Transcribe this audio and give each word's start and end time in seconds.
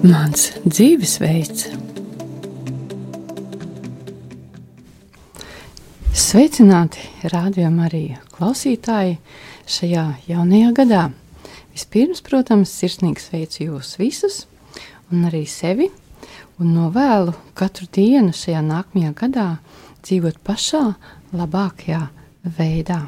Mans 0.00 0.46
dzīvesveids. 0.64 1.66
Sveicināti, 6.16 7.02
rādījumā 7.28 7.84
arī 7.90 8.00
klausītāji 8.32 9.18
šajā 9.68 10.06
jaunajā 10.24 10.70
gadā. 10.78 11.02
Vispirms, 11.74 12.24
protams, 12.24 12.72
sirsnīgi 12.72 13.20
sveicu 13.20 13.66
jūs 13.66 13.92
visus, 14.00 14.38
un 15.12 15.28
arī 15.28 15.42
sevi, 15.44 15.90
un 16.56 16.72
novēlu 16.78 17.36
katru 17.52 17.90
dienu 17.92 18.32
šajā 18.32 18.64
nākamajā 18.70 19.12
gadā 19.20 19.48
dzīvot 20.00 20.40
pašā 20.40 20.86
labākajā 21.36 22.06
veidā. 22.56 23.02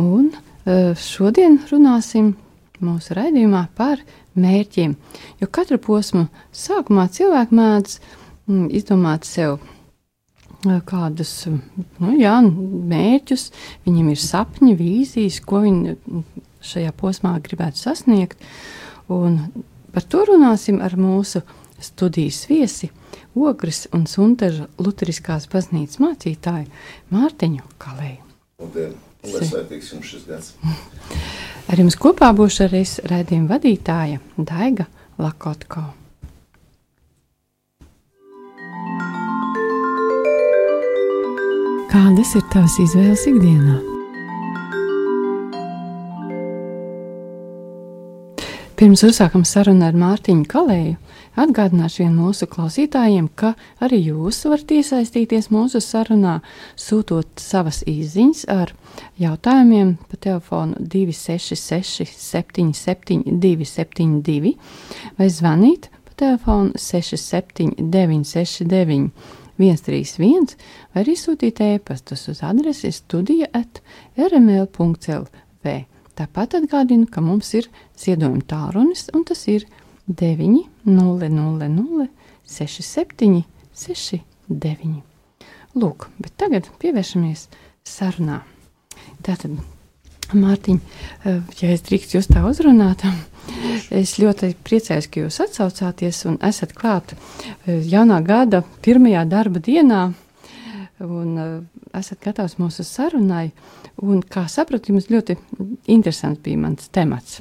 Un 0.00 0.32
e, 0.32 0.94
šodien 0.96 1.60
runāsim 1.68 2.32
mūsu 2.80 3.20
raidījumā 3.20 3.66
par 3.76 4.00
mērķiem, 4.38 4.94
jo 5.40 5.48
katra 5.50 5.78
posma 5.82 6.28
sākumā 6.54 7.08
cilvēks 7.12 7.56
mēdz 7.56 7.96
mm, 8.00 8.68
izdomāt 8.78 9.26
sev 9.28 9.58
e, 9.58 10.78
kādus 10.86 11.32
nu, 11.48 12.12
jā, 12.18 12.36
mērķus, 12.44 13.48
viņam 13.88 14.12
ir 14.12 14.22
sapņi, 14.22 14.76
vīzijas, 14.78 15.40
ko 15.46 15.64
viņi 15.66 15.96
šajā 16.70 16.94
posmā 17.00 17.34
gribētu 17.44 17.80
sasniegt. 17.80 18.38
Un 19.10 19.40
par 19.94 20.06
to 20.06 20.22
runāsim 20.28 20.80
ar 20.84 20.94
mūsu 21.00 21.42
studijas 21.80 22.44
viesi, 22.50 22.90
Ogres 23.34 23.84
un 23.94 24.08
Sunteža 24.10 24.66
Lutheriskās 24.82 25.46
baznīcas 25.50 26.02
mācītāju 26.02 26.66
Mārtiņu 27.14 27.70
Kalēju. 27.78 28.26
Labdien! 28.60 28.98
Lai 29.20 29.44
svētīgs 29.44 29.92
jums 29.92 30.08
šis 30.08 30.24
gads! 30.28 30.54
Ar 31.70 31.78
jums 31.78 31.96
kopā 32.00 32.30
būšu 32.34 32.64
arī 32.66 32.80
redzējuma 33.10 33.50
vadītāja 33.52 34.20
Daiga 34.38 34.86
Lakotko. 35.20 35.82
Kādas 41.90 42.32
ir 42.38 42.44
tavas 42.54 42.78
izvēles 42.80 43.26
ikdienā? 43.28 43.76
Pirms 48.80 49.02
uzsākam 49.04 49.44
sarunu 49.44 49.84
ar 49.84 49.96
Mārtiņu 50.00 50.46
Kalēju, 50.48 50.96
atgādināšu 51.38 52.02
vien 52.04 52.14
mūsu 52.18 52.48
klausītājiem, 52.50 53.28
ka 53.34 53.54
arī 53.82 54.00
jūs 54.08 54.42
varat 54.50 54.72
iesaistīties 54.74 55.50
mūsu 55.54 55.82
sarunā, 55.84 56.40
sūtot 56.78 57.40
savas 57.40 57.82
izziņas 57.88 58.44
ar 58.50 58.74
jautājumiem 59.20 59.96
pa 60.10 60.20
telefonu 60.20 60.80
266 60.80 62.10
77 62.16 63.38
272 63.42 64.56
vai 65.18 65.28
zvanīt 65.30 65.90
pa 66.08 66.16
telefonu 66.24 66.74
679 66.78 68.26
69 68.34 69.10
131 69.60 70.56
vai 70.94 71.04
arī 71.04 71.16
sūtīt 71.20 71.60
ēpastus 71.64 72.28
uz 72.32 72.40
adresi 72.46 72.92
studija 72.96 73.50
at 73.52 73.82
rml.lv. 74.16 75.74
Tāpat 76.20 76.56
atgādinu, 76.58 77.06
ka 77.08 77.22
mums 77.24 77.52
ir 77.56 77.68
ziedojuma 78.00 78.42
tālrunis, 78.48 79.06
un 79.16 79.24
tas 79.28 79.46
ir 79.48 79.66
900 80.10 82.08
67 82.50 83.44
69. 83.74 85.02
Lūk, 85.78 86.08
bet 86.18 86.32
tagad 86.40 86.66
pievēršamies 86.82 87.46
sarunā. 87.86 88.40
Tātad, 89.22 89.60
Mārtiņ, 90.30 90.78
eh, 91.26 91.40
ja 91.58 91.70
es 91.74 91.82
drīkstu 91.86 92.18
jūs 92.18 92.28
tā 92.30 92.42
uzrunāt, 92.46 93.02
es 94.02 94.16
ļoti 94.18 94.52
priecājos, 94.66 95.06
ka 95.10 95.24
jūs 95.24 95.40
atsaucāties 95.46 96.24
un 96.30 96.38
esat 96.46 96.74
klāt 96.74 97.14
eh, 97.14 97.80
jaunā 97.82 98.20
gada 98.26 98.64
pirmajā 98.82 99.24
darba 99.30 99.62
dienā 99.62 100.02
un 101.00 101.36
uh, 101.40 101.52
esat 101.96 102.20
gatavs 102.24 102.58
mūsu 102.60 102.84
sarunai. 102.84 103.50
Un, 104.04 104.22
kā 104.22 104.46
sapratu, 104.48 104.92
jums 104.92 105.10
ļoti 105.12 105.36
interesants 105.92 106.40
bija 106.44 106.60
mans 106.60 106.88
temats. 106.92 107.40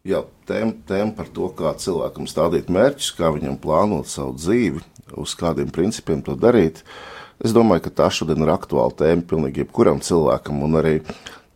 Jā, 0.00 0.22
tēma, 0.48 0.78
tēma 0.88 1.12
par 1.12 1.26
to, 1.28 1.50
kā 1.52 1.74
cilvēkam 1.76 2.24
stādīt 2.30 2.70
mērķus, 2.72 3.10
kā 3.18 3.28
viņam 3.34 3.58
plānot 3.60 4.08
savu 4.08 4.32
dzīvi, 4.38 4.80
uz 5.20 5.34
kādiem 5.36 5.68
principiem 5.74 6.22
to 6.24 6.38
darīt. 6.40 6.80
Es 7.44 7.52
domāju, 7.52 7.84
ka 7.84 7.92
tā 7.98 8.06
šodien 8.12 8.40
ir 8.40 8.52
aktuāla 8.52 8.96
tēma 8.96 9.26
pilnīgi 9.28 9.60
jebkuram 9.60 10.00
cilvēkam, 10.04 10.62
un 10.64 10.80
arī 10.80 10.94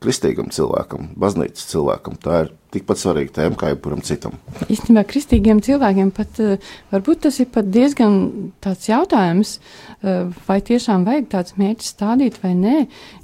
kristīgam 0.05 0.53
cilvēkam, 0.53 1.09
baznīcas 1.17 1.71
cilvēkam. 1.71 2.21
Tā 2.21 2.43
ir 2.45 2.53
tikpat 2.77 3.01
svarīga 3.01 3.33
tēma 3.39 3.57
kā 3.57 3.73
jebkuram 3.73 4.05
citam. 4.05 4.37
Īstenībā 4.69 5.07
kristīgiem 5.09 5.65
cilvēkiem 5.65 6.13
pat 6.13 6.45
eh, 6.45 6.71
varbūt 6.93 7.25
tas 7.25 7.41
ir 7.41 7.49
pat 7.55 7.73
diezgan 7.73 8.53
tāds 8.65 8.91
jautājums, 8.93 9.57
eh, 10.05 10.27
vai 10.45 10.61
tiešām 10.69 11.09
vajag 11.09 11.33
tāds 11.33 11.57
mērķis 11.61 11.93
stādīt 11.97 12.41
vai 12.45 12.53
nē, 12.61 12.79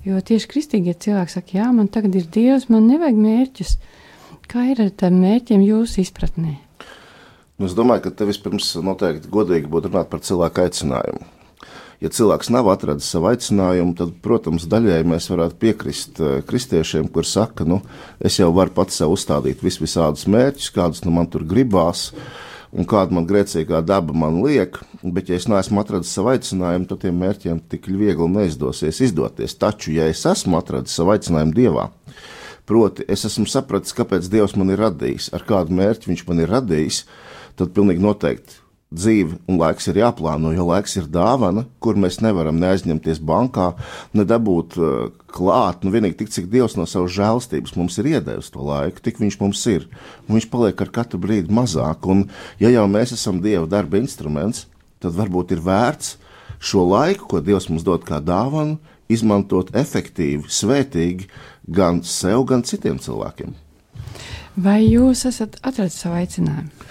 jo 0.08 0.24
tieši 0.32 0.52
kristīgie 0.54 0.96
cilvēki 0.96 1.36
saka, 1.36 1.58
jā, 1.60 1.68
man 1.76 1.92
tagad 1.92 2.16
ir 2.16 2.30
Dievs, 2.32 2.70
man 2.72 2.88
nevajag 2.88 3.20
mērķus. 3.28 3.76
Kā 4.50 4.64
ir 4.72 4.80
ar 4.82 4.90
tiem 4.90 5.20
mērķiem 5.22 5.62
jūsu 5.62 6.02
izpratnē? 6.02 6.56
Nu, 7.60 7.68
es 7.68 7.76
domāju, 7.76 8.08
ka 8.08 8.16
te 8.18 8.26
vispirms 8.26 8.72
noteikti 8.82 9.30
godīgi 9.30 9.70
būtu 9.70 9.92
runāt 9.92 10.10
par 10.10 10.24
cilvēku 10.26 10.64
aicinājumu 10.64 11.28
ja 12.00 12.08
cilvēks 12.08 12.50
nav 12.52 12.68
atradzis 12.72 13.10
savu 13.12 13.30
aicinājumu, 13.30 13.94
tad, 13.98 14.14
protams, 14.24 14.66
daļai 14.70 15.00
mēs 15.08 15.28
varētu 15.32 15.58
piekrist 15.60 16.20
eh, 16.20 16.38
kristiešiem, 16.46 17.10
kur 17.12 17.28
saka, 17.28 17.66
nu, 17.68 17.80
es 18.20 18.40
jau 18.40 18.50
varu 18.56 18.74
pats 18.76 19.00
sev 19.00 19.12
uzstādīt 19.14 19.64
vis 19.64 19.80
visādus 19.82 20.26
mērķus, 20.30 20.70
kādus 20.76 21.04
nu 21.06 21.14
man 21.14 21.30
tur 21.30 21.46
gribās. 21.48 22.10
Un 22.70 22.86
kāda 22.86 23.10
man 23.10 23.24
grēcīgā 23.26 23.80
daba 23.82 24.14
man 24.14 24.36
liek, 24.44 24.76
bet, 25.02 25.26
ja 25.26 25.34
es 25.40 25.48
neesmu 25.50 25.80
atradzis 25.82 26.12
savu 26.14 26.30
aicinājumu, 26.30 26.86
tad 26.86 27.00
tiem 27.02 27.16
mērķiem 27.18 27.58
tik 27.66 27.88
viegli 27.90 28.28
neizdosies 28.30 29.00
izdoties. 29.08 29.56
Taču, 29.58 29.90
ja 29.96 30.06
es 30.06 30.22
esmu 30.30 30.60
atradzis 30.60 30.94
savu 31.00 31.10
aicinājumu 31.16 31.56
Dievā, 31.56 31.88
proti, 32.68 33.06
es 33.08 33.26
esmu 33.28 33.46
sapratis, 33.50 33.94
kāpēc 33.96 34.28
Dievs 34.32 34.56
man 34.58 34.72
ir 34.74 34.82
radījis, 34.84 35.30
ar 35.36 35.46
kādu 35.48 35.76
mērķi 35.76 36.10
Viņš 36.10 36.26
man 36.28 36.42
ir 36.42 36.52
radījis, 36.52 37.04
tad 37.60 37.72
pilnīgi 37.76 38.02
noteikti 38.04 38.60
dzīve 38.90 39.38
un 39.46 39.58
laiks 39.60 39.86
ir 39.90 40.00
jāplāno, 40.00 40.50
jo 40.54 40.64
laiks 40.66 40.96
ir 40.98 41.06
dāvana, 41.10 41.64
kur 41.82 41.98
mēs 42.00 42.18
nevaram 42.24 42.58
neaizņemties 42.58 43.20
bankā, 43.22 43.70
nedabūt 44.18 44.76
uh, 44.80 45.12
klāt. 45.30 45.84
Nu, 45.84 45.92
vienīgi 45.94 46.18
tik, 46.18 46.32
cik 46.34 46.48
Dievs 46.50 46.74
no 46.78 46.88
savas 46.90 47.14
žēlstības 47.14 47.76
mums 47.78 47.98
ir 48.02 48.10
iedevis 48.16 48.50
to 48.50 48.64
laiku, 48.66 49.02
tik 49.04 49.22
viņš 49.22 49.38
mums 49.42 49.62
ir. 49.70 49.86
Un 50.26 50.38
viņš 50.38 50.48
paliek 50.50 50.82
ar 50.82 50.90
katru 50.98 51.22
brīdi 51.22 51.54
mazāk. 51.54 52.08
Un, 52.10 52.26
ja 52.62 52.72
jau 52.74 52.88
mēs 52.90 53.14
esam 53.14 53.38
Dieva 53.44 53.68
darba 53.70 54.00
instruments, 54.02 54.66
tad 55.02 55.14
varbūt 55.18 55.54
ir 55.54 55.62
vērts 55.64 56.16
šo 56.58 56.82
laiku, 56.90 57.30
ko 57.30 57.44
Dievs 57.44 57.70
mums 57.70 57.86
dod 57.86 58.02
kā 58.08 58.18
dāvanu, 58.18 58.80
izmantot 59.10 59.70
efektīvi, 59.74 60.50
svētīgi 60.50 61.30
gan 61.70 62.02
sev, 62.06 62.44
gan 62.50 62.64
citiem 62.66 62.98
cilvēkiem. 63.02 63.54
Vai 64.60 64.82
jūs 64.84 65.24
esat 65.30 65.60
atradis 65.62 66.00
savu 66.02 66.18
aicinājumu? 66.20 66.88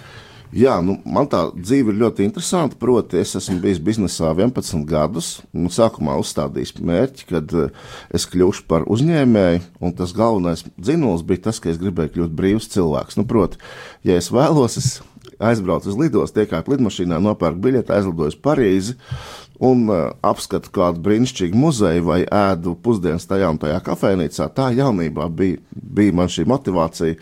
Jā, 0.49 0.79
nu, 0.81 0.95
man 1.05 1.27
tā 1.29 1.43
dzīve 1.53 1.91
ir 1.93 1.99
ļoti 1.99 2.25
interesanta. 2.25 2.77
Proti, 2.79 3.19
es 3.21 3.35
esmu 3.37 3.59
bijis 3.61 3.77
biznesā 3.85 4.31
11 4.33 4.81
gadus. 4.89 5.27
Nu, 5.53 5.69
sākumā 5.69 6.15
uzstādījis 6.17 6.73
mērķi, 6.81 7.27
kad 7.29 7.53
uh, 7.53 7.67
es 8.09 8.25
kļūšu 8.31 8.65
par 8.71 8.87
uzņēmēju, 8.89 9.61
un 9.77 9.93
tas 9.99 10.15
galvenais 10.17 10.65
dzinējums 10.71 11.27
bija 11.29 11.45
tas, 11.49 11.61
ka 11.61 11.69
es 11.69 11.77
gribēju 11.81 12.15
kļūt 12.15 12.33
brīvs 12.39 12.71
cilvēks. 12.73 13.19
Nu, 13.19 13.27
proti, 13.29 13.61
ja 14.09 14.17
es 14.17 14.31
vēlos, 14.33 14.79
es 14.81 14.89
aizbraucu 15.37 15.93
uz 15.93 15.99
lidostu, 15.99 16.41
iekāpu 16.41 16.73
lidmašīnā, 16.73 17.21
nopērku 17.21 17.61
biļeti, 17.67 17.93
aizlidoju 17.93 18.33
uz 18.33 18.41
Parīzi 18.41 18.97
un 19.59 19.85
uh, 19.91 20.09
apskatu 20.23 20.71
kādu 20.73 21.03
brīnišķīgu 21.03 21.59
muzeju 21.59 22.05
vai 22.07 22.21
ēdu 22.23 22.77
pusdienas 22.83 23.27
tajā 23.27 23.49
un 23.51 23.59
tajā 23.59 23.79
kafejnīcā. 23.83 24.47
Tā 24.55 24.69
jaunībā 24.77 25.27
bija, 25.35 25.59
bija 25.75 26.15
man 26.15 26.31
šī 26.31 26.47
motivācija 26.49 27.17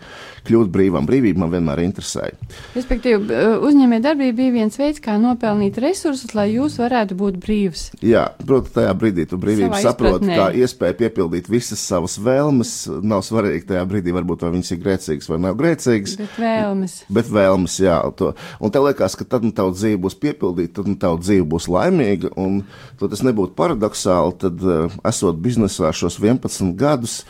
kļūt 0.48 0.70
brīvam. 0.72 1.06
Brīvība 1.08 1.44
man 1.44 1.52
vienmēr 1.52 1.82
interesēja. 1.84 2.36
Respektīvi, 2.74 3.38
uzņēmē 3.68 4.00
darbība 4.04 4.38
bija 4.40 4.54
viens 4.56 4.78
veids, 4.80 5.02
kā 5.04 5.18
nopelnīt 5.20 5.78
resursus, 5.82 6.34
lai 6.36 6.48
jūs 6.54 6.78
varētu 6.80 7.16
būt 7.18 7.38
brīvs. 7.42 7.84
Jā, 8.04 8.24
protams, 8.40 8.74
tajā 8.76 8.94
brīdī 8.98 9.26
tu 9.28 9.38
brīvību 9.40 9.80
saproti, 9.82 10.30
kā 10.32 10.48
iespēja 10.56 10.96
piepildīt 11.02 11.50
visas 11.52 11.82
savas 11.84 12.18
vēlmes. 12.22 12.74
Nav 13.04 13.24
svarīgi 13.26 13.68
tajā 13.72 13.84
brīdī, 13.88 14.14
varbūt 14.16 14.46
vai 14.46 14.54
viņas 14.56 14.72
ir 14.74 14.82
grēcīgas 14.84 15.30
vai 15.32 15.40
nav 15.44 15.58
grēcīgas. 15.60 16.16
Bet 16.20 16.40
vēlmes. 16.42 16.96
Bet 17.18 17.32
vēlmes, 17.32 17.78
jā. 17.84 17.98
To. 18.18 18.32
Un 18.64 18.74
tev 18.74 18.88
liekas, 18.88 19.18
ka 19.18 19.26
tad 19.36 19.46
nu, 19.46 19.52
tava 19.54 19.74
dzīve 19.76 20.00
būs 20.06 20.18
piepildīta, 20.22 20.80
tad 20.80 20.90
nu, 20.92 20.96
tava 21.00 21.20
dzīve 21.20 21.46
būs 21.50 21.68
laimīga. 21.72 22.32
Un, 22.40 22.62
tad 23.00 23.14
tas 23.14 23.24
nebūtu 23.26 23.56
paradoxāli, 23.58 24.36
tad 24.44 24.66
esot 25.08 25.40
biznesā 25.44 25.92
šos 25.96 26.20
11 26.22 26.74
gadus. 26.78 27.22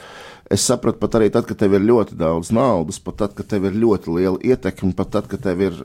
Es 0.49 0.63
sapratu, 0.65 0.97
pat 1.03 1.19
arī 1.19 1.27
tad, 1.29 1.45
kad 1.45 1.59
tev 1.61 1.75
ir 1.77 1.83
ļoti 1.85 2.17
daudz 2.17 2.49
naudas, 2.57 2.97
pat 3.05 3.19
tad, 3.21 3.35
kad 3.37 3.51
tev 3.51 3.67
ir 3.69 3.75
ļoti 3.77 4.15
liela 4.17 4.39
ietekme, 4.41 4.95
pat 4.97 5.11
tad, 5.13 5.29
kad 5.29 5.43
tev 5.45 5.61
ir 5.67 5.77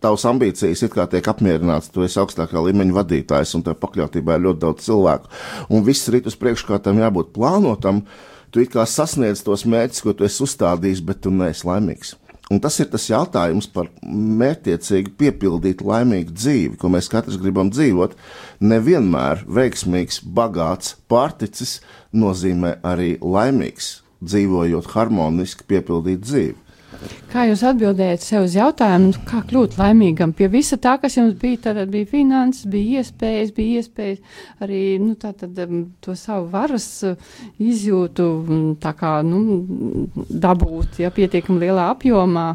tavs 0.00 0.24
ambīcijas, 0.30 0.86
it 0.86 0.94
kā 0.94 1.04
tiek 1.12 1.28
apmierināts, 1.28 1.90
tu 1.92 2.04
esi 2.06 2.16
augstākā 2.22 2.62
līmeņa 2.64 2.96
vadītājs 2.96 3.52
un 3.58 3.66
tev 3.66 3.76
pakļautībā 3.82 4.38
ir 4.38 4.46
ļoti 4.46 4.62
daudz 4.64 4.88
cilvēku. 4.88 5.32
Un 5.68 5.84
viss 5.84 6.08
rīt 6.08 6.30
uz 6.30 6.38
priekšu, 6.40 6.70
kā 6.70 6.80
tam 6.80 7.02
jābūt 7.02 7.34
plānotam, 7.36 8.06
tu 8.48 8.64
it 8.64 8.72
kā 8.72 8.88
sasniedz 8.88 9.44
tos 9.44 9.66
mērķus, 9.68 10.04
ko 10.06 10.16
tu 10.16 10.24
esi 10.24 10.40
uzstādījis, 10.48 11.04
bet 11.04 11.20
tu 11.26 11.34
neesi 11.34 11.68
laimīgs. 11.68 12.16
Un 12.52 12.60
tas 12.60 12.76
ir 12.82 12.90
tas 12.92 13.06
jautājums 13.08 13.66
par 13.72 13.88
mērķiecīgi 14.04 15.14
piepildītu 15.20 15.86
laimīgu 15.88 16.34
dzīvi, 16.36 16.74
ko 16.80 16.90
mēs 16.92 17.08
katrs 17.12 17.38
gribam 17.40 17.70
dzīvot. 17.72 18.12
Nevienmēr 18.60 19.46
veiksmīgs, 19.48 20.20
bagāts, 20.36 20.92
pārticis 21.08 21.78
nozīmē 22.12 22.76
arī 22.84 23.14
laimīgs, 23.22 23.94
dzīvojot 24.20 24.92
harmoniski, 24.92 25.64
piepildītu 25.72 26.28
dzīvi. 26.28 26.63
Kā 27.34 27.48
jūs 27.48 27.64
atbildējat 27.66 28.22
sev 28.22 28.44
uz 28.46 28.52
jautājumu, 28.54 29.10
nu, 29.10 29.20
kā 29.26 29.40
kļūt 29.48 29.72
laimīgam? 29.80 30.30
Pie 30.38 30.46
visa 30.52 30.78
tā, 30.78 30.94
kas 31.02 31.16
jums 31.18 31.34
bija, 31.40 31.64
tad 31.66 31.80
bija 31.90 32.06
finanses, 32.06 32.68
bija 32.70 33.00
iespējas, 33.02 33.52
bija 33.56 33.80
iespējas 33.80 34.42
arī 34.62 34.82
nu, 35.02 35.16
tā, 35.18 35.32
tad, 35.34 35.58
um, 35.64 35.80
to 36.04 36.14
savu 36.18 36.46
varas 36.52 36.86
uh, 37.08 37.16
izjūtu 37.58 38.28
tā 38.82 38.92
kā, 38.98 39.16
nu, 39.26 39.64
dabūt, 40.30 41.00
ja 41.02 41.10
pietiekami 41.14 41.64
lielā 41.64 41.88
apjomā. 41.96 42.52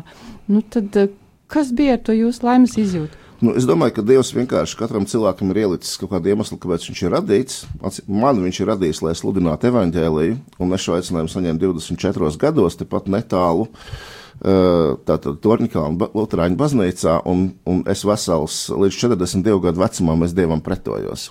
Nu, 0.47 0.61
tad, 0.63 0.95
uh, 0.95 1.11
kas 1.51 1.73
bija 1.75 1.97
ar 1.97 2.05
to 2.07 2.15
jūsu 2.15 2.47
laimes 2.47 2.77
izjūtu? 2.79 3.25
Nu, 3.39 3.53
es 3.55 3.67
domāju, 3.67 3.93
ka 3.95 4.03
Dievs 4.03 4.33
vienkārši 4.35 4.77
katram 4.79 5.05
cilvēkam 5.07 5.51
ir 5.51 5.61
ielicis 5.61 5.99
kaut 5.99 6.11
kādu 6.11 6.31
iemeslu, 6.31 6.57
kāpēc 6.59 6.87
viņš 6.89 7.03
ir 7.03 7.13
radīts. 7.15 7.59
Man 8.07 8.39
viņš 8.43 8.61
ir 8.63 8.71
radījis, 8.73 9.03
lai 9.03 9.13
sludinātu 9.15 9.69
evaņģēlīju, 9.71 10.39
un 10.59 10.75
es 10.75 10.83
šo 10.83 10.97
aicinājumu 10.97 11.31
saņēmu 11.31 11.61
24 11.63 12.39
gados, 12.39 12.79
tepat 12.79 13.07
netālu. 13.11 13.69
Uh, 13.69 14.18
tātad 14.39 15.41
Torņikā 15.43 15.83
un 15.83 15.99
Lutāņu 15.99 16.55
baznīcā, 16.59 17.19
un, 17.27 17.49
un 17.67 17.83
es 17.91 18.05
vesels 18.07 18.61
līdz 18.71 19.01
42 19.03 19.59
gadu 19.67 19.83
vecumam 19.83 20.23
es 20.23 20.35
Dievam 20.35 20.63
pretojos. 20.63 21.29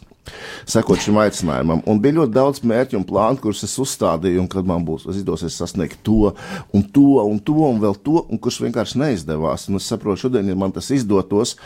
Sekot 0.69 1.01
šim 1.01 1.17
aicinājumam, 1.23 1.81
un 1.89 2.01
bija 2.05 2.19
ļoti 2.19 2.35
daudz 2.35 2.61
mērķu 2.69 2.99
un 2.99 3.07
plānu, 3.09 3.41
kurus 3.41 3.65
es 3.65 3.79
uzstādīju, 3.81 4.43
un 4.43 4.51
kad 4.53 4.67
man 4.69 4.85
būs 4.85 5.07
izdosies 5.09 5.57
sasniegt 5.57 6.03
to, 6.05 6.35
un 6.77 6.85
to, 6.85 7.23
un 7.25 7.41
to, 7.41 7.57
un 7.71 7.81
vēl 7.81 7.97
to, 8.05 8.27
un 8.29 8.41
kurš 8.43 8.61
vienkārši 8.67 9.01
neizdevās. 9.01 9.69
Un 9.71 9.81
es 9.81 9.89
saprotu, 9.89 10.27
šodien, 10.27 10.51
ja 10.51 10.59
man 10.59 10.75
tas 10.77 10.91
izdotos, 10.93 11.57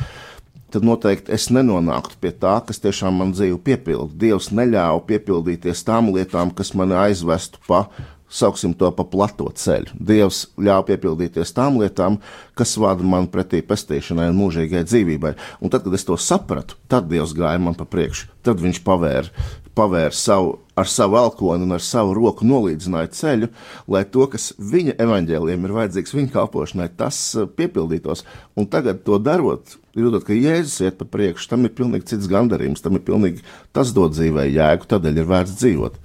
tad 0.72 0.86
noteikti 0.86 1.34
es 1.34 1.48
nenonāktu 1.52 2.16
pie 2.22 2.32
tā, 2.38 2.54
kas 2.68 2.80
tiešām 2.84 3.18
man 3.18 3.34
dzīvi 3.34 3.58
piepilda. 3.66 4.14
Dievs 4.22 4.52
neļāva 4.54 5.02
piepildīties 5.10 5.84
tām 5.88 6.12
lietām, 6.14 6.54
kas 6.54 6.72
mani 6.78 6.96
aizvestu 7.02 7.60
pa 7.66 7.88
sauksim 8.32 8.72
to 8.78 8.88
pa 8.96 9.04
plato 9.08 9.46
ceļu. 9.52 9.92
Dievs 10.00 10.46
ļauj 10.56 10.86
piepildīties 10.88 11.52
tām 11.56 11.78
lietām, 11.82 12.18
kas 12.58 12.74
vada 12.80 13.04
man 13.06 13.28
pretī 13.32 13.60
pestīšanai 13.66 14.30
un 14.32 14.38
mūžīgai 14.40 14.84
dzīvībai. 14.88 15.34
Un 15.60 15.72
tad, 15.72 15.84
kad 15.84 15.96
es 15.96 16.06
to 16.08 16.16
sapratu, 16.16 16.78
tad 16.88 17.10
Dievs 17.12 17.36
gāja 17.36 17.60
man 17.60 17.76
pa 17.78 17.86
priekšu. 17.88 18.30
Tad 18.42 18.62
viņš 18.62 18.80
pavēra, 18.86 19.28
pavēra 19.76 20.14
savu, 20.16 20.56
ar 20.76 20.88
savu 20.88 21.18
elkonu 21.20 21.66
un 21.66 21.76
ar 21.76 21.84
savu 21.84 22.14
roku 22.16 22.46
nolīdzināja 22.48 23.12
ceļu, 23.16 23.48
lai 23.92 24.02
to, 24.08 24.26
kas 24.32 24.50
viņa 24.58 24.96
evaņģēliem 25.04 25.68
ir 25.68 25.76
vajadzīgs 25.76 26.16
viņa 26.16 26.32
kalpošanai, 26.34 26.88
tas 26.96 27.20
uh, 27.36 27.48
piepildītos. 27.48 28.24
Un 28.56 28.68
tagad 28.72 29.04
to 29.06 29.20
darot, 29.22 29.76
jūtot, 29.96 30.24
ka 30.28 30.36
Jēzus 30.36 30.80
iet 30.86 30.98
pa 31.00 31.08
priekšu, 31.08 31.50
tam 31.52 31.68
ir 31.68 31.76
pilnīgi 31.76 32.14
cits 32.14 32.30
gandarījums, 32.32 32.84
tam 32.84 32.98
ir 32.98 33.04
pilnīgi 33.06 33.44
tas 33.76 33.92
dod 33.96 34.16
dzīvē 34.16 34.48
jēgu, 34.50 34.88
tādēļ 34.88 35.22
ir 35.22 35.30
vērts 35.32 35.60
dzīvot. 35.60 36.00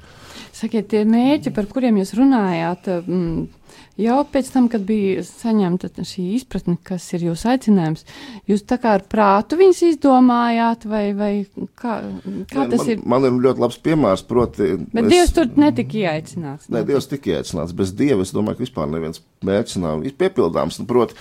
Sakiet, 0.58 0.88
tie 0.90 1.04
mērķi, 1.06 1.52
par 1.54 1.68
kuriem 1.70 2.00
jūs 2.00 2.16
runājāt, 2.18 2.88
mm, 3.04 3.74
jau 4.02 4.16
pēc 4.34 4.48
tam, 4.56 4.68
kad 4.74 4.82
bija 4.88 5.22
saņemta 5.26 5.92
šī 6.02 6.24
izpratne, 6.38 6.78
kas 6.88 7.04
ir 7.14 7.28
jūsu 7.28 7.52
aicinājums, 7.52 8.06
jūs 8.50 8.64
tā 8.66 8.80
kā 8.82 8.96
ar 8.98 9.04
prātu 9.10 9.60
viņus 9.60 9.84
izdomājāt, 9.92 10.88
vai, 10.90 11.04
vai 11.18 11.32
kā, 11.78 12.00
kā 12.50 12.66
tas 12.72 12.82
man, 12.82 12.90
ir? 12.90 13.04
Man 13.14 13.28
ir 13.30 13.38
ļoti 13.44 13.64
labs 13.66 13.78
piemērs, 13.86 14.24
proti. 14.30 14.72
Bet 14.96 15.04
es, 15.04 15.12
Dievs 15.14 15.36
tur 15.36 15.52
netika 15.62 16.02
ieaicināts. 16.02 16.72
Nē, 16.74 16.82
Dievs 16.90 17.10
tika 17.12 17.36
ieaicināts. 17.36 17.78
Bez 17.78 17.94
Dieva 18.00 18.26
es 18.26 18.34
domāju, 18.34 18.58
ka 18.58 18.66
vispār 18.66 18.90
neviens 18.90 19.22
mērķis 19.46 19.78
nav 19.84 20.08
piepildāms. 20.24 20.82
Nu, 20.82 20.88
proti, 20.90 21.20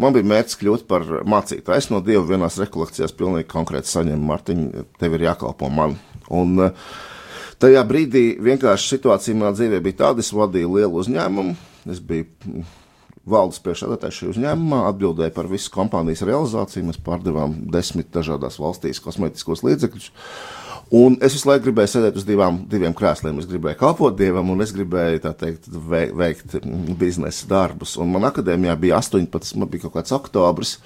man 0.00 0.16
bija 0.16 0.30
mērķis 0.32 0.60
kļūt 0.62 0.88
par 0.88 1.04
mācītāju. 1.28 1.76
Es 1.76 1.92
no 1.92 2.00
Dieva 2.08 2.24
vienās 2.30 2.56
rekolekcijās 2.64 3.12
pilnīgi 3.20 3.50
konkrēti 3.52 3.92
saņēmu, 3.92 4.32
Mārtiņ, 4.32 4.66
tev 4.96 5.20
ir 5.20 5.28
jākalpo 5.28 5.68
man. 5.76 6.00
Un, 6.32 6.56
uh, 6.70 6.90
Tajā 7.58 7.80
brīdī 7.86 8.24
vienkārši 8.38 8.92
situācija 8.94 9.34
manā 9.38 9.50
dzīvē 9.56 9.80
bija 9.82 10.04
tāda, 10.04 10.22
es 10.22 10.30
vadīju 10.34 10.76
lielu 10.76 11.00
uzņēmumu, 11.00 11.56
es 11.90 11.98
biju 12.06 12.28
mm, 12.46 12.68
valdes 13.28 13.58
priekšsēdētājs 13.64 14.20
šajā 14.20 14.34
uzņēmumā, 14.34 14.84
atbildēju 14.92 15.34
par 15.34 15.50
visu 15.50 15.72
kompānijas 15.74 16.22
realizāciju. 16.28 16.86
Mēs 16.86 17.00
pārdevām 17.02 17.56
desmit 17.74 18.12
dažādās 18.14 18.60
valstīs 18.62 19.02
kosmētiskos 19.02 19.64
līdzekļus. 19.66 20.08
Un 20.98 21.18
es 21.20 21.34
visu 21.36 21.50
laiku 21.50 21.66
gribēju 21.66 21.90
sēdēt 21.92 22.16
uz 22.16 22.24
divām, 22.24 22.62
diviem 22.70 22.94
krēsliem. 22.96 23.42
Es 23.42 23.48
gribēju 23.50 23.76
kalpot 23.82 24.14
dievam, 24.16 24.54
un 24.54 24.64
es 24.64 24.70
gribēju 24.72 25.20
teikt, 25.26 25.66
veikt 25.90 26.60
biznesa 27.00 27.50
darbus. 27.50 27.98
Un 28.00 28.14
man 28.14 28.24
akadēmijā 28.30 28.78
bija 28.80 29.02
18, 29.02 29.58
man 29.60 29.68
bija 29.68 29.84
kaut 29.84 29.98
kāds 29.98 30.14
oktobris. 30.16 30.78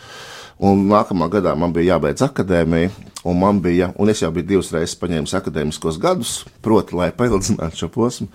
Un 0.61 0.85
nākamā 0.91 1.31
gadā 1.33 1.55
man 1.59 1.73
bija 1.73 1.95
jābeidz 1.95 2.27
akadēmija, 2.27 2.91
un 3.25 3.39
man 3.41 3.63
bija, 3.63 3.93
un 3.99 4.13
es 4.13 4.21
jau 4.23 4.31
biju 4.35 4.51
divas 4.51 4.73
reizes 4.75 4.99
paņēmis 5.01 5.35
akadēmiskos 5.39 5.99
gadus, 6.03 6.43
proti, 6.63 6.97
lai 6.99 7.11
paildzinātu 7.19 7.85
šo 7.85 7.91
posmu. 7.95 8.29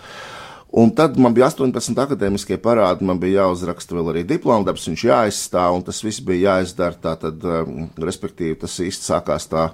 Un 0.77 0.91
tad 0.91 1.15
man 1.15 1.31
bija 1.33 1.47
18 1.47 1.95
akadēmiskie 2.03 2.57
parādi, 2.59 3.05
man 3.07 3.21
bija 3.21 3.45
jāuzraksta 3.45 3.95
vēl 3.95 4.11
arī 4.11 4.23
diplomdarbs, 4.27 4.89
viņš 4.89 5.03
jāizstāv, 5.07 5.77
un 5.77 5.85
tas 5.87 6.01
viss 6.03 6.23
bija 6.23 6.57
jāizdara. 6.57 6.97
Tātad, 7.05 7.45
um, 7.47 7.85
respektīvi, 8.03 8.57
tas 8.59 8.75
īsti 8.83 9.07
sākās 9.07 9.47
tā 9.47 9.69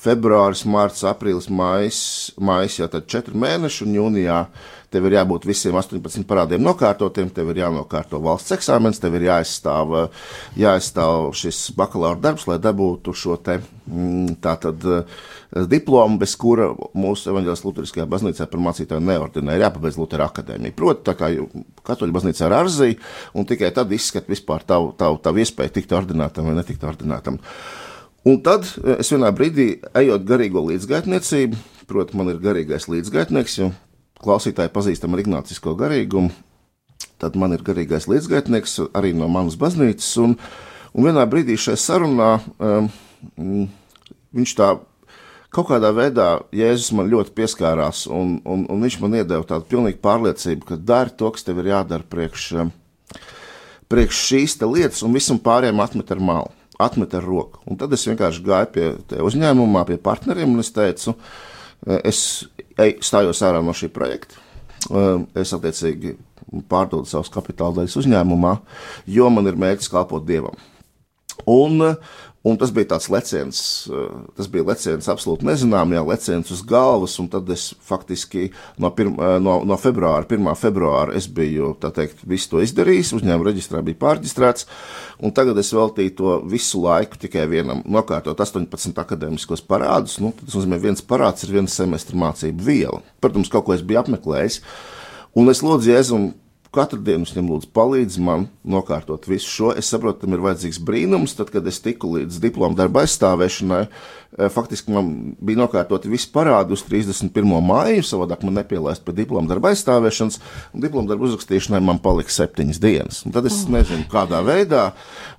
februāris, 0.00 0.64
mārts, 0.64 1.04
aprīlis, 1.04 1.50
mājas, 1.52 2.00
mājas 2.40 2.78
jau 2.80 2.88
tad 2.88 3.04
četri 3.12 3.36
mēneši, 3.36 3.84
un 3.84 3.98
jūnijā 3.98 4.40
tev 4.90 5.06
ir 5.06 5.16
jābūt 5.18 5.46
visiem 5.48 5.76
18 5.78 6.26
parādiem 6.28 6.62
nokārtotiem, 6.64 7.30
tev 7.34 7.52
ir 7.52 7.62
jānokārto 7.62 8.20
valsts 8.22 8.54
eksāmens, 8.56 9.00
tev 9.02 9.16
ir 9.18 9.28
jāizstāv, 9.28 9.96
jāizstāv 10.58 11.30
šis 11.38 11.68
bakalaura 11.78 12.18
darbs, 12.28 12.46
lai 12.50 12.58
dabūtu 12.62 13.14
šo 13.16 13.36
te 13.42 13.60
mm, 13.60 14.40
tātad 14.42 14.86
diplomu, 15.70 16.18
bez 16.20 16.36
kura 16.38 16.70
mūsu 16.94 17.30
evaņģēlas 17.32 17.64
Lutheriskajā 17.66 18.06
baznīcā 18.10 18.46
par 18.50 18.62
mācītāju 18.66 19.02
neordinē, 19.06 19.56
ir 19.56 19.66
jāpabeidz 19.66 19.98
Lutera 19.98 20.28
akadēmija. 20.30 20.76
Proti, 20.78 21.04
tā 21.08 21.16
kā 21.18 21.30
katoļu 21.86 22.16
baznīcā 22.16 22.46
ir 22.46 22.56
arzī, 22.56 22.90
un 23.34 23.46
tikai 23.50 23.72
tad 23.74 23.92
izskat 23.94 24.30
vispār 24.30 24.66
tavu, 24.66 24.92
tavu, 24.98 25.20
tavu 25.22 25.42
iespēju 25.42 25.74
tikt 25.78 25.94
ordinātam 25.98 26.50
vai 26.50 26.56
netikt 26.58 26.86
ordinātam. 26.86 27.38
Un 28.28 28.42
tad 28.44 28.66
es 28.98 29.08
vienā 29.14 29.30
brīdī, 29.32 29.70
ejot 29.96 30.26
garīgo 30.28 30.62
līdzgaitniecību, 30.66 31.62
proti, 31.90 32.18
man 32.20 32.34
ir 32.34 32.42
garīgais 32.42 32.86
līdzgaitnieks, 32.92 33.56
jo 33.62 33.70
klausītāji 34.20 34.72
pazīstam 34.74 35.14
ar 35.14 35.22
ignācisko 35.22 35.74
garīgumu, 35.78 36.32
tad 37.20 37.36
man 37.40 37.54
ir 37.56 37.64
garīgais 37.64 38.08
līdzgaitnieks 38.10 38.78
arī 38.96 39.12
no 39.16 39.28
manas 39.32 39.58
baznīcas. 39.60 40.10
Un, 40.22 40.36
un 40.92 41.08
vienā 41.08 41.24
brīdī 41.30 41.56
šajā 41.60 41.80
sarunā 41.80 42.30
um, 42.58 42.90
viņš 44.36 44.54
tā 44.58 44.70
kaut 45.50 45.70
kādā 45.72 45.90
veidā 45.94 46.28
Jēzus 46.54 46.92
man 46.96 47.10
ļoti 47.10 47.34
pieskārās, 47.36 48.04
un, 48.06 48.38
un, 48.46 48.64
un 48.70 48.86
viņš 48.86 49.00
man 49.02 49.18
iedeva 49.18 49.46
tādu 49.46 49.68
pilnīgu 49.72 50.00
pārliecību, 50.04 50.68
ka 50.68 50.78
dari 50.92 51.14
to, 51.16 51.32
kas 51.34 51.46
tev 51.46 51.62
ir 51.62 51.72
jādara 51.72 52.06
priekš, 52.06 52.46
um, 52.62 52.72
priekš 53.90 54.24
šīs 54.28 54.58
lietas, 54.62 55.04
un 55.06 55.16
visam 55.16 55.40
pārējiem 55.42 55.82
atmet 55.82 56.14
ar 56.14 56.22
malu, 56.22 56.54
atmet 56.80 57.16
ar 57.18 57.26
roku. 57.26 57.64
Un 57.66 57.80
tad 57.80 57.92
es 57.96 58.06
vienkārši 58.08 58.46
gāju 58.46 58.72
pie 58.76 58.90
uzņēmumā, 59.26 59.84
pie 59.88 59.98
partneriem, 60.00 60.54
un 60.54 60.62
es 60.62 60.72
teicu, 60.74 61.16
es 62.04 62.22
stājos 63.04 63.42
ārā 63.46 63.62
no 63.64 63.74
šī 63.76 63.90
projekta. 63.92 64.40
Es 65.38 65.52
attiecīgi 65.56 66.16
pārdodu 66.70 67.08
savus 67.08 67.30
kapitāla 67.32 67.80
daļas 67.80 67.98
uzņēmumā, 68.00 68.56
jo 69.10 69.28
man 69.30 69.50
ir 69.50 69.58
mērķis 69.60 69.92
kalpot 69.92 70.24
dievam. 70.26 70.56
Un, 71.48 71.80
un 72.46 72.56
tas 72.56 72.70
bija 72.72 72.88
tāds 72.94 73.10
leciens, 73.12 73.58
tas 74.36 74.48
bija 74.48 74.64
leciens 74.70 75.08
absolūti 75.12 75.44
nezināmajā, 75.44 76.00
leciens 76.08 76.52
uz 76.54 76.62
galvas, 76.64 77.18
un 77.20 77.28
tad 77.32 77.48
es 77.52 77.66
faktiski 77.84 78.46
no, 78.80 78.88
pirma, 78.96 79.34
no, 79.42 79.58
no 79.68 79.76
februāra, 79.80 80.24
1. 80.24 80.48
februāra, 80.56 81.12
es 81.18 81.28
biju, 81.28 81.74
tā 81.82 81.92
teikt, 81.96 82.24
visu 82.28 82.54
to 82.54 82.64
izdarījis, 82.64 83.12
uzņēmuma 83.18 83.50
reģistrā 83.50 83.84
bija 83.84 84.00
pārģistrēts, 84.06 84.68
un 85.20 85.36
tagad 85.36 85.60
es 85.60 85.72
veltīju 85.76 86.16
to 86.16 86.36
visu 86.48 86.80
laiku 86.86 87.20
tikai 87.20 87.44
vienam, 87.50 87.84
nokārtot 87.84 88.40
18 88.40 89.04
akadēmiskos 89.04 89.64
parādus, 89.68 90.16
nu, 90.24 90.32
tas 90.40 90.56
nozīmē, 90.56 90.80
viens 90.80 91.04
parāds 91.04 91.44
ir 91.44 91.52
viens 91.58 91.76
semestra 91.76 92.16
mācību 92.24 92.70
viela. 92.70 93.02
Protams, 93.20 93.52
kaut 93.52 93.68
ko 93.68 93.76
es 93.76 93.84
biju 93.84 94.00
apmeklējis, 94.00 94.62
un 95.36 95.52
es 95.52 95.60
lūdzu 95.66 95.92
Jēzumu 95.92 96.32
Katru 96.70 97.00
dienu 97.02 97.26
viņam 97.26 97.48
lūdzu 97.50 97.68
palīdz 97.74 98.16
man 98.22 98.44
nokārtot 98.62 99.24
visu 99.26 99.48
šo. 99.50 99.70
Es 99.74 99.88
saprotu, 99.90 100.20
tam 100.22 100.36
ir 100.36 100.42
vajadzīgs 100.44 100.78
brīnums. 100.86 101.32
Tad, 101.34 101.48
kad 101.50 101.66
es 101.66 101.80
tiku 101.82 102.12
līdz 102.12 102.36
diplomu 102.44 102.76
darba 102.78 103.02
aizstāvēšanai, 103.02 103.80
eh, 103.88 104.50
faktiski 104.54 104.94
man 104.94 105.08
bija 105.42 105.58
nokārtoti 105.64 106.12
visi 106.12 106.28
parādi 106.30 106.76
uz 106.76 106.84
31. 106.86 107.58
māju. 107.58 108.04
Savādāk 108.06 108.44
man 108.46 108.54
nepielaist 108.60 109.02
pie 109.02 109.16
diplomu 109.18 109.50
darba 109.50 109.72
aizstāvēšanas, 109.72 110.38
un 110.70 110.84
diplomu 110.84 111.10
darbu 111.10 111.26
uzrakstīšanai 111.26 111.80
man 111.82 111.98
palika 111.98 112.30
septiņas 112.30 112.78
dienas. 112.78 113.18
Un 113.26 113.34
tad 113.34 113.50
es 113.50 113.64
oh. 113.64 113.72
nezinu, 113.74 114.06
kādā 114.12 114.38
veidā 114.46 114.92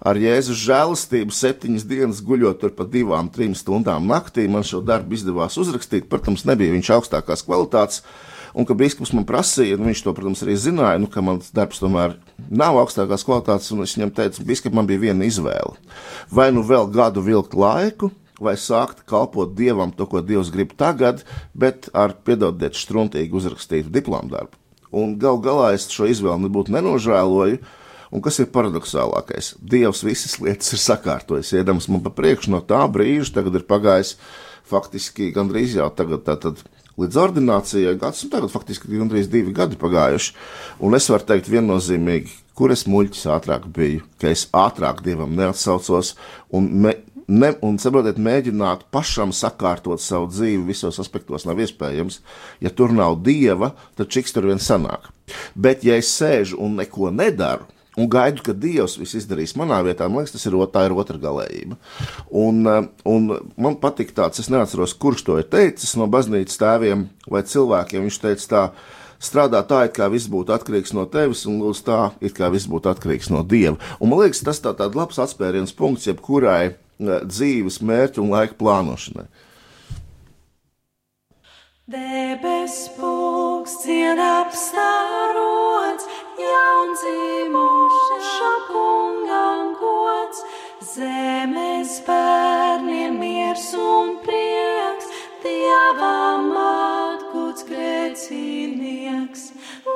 ar 0.04 0.20
Jēzus 0.20 0.60
žēlastību 0.66 1.32
septiņas 1.32 1.88
dienas 1.88 2.20
guļot 2.28 2.60
tur 2.60 2.76
pa 2.76 2.84
divām, 2.84 3.32
trim 3.32 3.56
stundām 3.56 4.04
naktī 4.04 4.50
man 4.52 4.68
šo 4.68 4.84
darbu 4.84 5.16
izdevās 5.16 5.56
uzrakstīt. 5.56 6.12
Protams, 6.12 6.44
nebija 6.44 6.76
viņš 6.76 6.92
augstākās 6.98 7.48
kvalitātes. 7.48 8.04
Un 8.58 8.67
ka 8.67 8.75
biskups 8.77 9.13
man 9.15 9.25
prasīja, 9.27 9.77
nu, 9.79 9.88
viņš 9.88 10.03
to, 10.03 10.13
protams, 10.15 10.41
arī 10.43 10.58
zināja, 10.60 11.00
nu, 11.00 11.08
ka 11.12 11.24
mans 11.24 11.53
darbs 11.55 11.79
tomēr 11.79 12.17
nav 12.50 12.79
augstākās 12.81 13.24
kvalitātes, 13.27 13.72
un 13.72 13.86
es 13.86 13.96
viņam 13.96 14.12
teicu, 14.17 14.46
biskup, 14.48 14.75
man 14.75 14.89
bija 14.89 15.05
viena 15.05 15.27
izvēle. 15.27 15.77
Vai 16.31 16.50
nu 16.55 16.65
vēl 16.67 16.89
gadu 16.91 17.24
vilkt 17.24 17.55
laiku, 17.55 18.12
vai 18.41 18.58
sākt 18.58 19.05
kalpot 19.08 19.53
dievam 19.55 19.93
to, 19.96 20.08
ko 20.10 20.24
dievs 20.25 20.51
grib 20.53 20.74
tagad, 20.77 21.24
bet 21.53 21.88
ar 21.93 22.17
piedodiet 22.25 22.75
struntīgi 22.75 23.38
uzrakstītu 23.38 23.93
diplomu 23.93 24.34
darbu. 24.34 24.58
Un 24.91 25.15
gal 25.22 25.39
galā 25.39 25.72
es 25.75 25.88
šo 25.88 26.10
izvēli 26.12 26.48
nebūtu 26.48 26.74
nenožēloju. 26.75 27.62
Un 28.12 28.20
kas 28.20 28.41
ir 28.43 28.50
paradoxālākais? 28.51 29.53
Dievs 29.63 30.01
visas 30.03 30.36
lietas 30.43 30.74
ir 30.75 30.81
sakārtojis, 30.84 31.53
iedams 31.55 31.88
man 31.88 32.01
pa 32.03 32.12
priekšu 32.12 32.51
no 32.51 32.60
tā 32.60 32.81
brīža, 32.91 33.38
tagad 33.38 33.55
ir 33.55 33.63
pagājis 33.70 34.17
faktiski 34.67 35.29
gandrīz 35.31 35.77
jau 35.77 35.88
tagad, 35.96 36.25
tātad 36.27 36.60
līdz 37.00 37.20
ordinācijai 37.22 37.96
gads, 38.02 38.26
un 38.26 38.34
tagad 38.34 38.52
faktiski 38.54 38.92
gandrīz 38.92 39.30
divi 39.32 39.54
gadi 39.56 39.80
pagājuši. 39.80 40.34
Un 40.84 40.98
es 40.98 41.08
varu 41.12 41.28
teikt 41.30 41.52
viennozīmīgi, 41.52 42.34
kur 42.58 42.74
es 42.74 42.88
muļķis 42.90 43.30
ātrāk 43.36 43.70
biju, 43.74 44.04
ka 44.22 44.32
es 44.34 44.48
ātrāk 44.52 45.04
dievam 45.06 45.34
neatsaucos 45.38 46.16
un 46.58 46.68
me, 46.84 46.96
ne, 47.32 47.52
un 47.66 47.80
saprotiet, 47.82 48.20
mēģināt 48.22 48.88
pašam 48.94 49.34
sakārtot 49.36 50.04
savu 50.04 50.30
dzīvi 50.32 50.64
visos 50.72 51.00
aspektos 51.02 51.48
nav 51.48 51.62
iespējams. 51.64 52.20
Ja 52.64 52.72
tur 52.74 52.94
nav 52.96 53.22
dieva, 53.26 53.74
tad 53.98 54.12
čiks 54.14 54.36
tur 54.36 54.50
vien 54.52 54.62
sanāk. 54.62 55.10
Bet, 55.56 55.86
ja 55.88 55.98
es 56.00 56.12
sēžu 56.12 56.60
un 56.62 56.76
neko 56.80 57.12
nedaru, 57.16 57.68
un 58.00 58.08
gaidu, 58.12 58.44
ka 58.46 58.56
Dievs 58.56 58.98
viss 59.00 59.18
izdarīs 59.20 59.56
manā 59.60 59.82
vietā. 59.86 60.08
Man 60.08 60.22
liekas, 60.22 60.36
tas 60.38 60.48
ir, 60.48 60.56
tā 60.72 60.86
ir 60.88 60.96
otra 60.96 61.20
galējība. 61.22 61.78
Un, 62.44 62.64
un 63.08 63.30
man 63.60 63.78
patīk 63.82 64.14
tāds, 64.18 64.40
es 64.44 64.52
neatceros, 64.54 64.96
kurš 64.96 65.26
to 65.28 65.38
ir 65.42 65.50
teicis 65.52 65.98
no 66.00 66.08
baznīcas 66.12 66.60
tēviem 66.62 67.08
vai 67.32 67.44
cilvēkiem. 67.48 68.08
Viņš 68.08 68.20
teica 68.24 68.50
tā, 68.54 68.64
strādā 69.22 69.64
tā, 69.68 69.84
it 69.90 69.98
kā 69.98 70.08
viss 70.14 70.32
būtu 70.32 70.56
atkarīgs 70.56 70.96
no 70.98 71.06
tevis, 71.12 71.44
un 71.50 71.60
lūdzu 71.62 71.88
tā, 71.88 72.02
it 72.24 72.38
kā 72.38 72.52
viss 72.54 72.70
būtu 72.72 72.94
atkarīgs 72.94 73.32
no 73.34 73.44
Dieva. 73.44 73.78
Un 74.00 74.14
man 74.14 74.24
liekas, 74.24 74.44
tas 74.48 74.64
tā, 74.64 74.76
tāds 74.78 74.98
labs 74.98 75.20
atspēriens 75.22 75.76
punkts 75.76 76.08
jebkurai 76.08 76.76
dzīves 77.02 77.82
mērķu 77.82 78.24
un 78.24 78.36
laika 78.36 78.58
plānošanai. 78.60 79.28
Debes 81.92 82.86
pūks 82.96 83.82
ciena 83.84 84.28
apstārots, 84.46 85.61
jaundzimuša 86.51 88.53
kungam 88.70 89.74
gods, 89.79 90.39
zemes 90.93 91.93
bērniem 92.08 93.20
miers 93.20 93.67
un 93.77 94.17
prieks, 94.25 95.08
dievam 95.43 96.51
atgūts 96.63 97.67
grēcinieks. 97.70 99.43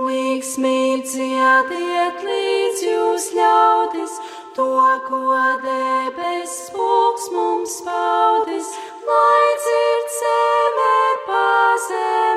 Līksmī 0.06 0.80
dziediet 1.08 2.18
līdz 2.28 2.80
jūs 2.84 3.26
ļaudis, 3.38 4.14
to, 4.56 4.70
ko 5.08 5.22
debesis 5.64 6.72
pūks 6.76 7.26
mums 7.36 7.76
paudis, 7.88 8.70
lai 9.08 9.48
dzird 9.64 10.08
zemē 10.20 10.98
pazemē, 11.28 12.35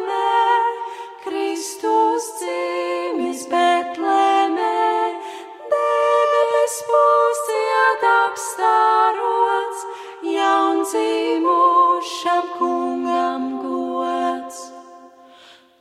jaundzīmušam 10.89 12.45
kungam 12.59 13.63
gods. 13.63 14.73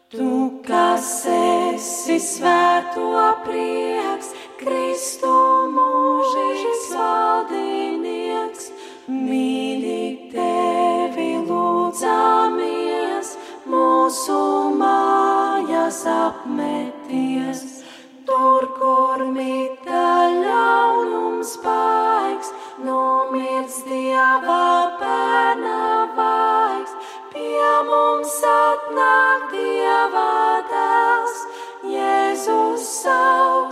Tu, 0.09 0.61
kas 0.67 1.25
esi 1.27 2.19
svēto 2.19 3.35
prieks, 3.45 4.33
Kristu 4.57 5.31
mūžīgs 5.75 6.85
valdinieks, 6.95 8.71
mīļi 9.07 10.31
tevi 10.31 11.29
lūdzamies, 11.47 13.35
mūsu 13.67 14.39
mājas 14.79 16.05
apmeties. 16.07 17.83
Tur, 18.27 18.67
kur 18.75 19.23
mīta 19.31 20.07
ļaunums 20.35 21.57
baigs, 21.63 22.51
nomirts 22.85 23.81
dieva 23.87 24.97
bērna 24.99 25.81
vaigs, 26.17 26.93
pie 27.33 27.71
mums 27.89 28.35
atnāk 28.51 29.49
dieva 29.53 30.29
dēls. 30.71 31.41
Jēzus 31.87 32.85
sauc 33.01 33.66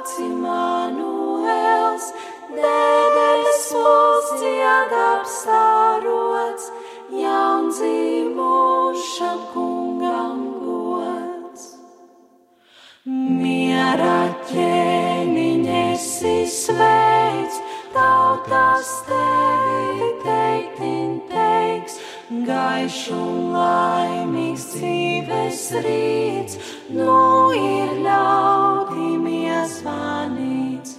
gaišu 23.06 23.18
un 23.22 23.54
laimīgs 23.54 24.64
dzīves 24.74 25.62
rīts, 25.86 26.58
nu 26.90 27.52
ir 27.54 28.02
ļaudīm 28.02 29.28
iezvanīts. 29.30 30.98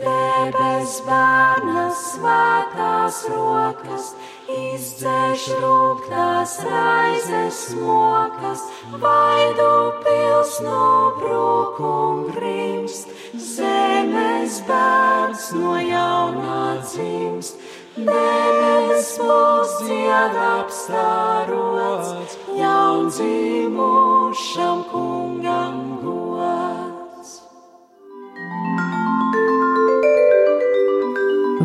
Debes 0.00 1.00
bērnas 1.06 1.98
svētās 2.14 3.18
rokas, 3.28 4.14
izdzēš 4.48 5.48
rūktās 5.60 6.54
raizes 6.64 7.58
smokas, 7.68 8.62
vaidu 9.02 9.72
pils 10.04 10.60
no 10.62 10.86
brūkum 11.18 12.30
grimst, 12.30 13.10
zemes 13.34 14.62
bērns 14.70 15.50
no 15.58 15.76
jaunā 15.82 16.78
dzimst. 16.86 17.58
Debes 17.98 19.18
mūs 19.18 19.72
dzied 19.82 20.34
apstārots, 20.38 22.38
jaundzīmušam 22.54 24.86
kungam 24.92 25.98
gods. 26.04 27.42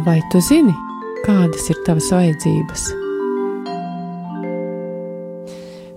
Vai 0.09 0.17
tu 0.33 0.41
zini, 0.41 0.73
kādas 1.29 1.69
ir 1.69 1.77
tavas 1.85 2.09
vajadzības? 2.09 3.04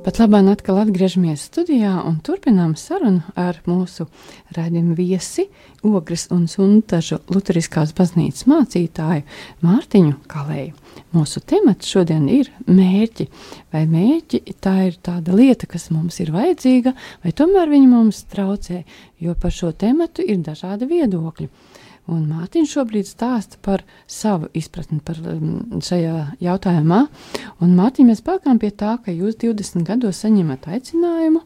Pat 0.09 0.23
labāk 0.23 0.47
atkal 0.49 0.79
atgriežamies 0.81 1.43
studijā 1.51 1.91
un 2.09 2.15
turpinām 2.25 2.71
sarunu 2.81 3.21
ar 3.37 3.59
mūsu 3.69 4.07
raidījumu 4.57 4.95
viesi, 4.97 5.43
Ogres 5.85 6.23
un 6.33 6.47
Suntažu 6.49 7.19
Lutheriskās 7.29 7.93
baznīcas 7.93 8.47
mācītāju 8.49 9.27
Mārtiņu 9.61 10.15
Kalēju. 10.33 10.73
Mūsu 11.13 11.43
temats 11.45 11.93
šodien 11.93 12.25
ir 12.33 12.49
mērķi. 12.65 13.27
Vai 13.77 13.85
mērķi 13.91 14.41
tā 14.65 14.75
ir 14.87 14.97
tāda 15.05 15.37
lieta, 15.37 15.69
kas 15.69 15.91
mums 15.93 16.17
ir 16.25 16.33
vajadzīga, 16.33 16.95
vai 17.21 17.35
tomēr 17.37 17.69
viņi 17.69 17.93
mums 17.93 18.23
traucē, 18.33 18.87
jo 19.21 19.37
par 19.37 19.53
šo 19.53 19.75
tematu 19.77 20.25
ir 20.25 20.41
dažādi 20.41 20.89
viedokļi. 20.89 21.51
Un 22.09 22.23
Mārtiņš 22.25 22.71
šobrīd 22.73 23.05
stāsta 23.05 23.59
par 23.61 23.83
savu 24.09 24.49
izpratni 24.57 24.97
par 25.05 25.19
um, 25.29 25.81
šajā 25.85 26.39
jautājumā. 26.41 27.03
Un 27.61 27.75
Mārtiņ, 27.77 28.09
mēs 28.09 28.23
pārkām 28.25 28.61
pie 28.63 28.71
tā, 28.73 28.95
ka 29.05 29.13
jūs 29.13 29.37
20 29.43 29.85
gados 29.85 30.23
saņemat 30.25 30.71
aicinājumu, 30.73 31.43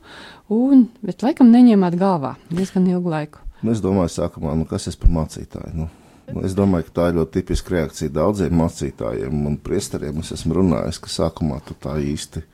un, 0.55 0.87
bet 1.03 1.27
laikam 1.27 1.51
neņēmāt 1.51 1.99
galvā 1.99 2.37
diezgan 2.53 2.87
ilgu 2.93 3.11
laiku. 3.11 3.43
Nu, 3.63 3.75
es 3.75 3.83
domāju, 3.83 4.15
sākumā, 4.15 4.55
nu, 4.59 4.69
kas 4.71 4.87
es 4.93 4.99
par 4.99 5.11
mācītāju? 5.17 5.75
Nu, 5.81 5.91
nu, 6.31 6.47
es 6.47 6.55
domāju, 6.59 6.87
ka 6.89 6.99
tā 7.01 7.11
ir 7.11 7.19
ļoti 7.19 7.41
tipiska 7.41 7.81
reakcija 7.81 8.15
daudziem 8.15 8.55
mācītājiem 8.63 9.45
un 9.51 9.59
priesteriem. 9.67 10.23
Es 10.23 10.31
esmu 10.39 10.61
runājis, 10.61 11.03
ka 11.03 11.11
sākumā 11.11 11.59
tu 11.67 11.75
tā 11.75 11.99
īsti. 11.99 12.45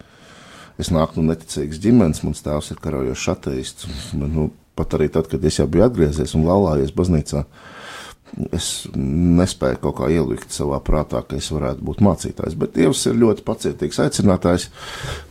Es 0.81 0.89
nāku 0.95 1.21
no 1.21 1.35
neticīgas 1.35 1.81
ģimenes, 1.85 2.25
mans 2.25 2.41
tēvs 2.45 2.73
ir 2.73 2.81
karajošs 2.81 3.33
ateists. 3.35 3.97
Nu, 4.17 4.49
pat 4.79 4.97
arī 4.97 5.11
tad, 5.13 5.29
kad 5.29 5.45
es 5.45 5.61
jau 5.61 5.69
biju 5.69 5.91
atgriezies 5.91 6.37
un 6.39 6.47
laulājies 6.47 6.95
baznīcā, 6.95 7.43
uh, 7.43 7.75
Es 8.55 8.87
nespēju 8.95 9.81
kaut 9.83 9.97
kā 9.99 10.09
ielikt 10.13 10.53
savā 10.55 10.79
prātā, 10.85 11.23
ka 11.27 11.39
es 11.39 11.49
varētu 11.53 11.85
būt 11.85 12.03
mācītājs, 12.05 12.57
bet 12.61 12.75
Dievs 12.77 13.05
ir 13.09 13.19
ļoti 13.19 13.45
pacietīgs 13.47 14.01
aicinātājs, 14.05 14.69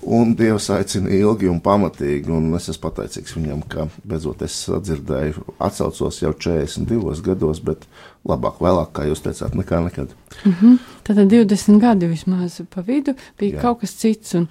un 0.01 0.33
Dievs 0.37 0.69
aicina 0.75 1.11
ilgi 1.13 1.49
un 1.51 1.61
pamatīgi, 1.63 2.31
un 2.33 2.49
es 2.57 2.69
esmu 2.73 2.87
pateicīgs 2.87 3.37
viņam, 3.37 3.63
ka 3.69 3.87
beidzot 4.07 4.43
es 4.47 4.59
dzirdēju, 4.67 5.45
atcaucos 5.57 6.21
jau 6.23 6.33
42 6.33 7.25
gados, 7.25 7.61
bet 7.63 7.85
labāk 8.27 8.61
vēlāk, 8.63 8.93
kā 8.95 9.05
jūs 9.07 9.23
teicāt, 9.23 9.55
nekā 9.55 9.83
nekad. 9.85 10.15
Mm 10.43 10.55
-hmm. 10.61 10.79
Tad 11.03 11.17
20 11.17 11.79
gadi 11.79 12.07
vismaz 12.07 12.61
pa 12.69 12.81
vidu 12.81 13.13
bija 13.39 13.55
Jā. 13.55 13.61
kaut 13.61 13.79
kas 13.81 13.93
cits, 13.95 14.33
un 14.33 14.47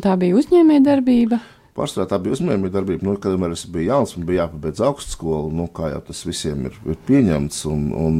tā 0.00 0.16
bija 0.16 0.36
uzņēmējdarbība. 0.36 1.40
Pārsvarā 1.76 2.08
tā 2.10 2.18
bija 2.22 2.34
uzņēmējdarbība. 2.36 3.06
Nu, 3.06 3.14
kad 3.20 3.36
es 3.50 3.62
biju 3.70 3.92
jauns, 3.92 4.16
man 4.16 4.26
bija 4.28 4.44
jāpabeidz 4.44 4.82
augstskola, 4.88 5.52
nu, 5.54 5.68
kā 5.74 5.92
jau 5.92 6.00
tas 6.08 6.24
visiem 6.26 6.66
ir, 6.70 6.80
ir 6.88 6.98
pieņemts. 7.06 7.62
Un, 7.70 7.84
un, 7.94 8.18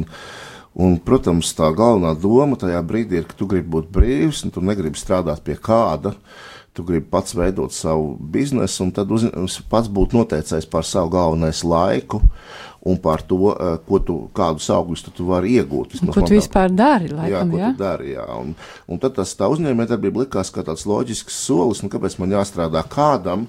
un, 0.79 0.97
protams, 1.07 1.51
tā 1.59 1.73
galvenā 1.77 2.15
doma 2.21 2.59
tajā 2.61 2.83
brīdī 2.87 3.21
ir, 3.21 3.27
ka 3.31 3.39
tu 3.39 3.51
gribi 3.51 3.73
būt 3.75 3.91
brīvs, 3.95 4.45
un 4.47 4.55
tu 4.55 4.63
negribi 4.65 5.01
strādāt 5.01 5.43
pie 5.47 5.59
kāda. 5.59 6.15
Tu 6.71 6.85
gribi 6.87 7.09
pats 7.11 7.35
veidot 7.35 7.75
savu 7.75 8.13
biznesu, 8.33 8.85
un 8.85 8.93
tad 8.95 9.11
uzņēmums 9.11 9.57
pats 9.71 9.91
būt 9.91 10.15
noteicējis 10.15 10.69
par 10.71 10.87
savu 10.87 11.11
galvenais 11.17 11.65
laiku 11.67 12.23
un 12.81 12.97
par 12.97 13.21
to, 13.23 13.37
uh, 13.51 13.77
ko 13.85 13.99
tu, 14.01 14.17
kādus 14.37 14.71
augļus 14.73 15.03
tu, 15.05 15.13
tu 15.19 15.27
vari 15.29 15.53
iegūt. 15.59 15.97
Vismaz 15.97 16.17
ko 16.17 16.25
tu 16.25 16.33
vispār 16.33 16.73
dari? 16.73 17.11
Laikam, 17.13 17.29
jā, 17.29 17.43
ko 17.51 17.61
jā? 17.61 17.69
tu 17.69 17.83
dari. 17.83 18.13
Jā. 18.15 18.25
Un, 18.41 18.55
un 18.89 19.03
tad 19.03 19.19
tas 19.19 19.35
tā 19.37 19.51
uzņēmējdarbība 19.53 20.25
likās 20.25 20.53
kā 20.55 20.65
tāds 20.65 20.87
loģisks 20.89 21.43
solis, 21.45 21.83
nu, 21.85 21.93
kāpēc 21.93 22.17
man 22.23 22.33
jāstrādā 22.39 22.83
kādam, 22.89 23.47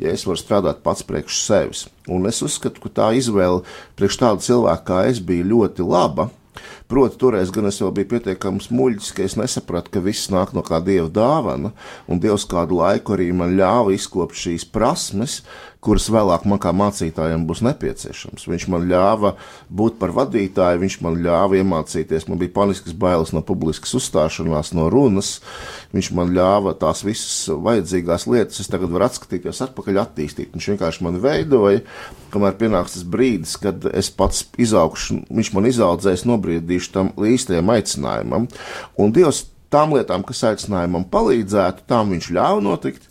ja 0.00 0.12
es 0.12 0.26
varu 0.28 0.40
strādāt 0.40 0.84
pats 0.84 1.06
priekš 1.06 1.40
sevis. 1.46 1.86
Un 2.12 2.28
es 2.28 2.42
uzskatu, 2.44 2.82
ka 2.84 2.92
tā 3.00 3.10
izvēle 3.16 3.64
priekš 3.96 4.20
tādu 4.20 4.44
cilvēku 4.44 4.88
kā 4.90 5.04
es 5.08 5.22
bija 5.24 5.48
ļoti 5.54 5.86
laba. 5.88 6.28
Proti, 6.90 7.18
toreiz 7.20 7.50
gan 7.54 7.68
es 7.70 7.80
vēl 7.82 7.92
biju 7.96 8.10
pietiekami 8.14 8.62
muļķis, 8.70 9.12
ka 9.16 9.24
es 9.24 9.36
nesapratu, 9.40 9.92
ka 9.94 10.02
viss 10.04 10.30
nāk 10.32 10.52
no 10.56 10.62
kā 10.66 10.80
dieva 10.84 11.08
dāvana, 11.12 11.72
un 12.06 12.20
Dievs 12.22 12.46
kādu 12.50 12.78
laiku 12.80 13.16
arī 13.16 13.30
man 13.36 13.56
ļāva 13.58 13.94
izkopt 13.94 14.38
šīs 14.38 14.66
prasmes, 14.70 15.40
kuras 15.84 16.06
vēlāk 16.12 16.46
man 16.48 16.60
kā 16.62 16.72
mācītājam 16.76 17.44
būs 17.48 17.60
nepieciešams. 17.66 18.46
Viņš 18.48 18.66
man 18.72 18.86
ļāva 18.88 19.34
būt 19.68 19.98
par 20.00 20.14
vadītāju, 20.16 20.80
viņš 20.82 20.96
man 21.04 21.20
ļāva 21.24 21.60
iemācīties. 21.60 22.26
Man 22.30 22.40
bija 22.40 22.54
paniskas 22.56 22.96
bailes 22.96 23.34
no 23.36 23.44
publiskas 23.46 23.94
uzstāšanās, 23.98 24.72
no 24.76 24.88
runas. 24.92 25.36
Viņš 25.94 26.10
man 26.16 26.32
ļāva 26.36 26.74
tās 26.80 27.04
visas 27.06 27.48
vajadzīgās 27.52 28.26
lietas, 28.30 28.62
es 28.64 28.70
tagad 28.72 28.92
varu 28.94 29.08
atskatīties 29.08 29.62
atpakaļ, 29.68 30.02
attīstīt. 30.02 30.52
Viņš 30.56 30.70
vienkārši 30.74 31.06
man 31.06 31.20
veidoja, 31.22 31.84
kamēr 32.34 32.58
pienāks 32.60 32.96
tas 32.96 33.08
brīdis, 33.08 33.56
kad 33.60 33.88
es 33.92 34.10
pats 34.14 34.46
izaugšu, 34.60 35.22
viņš 35.30 35.54
man 35.56 35.70
izaudzēs, 35.70 36.26
nobriedīšu 36.28 36.94
tam 36.96 37.12
īstajam 37.30 37.74
aicinājumam. 37.76 38.48
Un 38.98 39.14
Dievs 39.14 39.44
tām 39.74 39.94
lietām, 39.96 40.22
kas 40.26 40.44
aicinājumam 40.52 41.06
palīdzētu, 41.10 41.86
tām 41.90 42.14
viņš 42.14 42.30
ļāva 42.36 42.62
notikt 42.62 43.08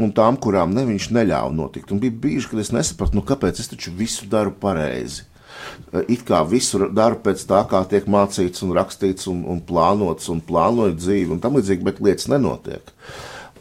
un 0.00 0.12
tām, 0.16 0.38
kurām 0.40 0.72
ne 0.76 0.86
viņš 0.88 1.10
neļāva 1.12 1.52
notikt. 1.54 1.92
Un 1.92 2.00
bija 2.02 2.14
brīži, 2.22 2.48
kad 2.52 2.62
es 2.62 2.72
nesapratu, 2.72 3.18
nu, 3.18 3.24
kāpēc 3.26 3.60
es 3.60 3.68
taču 3.72 3.92
visu 3.96 4.28
daru 4.32 4.54
pareizi. 4.62 5.26
It 6.08 6.24
kā 6.26 6.40
visu 6.48 6.88
daru 6.96 7.20
pēc 7.22 7.44
tā, 7.48 7.60
kā 7.68 7.82
tiek 7.88 8.08
mācīts, 8.10 8.64
un 8.64 8.72
rakstīts, 8.76 9.28
un, 9.30 9.44
un 9.48 9.60
plānots, 9.64 10.30
un 10.32 10.40
plānoju 10.44 10.96
dzīvi, 10.96 11.28
un 11.34 11.42
tam 11.42 11.58
līdzīgi, 11.58 11.86
bet 11.86 12.00
lietas 12.02 12.30
nenotiek. 12.32 12.94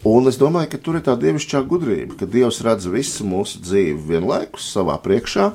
Un 0.08 0.26
es 0.32 0.40
domāju, 0.42 0.72
ka 0.72 0.80
tur 0.82 0.98
ir 0.98 1.04
tā 1.06 1.14
dievišķā 1.20 1.62
gudrība, 1.70 2.16
ka 2.18 2.26
Dievs 2.26 2.64
redz 2.66 2.88
visu 2.90 3.28
mūsu 3.28 3.60
dzīvi 3.62 4.00
vienlaikus 4.08 4.72
savā 4.74 4.96
priekšā, 5.04 5.52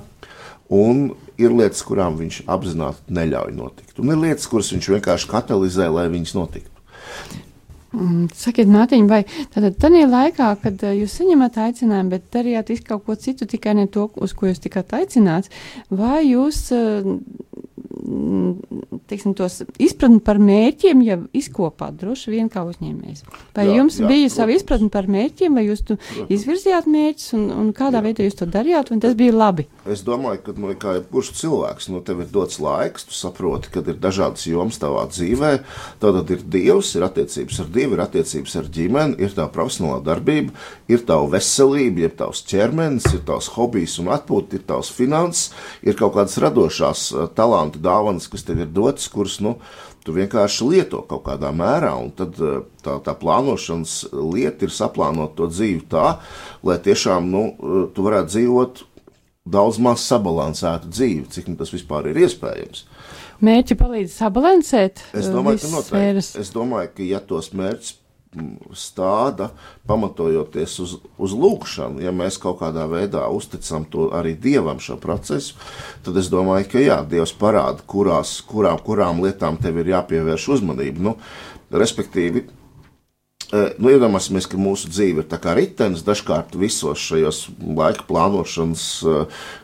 un 0.76 1.09
ir 1.40 1.56
lietas, 1.56 1.83
kurām 1.87 2.21
viņš 2.21 2.45
apzināti 2.47 3.16
neļauj 3.16 3.56
notikt. 3.56 3.97
Un 3.99 4.14
ir 4.14 4.23
lietas, 4.23 4.47
kuras 4.50 4.71
viņš 4.71 4.92
vienkārši 4.95 5.33
katalizē, 5.33 5.88
lai 5.90 6.06
viņas 6.12 6.37
notiktu. 6.38 6.71
Mm, 7.97 8.26
Sakiet, 8.37 8.69
Mārtiņ, 8.69 9.07
vai 9.09 9.23
tātad 9.55 9.79
tādā 9.81 10.03
laikā, 10.11 10.50
kad 10.61 10.83
uh, 10.85 10.93
jūs 10.93 11.15
saņemat 11.17 11.57
aicinājumu, 11.65 12.12
bet 12.12 12.26
darījāt 12.35 12.73
visu 12.75 12.85
kaut 12.91 13.07
ko 13.07 13.17
citu, 13.17 13.49
tikai 13.49 13.73
ne 13.79 13.87
to, 13.88 14.11
uz 14.21 14.35
ko 14.37 14.50
jūs 14.50 14.61
tikāt 14.61 14.93
aicināts, 14.99 15.53
vai 15.88 16.26
jūs 16.26 16.61
uh, 16.76 17.15
teiksim, 19.10 19.34
tos 19.38 19.60
izpratni 19.82 20.20
par 20.25 20.40
mērķiem 20.42 21.02
jau 21.06 21.18
izkopāt 21.36 21.96
droši 22.00 22.32
vien 22.34 22.50
kā 22.52 22.64
uzņēmējs. 22.66 23.25
Vai 23.56 23.66
jā, 23.68 23.76
jums 23.78 23.98
jā, 24.00 24.10
bija 24.10 24.32
sava 24.32 24.54
izpratne 24.56 24.90
par 24.92 25.08
mērķiem, 25.10 25.56
vai 25.56 25.66
jūs 25.68 25.84
izvirzījāt 26.32 26.88
mērķus 26.90 27.34
un, 27.38 27.46
un 27.54 27.72
kādā 27.76 28.00
jā. 28.00 28.06
veidā 28.08 28.26
jūs 28.26 28.38
to 28.40 28.48
darījāt, 28.50 28.92
un 28.94 29.02
tas 29.04 29.16
bija 29.18 29.34
labi? 29.36 29.66
Es 29.86 30.02
domāju, 30.06 30.42
ka 30.46 30.54
nu, 30.58 30.72
kā 30.80 30.96
jebkurš 30.98 31.32
cilvēks, 31.38 31.90
nu, 31.94 32.02
tev 32.06 32.25
ir 32.25 32.30
dots 32.32 32.58
laiks, 32.62 33.06
tu 33.06 33.14
saproti, 33.14 33.70
ka 33.75 33.84
ir 33.86 34.00
dažādas 34.02 34.47
jomas 34.49 34.80
tavā 34.82 35.04
dzīvē. 35.12 35.52
Tad 36.02 36.32
ir 36.34 36.42
Dievs, 36.56 36.95
ir 36.99 37.06
attiecības 37.06 37.60
ar 37.62 37.71
Dievu, 37.75 37.95
ir 37.97 38.02
attiecības 38.02 38.56
ar 38.60 38.71
ģimeni, 38.76 39.19
ir 39.23 39.36
tā 39.36 39.47
profesionālā 39.52 40.00
darbība, 40.06 40.54
ir 40.90 41.04
tava 41.06 41.28
veselība, 41.36 42.06
ir 42.06 42.16
tavs 42.19 42.42
ķermenis, 42.50 43.06
ir 43.14 43.23
tavs 43.28 43.50
hobijs 43.54 43.99
un 44.02 44.10
atpūta, 44.14 44.58
ir 44.58 44.66
tavs 44.66 44.90
finanses, 44.95 45.52
ir 45.86 45.99
kaut 45.99 46.16
kādas 46.16 46.38
radošās 46.42 47.06
talantu 47.38 47.82
dāvanas, 47.82 48.26
kas 48.32 48.47
tev 48.47 48.64
ir 48.64 48.73
dotas, 48.73 48.96
kuras 49.13 49.37
nu, 49.45 49.56
tu 50.06 50.15
vienkārši 50.17 50.69
lieto 50.71 51.02
kaut 51.11 51.25
kādā 51.26 51.52
mērā. 51.54 51.93
Tad 52.19 52.41
eh, 52.41 52.59
tā, 52.85 52.99
tā 53.04 53.15
plānošanas 53.19 53.97
lieta 54.15 54.67
ir 54.67 54.75
saplānot 54.75 55.37
to 55.39 55.50
dzīvi 55.52 55.85
tā, 55.93 56.17
lai 56.67 56.78
tiešām 56.82 57.28
nu, 57.32 57.45
eh, 57.52 57.82
tu 57.95 58.06
varētu 58.06 58.32
dzīvot 58.32 58.82
daudz 59.47 59.78
maz 59.82 60.02
sabalansētu 60.06 60.91
dzīvi, 60.91 61.28
cik 61.37 61.52
nu 61.52 61.61
tas 61.61 61.71
vispār 61.75 62.11
ir 62.11 62.25
iespējams. 62.25 62.87
Mērķi 63.47 63.76
palīdz 63.76 64.17
sabalansēt. 64.17 65.04
Es 65.15 65.28
domāju, 65.28 65.61
ka 65.61 65.73
noteikti. 65.75 66.41
Es 66.41 66.50
domāju, 66.54 66.93
ka 66.97 67.06
ja 67.06 67.21
tos 67.21 67.52
mērķus 67.52 67.93
stāda, 68.76 69.50
pamatojoties 69.89 70.75
uz, 70.82 70.97
uz 71.19 71.34
lūkšanu, 71.36 72.02
ja 72.04 72.12
mēs 72.15 72.39
kaut 72.43 72.60
kādā 72.60 72.86
veidā 72.91 73.25
uzticam 73.32 73.86
to 73.89 74.10
arī 74.17 74.34
Dievam 74.39 74.80
šo 74.82 74.99
procesu, 75.00 75.56
tad 76.04 76.19
es 76.21 76.30
domāju, 76.32 76.69
ka 76.73 76.82
jā, 76.82 77.00
Dievs 77.08 77.34
parāda, 77.39 77.84
kurās, 77.89 78.39
kurām, 78.47 78.80
kurām 78.84 79.23
lietām 79.25 79.58
tev 79.62 79.80
ir 79.80 79.95
jāpievērš 79.95 80.50
uzmanība. 80.58 81.08
Nu, 81.08 81.17
respektīvi, 81.73 82.45
e, 82.47 83.65
Nu, 83.78 83.93
iedomāsimies, 83.95 84.49
ka 84.50 84.58
mūsu 84.58 84.91
dzīve 84.91 85.23
ir 85.23 85.41
kā 85.41 85.54
ritenis. 85.54 86.02
Dažkārt 86.02 86.56
visos 86.58 86.99
šajos 86.99 87.45
laika 87.62 88.02
plānošanas 88.08 88.86
e, 89.06 89.19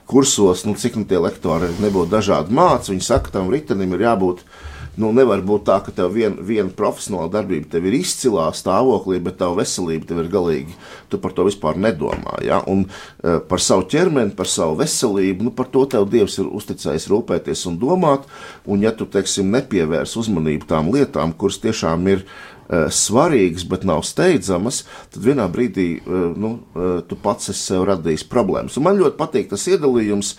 kursos, 0.06 0.62
nu, 0.68 0.76
cik 0.78 1.00
nu 1.00 1.08
tie 1.08 1.18
lektori 1.18 1.72
nebūtu 1.82 2.12
dažādi 2.12 2.54
mācīti, 2.54 2.94
viņi 2.94 3.08
saka, 3.08 3.34
tam 3.34 3.50
ritenim 3.50 3.98
ir 3.98 4.06
jābūt 4.06 4.46
Nu, 4.92 5.08
nevar 5.16 5.40
būt 5.40 5.64
tā, 5.64 5.78
ka 5.80 5.92
tev 5.94 6.10
viena 6.12 6.42
vien 6.44 6.68
profesionāla 6.76 7.30
darbība 7.32 7.70
tev 7.72 7.86
ir 7.88 7.94
izcilā 7.96 8.50
stāvoklī, 8.52 9.22
bet 9.24 9.38
tava 9.40 9.62
veselība 9.62 10.04
tev 10.10 10.18
ir 10.20 10.28
galīgi. 10.32 10.74
Tu 11.08 11.20
par 11.22 11.32
to 11.32 11.46
vispār 11.46 11.78
nedomā. 11.80 12.36
Ja? 12.44 12.58
Un 12.68 12.84
uh, 12.84 13.38
par 13.48 13.62
savu 13.64 13.86
ķermeni, 13.88 14.34
par 14.36 14.50
savu 14.52 14.76
veselību, 14.82 15.46
nu, 15.48 15.52
par 15.56 15.70
to 15.72 15.86
tev 15.88 16.04
Dievs 16.12 16.36
ir 16.42 16.50
uzticējis 16.52 17.08
rūpēties 17.08 17.64
un 17.70 17.78
domāt. 17.80 18.26
Un, 18.68 18.84
ja 18.84 18.92
tu, 18.92 19.06
teiksim, 19.08 19.48
nepievērs 19.54 20.12
uzmanību 20.20 20.68
tām 20.68 20.90
lietām, 20.92 21.32
kuras 21.40 21.56
tiešām 21.62 22.04
ir 22.12 22.26
uh, 22.26 22.90
svarīgas, 22.92 23.64
bet 23.70 23.86
nav 23.88 24.04
steidzamas, 24.04 24.82
tad 25.14 25.24
vienā 25.24 25.46
brīdī 25.54 25.86
uh, 26.02 26.26
nu, 26.36 26.58
uh, 26.76 26.98
tu 27.08 27.16
pats 27.16 27.48
esi 27.54 27.70
sev 27.70 27.86
radījis 27.88 28.26
problēmas. 28.28 28.76
Un 28.76 28.84
man 28.90 29.00
ļoti 29.00 29.16
patīk 29.16 29.48
tas 29.54 29.64
iedalījums, 29.72 30.34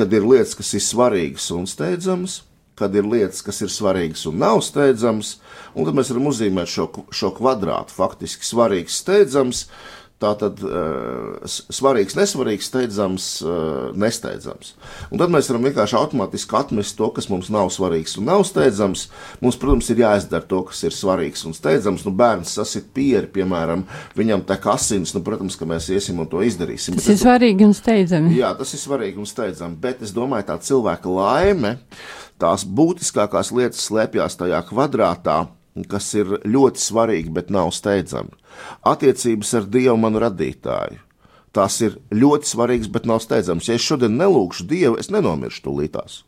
kad 0.00 0.16
ir 0.16 0.24
lietas, 0.24 0.56
kas 0.56 0.72
ir 0.80 0.84
svarīgas 0.86 1.50
un 1.52 1.68
steidzamas 1.68 2.38
kad 2.82 2.98
ir 2.98 3.06
lietas, 3.08 3.42
kas 3.46 3.62
ir 3.62 3.70
svarīgas 3.70 4.26
un 4.30 4.40
nav 4.42 4.60
steidzamas, 4.66 5.36
un 5.72 5.86
tad 5.86 5.96
mēs 5.96 6.10
varam 6.12 6.30
uzzīmēt 6.32 6.70
šo, 6.70 6.88
šo 7.14 7.30
kvadrātu. 7.38 7.94
Faktiski 7.94 8.48
svarīgs, 8.48 8.98
steidzams, 9.04 9.66
tātad 10.22 10.60
uh, 10.62 11.42
svarīgs, 11.50 12.14
nesvarīgs, 12.18 12.68
steidzams, 12.70 13.26
uh, 13.42 13.90
nesteidzams. 13.98 14.74
Un 15.10 15.18
tad 15.18 15.32
mēs 15.34 15.50
varam 15.50 15.66
vienkārši 15.66 15.98
automātiski 15.98 16.58
atmest 16.58 16.96
to, 16.98 17.08
kas 17.16 17.28
mums 17.32 17.50
nav 17.52 17.72
svarīgs 17.74 18.14
un 18.20 18.28
nav 18.30 18.44
steidzams. 18.46 19.08
Mums, 19.42 19.58
protams, 19.62 19.90
ir 19.92 20.04
jāizdara 20.04 20.46
to, 20.48 20.62
kas 20.70 20.84
ir 20.86 20.96
svarīgs 20.96 21.42
un 21.48 21.56
steidzams. 21.58 22.06
Nu, 22.06 22.14
bērns 22.18 22.54
sasit 22.58 22.90
pieri, 22.94 23.30
piemēram, 23.34 23.86
viņam 24.18 24.46
tek 24.48 24.70
asins, 24.74 25.14
nu, 25.16 25.24
protams, 25.26 25.58
ka 25.58 25.68
mēs 25.68 25.90
iesim 25.94 26.22
un 26.22 26.30
to 26.30 26.44
izdarīsim. 26.46 26.98
Tas 26.98 27.08
bet 27.08 27.14
ir 27.14 27.18
es, 27.18 27.26
svarīgi 27.26 27.66
un 27.68 27.76
steidzami. 27.78 28.36
Jā, 28.38 28.54
tas 28.58 28.74
ir 28.76 28.82
svarīgi 28.84 29.22
un 29.22 29.30
steidzami, 29.30 29.80
bet 29.82 30.06
es 30.06 30.14
domāju, 30.14 30.52
tā 30.52 30.60
cilvēka 30.70 31.18
laime 31.18 31.76
tās 32.42 32.66
būtiskākās 32.66 33.52
lietas 33.54 33.84
slēpjas 33.88 34.38
tajā 34.40 34.62
kvadrātā, 34.68 35.44
kas 35.88 36.10
ir 36.18 36.36
ļoti 36.44 36.82
svarīgi, 36.82 37.32
bet 37.32 37.52
nav 37.54 37.72
steidzami. 37.74 38.34
Attiecības 38.88 39.54
ar 39.60 39.70
Dievu, 39.72 39.96
manu 40.00 40.20
radītāju. 40.26 41.00
Tas 41.52 41.78
ir 41.84 41.98
ļoti 42.12 42.48
svarīgs, 42.48 42.88
bet 42.92 43.08
nav 43.08 43.20
steidzams. 43.24 43.68
Ja 43.68 43.76
es 43.76 43.84
šodien 43.84 44.16
nelūgšu 44.16 44.68
Dievu, 44.68 44.98
es 45.00 45.12
nenomiršu 45.12 45.66
tūlītās. 45.66 46.22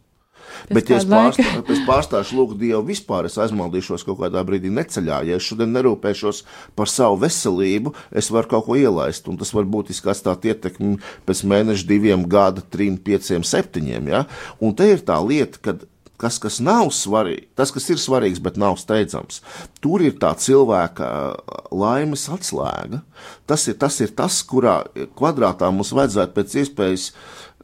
Pēc 0.69 0.77
Bet, 0.77 0.91
ja 0.93 0.99
es, 1.01 1.07
pārstā, 1.09 1.47
es 1.73 1.81
pārstāšu 1.87 2.37
lūgt 2.39 2.59
Dievu 2.61 2.83
vispār, 2.87 3.27
es 3.29 3.39
aizmaldīšos 3.41 4.05
kaut 4.07 4.21
kādā 4.21 4.43
brīdī 4.47 4.71
neceļā. 4.73 5.23
Ja 5.29 5.39
es 5.41 5.47
šodien 5.49 5.73
nerūpēšos 5.75 6.43
par 6.79 6.91
savu 6.93 7.19
veselību, 7.25 7.95
es 8.15 8.31
varu 8.33 8.53
kaut 8.53 8.69
ko 8.69 8.79
ielaist, 8.79 9.29
un 9.33 9.41
tas 9.41 9.53
var 9.57 9.67
būtiski 9.69 10.13
atstāt 10.13 10.47
ietekmi 10.49 10.99
pēc 11.29 11.43
mēneša, 11.51 11.89
diviem, 11.89 12.29
gada, 12.31 12.65
trim, 12.71 13.01
pieciem, 13.01 13.45
septiņiem. 13.45 14.13
Ja? 14.13 14.25
Un 14.61 14.77
te 14.79 14.93
ir 14.93 15.05
tā 15.05 15.19
lieta, 15.25 15.61
ka 15.65 15.77
kas, 16.21 16.39
kas 16.43 16.61
nav 16.65 16.91
svarīgs, 16.95 17.49
tas, 17.59 17.73
kas 17.75 17.89
ir 17.93 18.01
svarīgs, 18.01 18.43
bet 18.43 18.59
nav 18.61 18.79
steidzams. 18.81 19.41
Tur 19.85 20.05
ir 20.05 20.17
tā 20.21 20.33
cilvēka 20.39 21.09
laimes 21.75 22.29
atslēga. 22.33 23.03
Tas 23.49 23.67
ir 23.71 23.79
tas, 23.81 23.99
ir 24.05 24.15
tas 24.17 24.41
kurā 24.47 24.83
kvadrātā 25.19 25.71
mums 25.75 25.95
vajadzētu 25.97 26.37
pēc 26.37 26.57
iespējas 26.63 27.11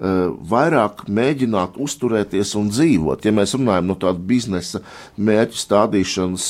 vairāk 0.01 1.05
mēģināt 1.13 1.77
uzturēties 1.81 2.55
un 2.57 2.71
dzīvot. 2.73 3.25
Ja 3.25 3.33
mēs 3.37 3.55
runājam 3.59 3.91
no 3.91 3.97
tāda 4.01 4.23
biznesa 4.31 4.81
mērķu 5.21 5.61
stādīšanas 5.61 6.47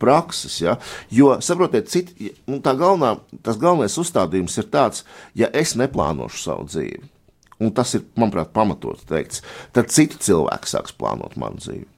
prakses, 0.00 0.58
ja? 0.60 0.76
jo, 1.12 1.34
saprotiet, 1.44 1.88
citi, 1.92 2.32
nu, 2.50 2.60
galvenā, 2.64 3.14
tas 3.44 3.60
galvenais 3.60 3.96
uzstādījums 4.00 4.56
ir 4.60 4.68
tāds, 4.72 5.04
ja 5.38 5.48
es 5.54 5.76
neplānošu 5.80 6.40
savu 6.40 6.66
dzīvi, 6.68 7.04
un 7.60 7.74
tas 7.74 7.94
ir, 7.98 8.06
manuprāt, 8.18 8.52
pamatot 8.56 9.02
teikts, 9.08 9.44
tad 9.76 9.92
citi 9.94 10.20
cilvēki 10.28 10.70
sāks 10.70 10.96
plānot 10.96 11.36
manu 11.40 11.62
dzīvi. 11.62 11.88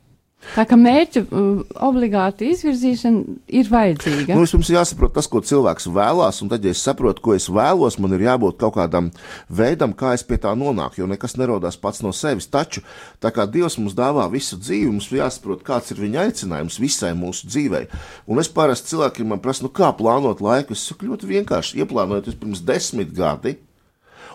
Tā 0.55 0.62
kā 0.69 0.77
mērķa 0.79 1.23
uh, 1.27 1.62
obligāti 1.88 2.51
izvirzīšana 2.53 3.35
ir 3.59 3.69
vajadzīga. 3.71 4.37
Nu, 4.37 4.45
Vispirms 4.45 4.71
jāsaprot 4.71 5.14
tas, 5.16 5.27
ko 5.31 5.40
cilvēks 5.45 5.88
vēlās, 5.92 6.38
un 6.45 6.51
tad, 6.53 6.64
ja 6.64 6.75
es 6.77 6.83
saprotu, 6.85 7.25
ko 7.25 7.35
es 7.35 7.49
vēlos, 7.53 7.99
man 8.03 8.14
ir 8.14 8.27
jābūt 8.29 8.59
kaut 8.61 8.77
kādam 8.77 9.11
veidam, 9.49 9.95
kā 9.97 10.12
es 10.16 10.23
pie 10.27 10.38
tā 10.42 10.53
nonāku, 10.59 11.01
jo 11.01 11.11
nekas 11.11 11.37
nerodās 11.40 11.79
pats 11.81 12.03
no 12.05 12.12
sevis. 12.16 12.49
Taču, 12.53 12.85
tā 13.23 13.33
kā 13.35 13.49
Dievs 13.51 13.79
mums 13.81 13.97
dāvā 13.99 14.29
visu 14.33 14.59
dzīvi, 14.61 14.92
mums 14.92 15.11
ir 15.11 15.23
jāsaprot, 15.25 15.64
kāds 15.66 15.92
ir 15.92 16.05
viņa 16.05 16.29
aicinājums 16.29 16.81
visai 16.83 17.12
mūsu 17.19 17.51
dzīvei. 17.51 17.87
Un 18.31 18.42
es 18.42 18.53
parasti 18.53 18.95
cilvēkiem 18.95 19.35
man 19.35 19.42
prasu, 19.42 19.66
nu 19.66 19.73
kā 19.75 19.90
plānot 19.99 20.45
laiku. 20.45 20.77
Es 20.77 20.87
saku 20.87 21.11
ļoti 21.11 21.33
vienkārši, 21.33 21.83
ieplānojiet 21.83 22.38
pirms 22.38 22.62
desmit 22.66 23.12
gadi, 23.16 23.57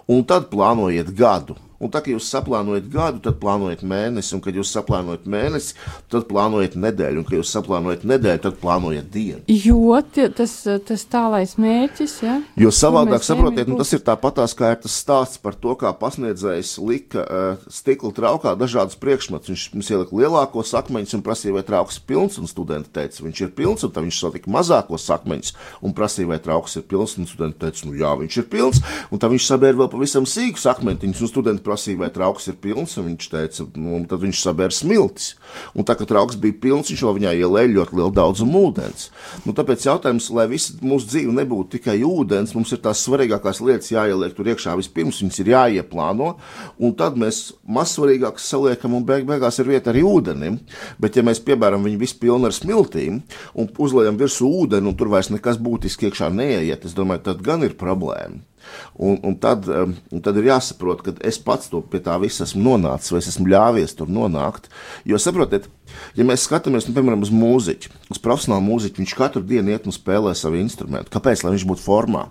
un 0.07 0.23
tad 0.25 0.49
plānojiet 0.49 1.11
gadu. 1.17 1.55
Un 1.81 1.91
tā, 1.91 2.03
kad 2.03 2.13
jūs 2.13 2.29
saplānojat 2.29 2.87
gadu, 2.93 3.21
tad 3.25 3.39
plānojat 3.41 3.81
mēnesi, 3.87 4.35
un 4.37 4.43
kad 4.45 4.57
jūs 4.57 4.71
saplānojat 4.75 5.25
mēnesi, 5.29 5.75
tad 6.11 6.27
plānojat 6.29 6.77
nedēļu, 6.77 7.21
un 7.21 7.27
kad 7.27 7.39
jūs 7.39 7.53
saplānojat 7.55 8.05
nedēļu, 8.07 8.43
tad 8.45 8.59
plānojat 8.61 9.07
dienu. 9.11 9.41
Jo 9.49 9.97
tas, 10.37 10.53
tas 10.87 11.05
tālais 11.09 11.55
mērķis, 11.61 12.15
ja? 12.25 12.37
Jo 12.59 12.71
savādāk, 12.75 13.25
saprotiet, 13.25 13.69
nu, 13.71 13.79
tas 13.81 13.91
ir 13.95 14.03
tāpatās, 14.05 14.53
kā 14.57 14.73
ir 14.75 14.81
tas 14.83 14.95
stāsts 15.01 15.41
par 15.41 15.57
to, 15.57 15.73
kā 15.79 15.91
pasniedzējs 15.97 16.75
lika 16.85 17.25
uh, 17.25 17.65
stikla 17.71 18.13
traukā 18.15 18.53
dažādas 18.59 18.99
priekšmetus. 19.01 19.49
Viņš 19.51 19.65
mums 19.75 19.91
ielika 19.91 20.17
lielākos 20.21 20.73
akmeņus 20.77 21.17
un 21.17 21.25
prasīja, 21.25 21.55
vai 21.57 21.65
trauks 21.67 21.97
ir 21.99 22.05
pilns, 22.11 22.37
un 22.41 22.49
studenti 22.49 22.93
teica, 22.93 23.25
viņš 23.25 23.43
ir 23.47 23.53
pilns, 23.57 23.85
un 23.87 23.93
tad 23.93 24.05
viņš 24.05 24.21
satika 24.21 24.53
mazākos 24.53 25.09
akmeņus 25.17 25.55
un 25.81 25.95
prasīja, 25.97 26.29
vai 26.31 26.39
trauks 26.43 26.77
ir 26.79 26.85
pilns, 26.89 27.17
un 27.17 27.29
studenti 27.29 27.61
teica, 27.65 27.87
nu 27.89 27.97
jā, 27.99 28.13
viņš 28.21 28.39
ir 28.41 28.47
pilns, 28.51 28.81
un 29.09 29.21
tad 29.21 29.33
viņš 29.33 29.49
sabēra 29.49 29.81
vēl 29.81 29.91
pavisam 29.91 30.27
sīkus 30.29 30.67
akmentiņus, 30.71 31.23
un 31.25 31.31
studenti 31.31 31.65
prasīja, 31.71 31.99
vai 32.03 32.11
trauks 32.11 32.49
ir 32.51 32.57
pilns, 32.61 32.97
un 32.99 33.07
viņš 33.11 33.27
teica, 33.31 33.65
nu, 33.79 34.01
tad 34.09 34.21
viņš 34.21 34.43
sabēra 34.43 34.75
smiltis. 34.75 35.35
Un 35.77 35.87
tā 35.87 35.95
kā 35.97 36.07
trauks 36.07 36.37
bija 36.41 36.57
pilns, 36.61 36.91
viņš 36.91 37.03
jau 37.05 37.13
viņā 37.15 37.33
ielēja 37.39 37.71
ļoti 37.71 37.97
lielu 37.97 38.13
daudzumu 38.17 38.65
ūdens. 38.67 39.07
Nu, 39.45 39.55
tāpēc 39.55 39.85
jautājums, 39.87 40.29
lai 40.35 40.47
visa 40.51 40.75
mūsu 40.83 41.07
dzīve 41.11 41.35
nebūtu 41.39 41.77
tikai 41.77 41.97
ūdens, 42.07 42.53
mums 42.57 42.73
ir 42.75 42.81
tās 42.83 43.03
svarīgākās 43.05 43.63
lietas 43.63 43.91
jāieliek 43.93 44.35
tur 44.35 44.51
iekšā 44.51 44.75
vispirms, 44.79 45.21
viņas 45.23 45.41
ir 45.43 45.53
jāieplāno, 45.53 46.33
un 46.81 46.95
tad 46.99 47.19
mēs 47.21 47.41
mazsvarīgākas 47.71 48.51
saliekam, 48.51 48.97
un 48.97 49.07
beig 49.07 49.27
beigās 49.29 49.61
ir 49.61 49.71
vieta 49.71 49.93
arī 49.93 50.03
ūdenim. 50.07 50.59
Bet, 51.01 51.17
ja 51.17 51.25
mēs 51.25 51.43
piebēram 51.45 51.85
viņu 51.87 52.01
visu 52.01 52.19
pilnu 52.21 52.49
ar 52.49 52.55
smiltīm 52.55 53.21
un 53.55 53.73
uzliekam 53.81 54.19
virsū 54.19 54.51
ūdeni, 54.63 54.91
un 54.91 54.97
tur 54.97 55.11
vairs 55.13 55.31
nekas 55.33 55.59
būtiski 55.61 56.09
iekšā 56.09 56.31
neiet, 56.35 56.87
es 56.87 56.97
domāju, 56.97 57.29
tad 57.31 57.45
gan 57.45 57.63
ir 57.67 57.77
problēma. 57.79 58.50
Un, 58.95 59.19
un, 59.27 59.37
tad, 59.41 59.67
un 59.67 60.23
tad 60.23 60.39
ir 60.39 60.49
jāsaprot, 60.51 61.03
ka 61.05 61.15
es 61.27 61.39
pats 61.41 61.71
to 61.71 61.81
pie 61.81 62.01
tā 62.03 62.17
visa 62.21 62.45
esmu 62.47 62.63
nonācis, 62.65 63.13
vai 63.13 63.21
es 63.23 63.31
esmu 63.33 63.49
ļāvies 63.51 63.95
tur 63.97 64.11
nonākt. 64.11 64.69
Jo, 65.07 65.19
saprotiet, 65.21 65.69
ja 66.17 66.27
mēs 66.27 66.45
skatāmies, 66.47 66.87
nu, 66.87 66.97
piemēram, 66.97 67.23
uz 67.25 67.33
mūziķu, 67.35 67.95
uz 68.13 68.21
profesionālu 68.21 68.67
mūziķu, 68.67 69.01
viņš 69.03 69.17
katru 69.17 69.45
dienu 69.45 69.73
iet 69.73 69.89
un 69.89 69.95
spēlē 69.95 70.35
savu 70.37 70.61
instrumentu. 70.61 71.13
Kāpēc? 71.13 71.45
Lai 71.45 71.55
viņš 71.55 71.67
būtu 71.71 71.85
formā. 71.85 72.29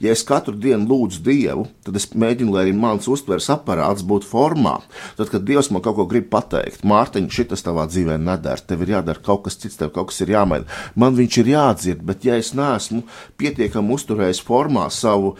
Ja 0.00 0.12
es 0.14 0.22
katru 0.26 0.54
dienu 0.58 0.86
lūdzu 0.90 1.22
Dievu, 1.26 1.66
tad 1.84 1.98
es 1.98 2.08
mēģinu, 2.14 2.52
lai 2.54 2.66
arī 2.66 2.74
mans 2.76 3.08
uztveres 3.10 3.48
aparāts 3.52 4.04
būtu 4.06 4.28
formā. 4.28 4.76
Tad, 5.18 5.30
kad 5.32 5.46
Dievs 5.48 5.70
man 5.74 5.82
kaut 5.84 5.98
ko 5.98 6.06
grib 6.10 6.28
pateikt, 6.32 6.84
Mārtiņ, 6.86 7.28
šis 7.32 7.66
tavā 7.66 7.86
dzīvē 7.90 8.18
nedara, 8.22 8.62
tev 8.62 8.84
ir 8.84 8.96
jādara 8.96 9.22
kaut 9.22 9.46
kas 9.46 9.58
cits, 9.60 9.78
tev 9.80 9.92
kaut 9.94 10.12
kas 10.12 10.22
ir 10.24 10.34
jāmaina. 10.36 10.68
Man 10.94 11.18
viņš 11.18 11.40
ir 11.42 11.52
jādzird, 11.56 12.06
bet 12.06 12.26
ja 12.28 12.38
es 12.40 12.52
neesmu 12.56 13.04
pietiekami 13.40 13.96
uzturējis 13.96 14.44
formā 14.46 14.88
savu 14.94 15.36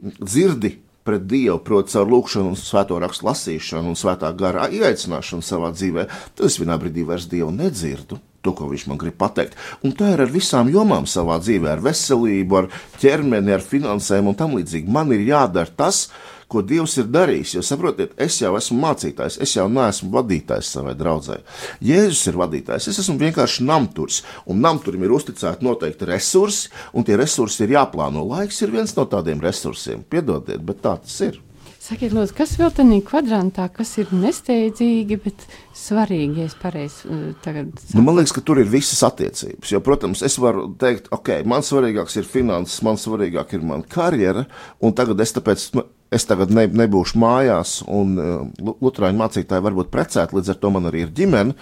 dzirdi 0.00 0.78
pret 1.04 1.24
Dievu, 1.26 1.58
proti, 1.64 1.94
caur 1.94 2.10
lūkšanu, 2.10 2.52
un 2.52 2.58
svēto 2.58 2.98
rakstu 3.00 3.26
lasīšanu 3.28 3.92
un 3.92 3.98
svētā 3.98 4.30
garā 4.36 4.68
ieaicināšanu 4.70 5.44
savā 5.44 5.72
dzīvē, 5.74 6.06
tad 6.36 6.44
es 6.46 6.58
vienā 6.60 6.76
brīdī 6.80 7.06
vairs 7.08 7.28
Dievu 7.30 7.52
nedzirdu. 7.54 8.20
To, 8.40 8.54
ko 8.56 8.70
viņš 8.70 8.86
man 8.88 8.96
grib 8.96 9.18
pateikt. 9.20 9.56
Un 9.84 9.92
tā 9.92 10.14
ir 10.14 10.22
ar 10.24 10.30
visām 10.32 10.70
jomām 10.72 11.04
savā 11.04 11.36
dzīvē, 11.42 11.74
ar 11.74 11.82
veselību, 11.84 12.56
ar 12.56 12.68
ķermeni, 13.02 13.52
ar 13.52 13.60
finansēm 13.60 14.30
un 14.30 14.36
tam 14.38 14.54
līdzīgi. 14.56 14.88
Man 14.88 15.12
ir 15.12 15.26
jādara 15.26 15.68
tas, 15.76 16.06
ko 16.50 16.62
Dievs 16.66 16.96
ir 17.00 17.10
darījis. 17.12 17.56
Jo 17.56 17.64
saprotiet, 17.66 18.14
es 18.20 18.38
jau 18.42 18.52
esmu 18.58 18.78
mācītājs, 18.82 19.38
es 19.42 19.56
jau 19.56 19.68
neesmu 19.70 20.10
vadītājs 20.14 20.72
savai 20.76 20.96
draudzē. 20.98 21.40
Jēzus 21.84 22.24
ir 22.32 22.40
vadītājs, 22.40 22.90
es 22.92 23.02
esmu 23.04 23.18
vienkārši 23.22 23.66
namturs, 23.68 24.22
un 24.50 24.62
namturim 24.64 25.06
ir 25.06 25.14
uzticēti 25.16 25.66
noteikti 25.66 26.10
resursi, 26.10 26.72
un 26.92 27.06
tie 27.06 27.18
resursi 27.20 27.64
ir 27.66 27.76
jāplāno. 27.78 28.26
Laiks 28.34 28.60
ir 28.64 28.74
viens 28.74 28.96
no 28.96 29.06
tādiem 29.10 29.42
resursiem. 29.44 30.02
Piedodiet, 30.10 30.64
bet 30.66 30.82
tā 30.84 30.98
tas 31.04 31.22
ir. 31.28 31.40
Sakiet, 31.80 32.12
lūdzu, 32.14 32.34
kas 32.36 32.52
vēl 32.60 32.68
tādā 32.76 32.96
kvadrantā, 33.02 33.64
kas 33.72 33.94
ir 33.98 34.10
nesteidzīgi, 34.14 35.16
bet 35.24 35.46
svarīgi, 35.74 36.42
ja 36.42 36.50
es 36.50 36.56
pareizi 36.60 37.08
uh, 37.08 37.22
tagad 37.42 37.72
saprotu? 37.72 37.96
Nu, 37.96 38.04
man 38.06 38.18
liekas, 38.18 38.34
ka 38.36 38.42
tur 38.46 38.60
ir 38.62 38.68
visas 38.70 39.00
attiecības. 39.08 39.72
Jo, 39.72 39.80
protams, 39.82 40.22
es 40.22 40.36
varu 40.38 40.68
teikt, 40.78 41.08
ok, 41.16 41.32
man 41.50 41.64
svarīgāks 41.66 42.20
ir 42.20 42.28
finanses, 42.28 42.82
man 42.86 43.00
svarīgāk 43.00 43.56
ir 43.56 43.64
mana 43.66 43.88
karjera, 43.90 44.44
un 44.78 44.94
tagad 44.94 45.24
es 45.24 45.34
tāpēc. 45.34 45.66
Es 46.10 46.24
tagad 46.26 46.50
ne, 46.50 46.64
nebūšu 46.66 47.20
mājās, 47.22 47.76
un 47.86 48.16
uh, 48.18 48.72
Lutāņu 48.82 49.14
mācītāji 49.20 49.62
varbūt 49.62 49.92
precēti, 49.92 50.34
līdz 50.34 50.50
ar 50.50 50.56
to 50.58 50.72
man 50.74 50.88
arī 50.90 51.04
ir 51.04 51.12
ģimene. 51.14 51.54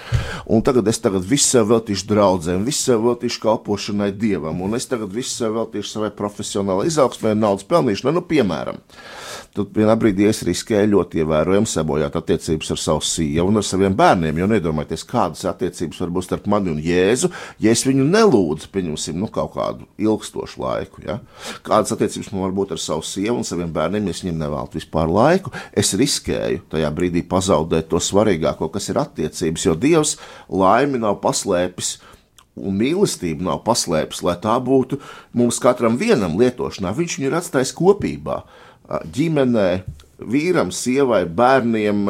Un 0.49 0.63
tagad 0.65 0.89
es 0.89 1.03
tagad 1.05 1.27
visu 1.29 1.51
sev 1.51 1.69
veltīšu 1.75 2.09
draudzēm, 2.09 2.65
visu 2.65 2.87
sev 2.89 3.05
veltīšu 3.05 3.43
kalpošanai 3.45 4.09
dievam, 4.17 4.63
un 4.65 4.79
es 4.79 4.89
tagad 4.89 5.13
visu 5.13 5.35
sev 5.35 5.59
veltīšu 5.59 5.93
savai 5.93 6.09
profesionālai 6.17 6.89
izaugsmē, 6.89 7.35
naudas 7.37 7.69
pelnīšanai, 7.69 8.15
nu, 8.17 8.25
piemēram. 8.25 8.81
Tad 9.59 9.75
vienā 9.77 9.95
brīdī 10.01 10.29
es 10.29 10.41
riskēju 10.47 10.93
ļoti 10.95 11.21
ievērojami 11.23 11.69
sabojāt 11.69 12.17
attiecības 12.17 12.73
ar 12.73 12.81
savu 12.81 13.05
sievu 13.05 13.51
un 13.51 13.61
ar 13.61 13.67
saviem 13.67 13.95
bērniem, 13.99 14.41
jo 14.41 14.49
nedomājieties, 14.49 15.05
kādas 15.09 15.45
attiecības 15.51 16.01
var 16.05 16.13
būt 16.15 16.29
starp 16.29 16.49
mani 16.53 16.73
un 16.73 16.81
Jēzu, 16.85 17.33
ja 17.65 17.73
es 17.75 17.85
viņu 17.89 18.07
nelūdzu, 18.09 18.71
pieņemsim, 18.73 19.19
nu, 19.19 19.29
kaut 19.33 19.57
kādu 19.57 19.89
ilgstošu 20.01 20.63
laiku. 20.63 21.03
Ja? 21.05 21.19
Kādas 21.67 21.93
attiecības 21.97 22.31
man 22.33 22.47
var 22.47 22.55
būt 22.61 22.77
ar 22.77 22.83
savu 22.83 23.05
sievu 23.05 23.41
un 23.41 23.49
saviem 23.49 23.73
bērniem, 23.75 24.09
ja 24.09 24.17
es 24.17 24.23
viņiem 24.23 24.38
nevēltu 24.39 24.79
vispār 24.79 25.11
laiku, 25.13 25.53
es 25.73 25.95
riskēju 25.99 26.65
tajā 26.73 26.91
brīdī 26.95 27.25
pazaudēt 27.29 27.91
to 27.91 28.01
svarīgāko, 28.03 28.71
kas 28.75 28.89
ir 28.93 29.01
attiecības, 29.03 29.67
jo 29.67 29.75
Dievs 29.79 30.17
laimi 30.49 31.01
nav 31.03 31.21
paslēpis 31.25 31.97
un 32.59 32.75
mīlestību 32.79 33.47
nav 33.47 33.63
paslēpis, 33.67 34.23
lai 34.27 34.37
tā 34.43 34.57
būtu 34.63 34.99
mums 35.37 35.61
katram 35.63 35.99
vienam 36.01 36.39
lietošanā. 36.41 36.95
Viņš 36.97 37.19
viņu 37.19 37.31
ir 37.31 37.39
atstājis 37.39 37.75
kopībā 37.77 38.43
ģimenē, 39.15 39.69
vīram, 40.19 40.73
sievai, 40.75 41.23
bērniem, 41.27 42.09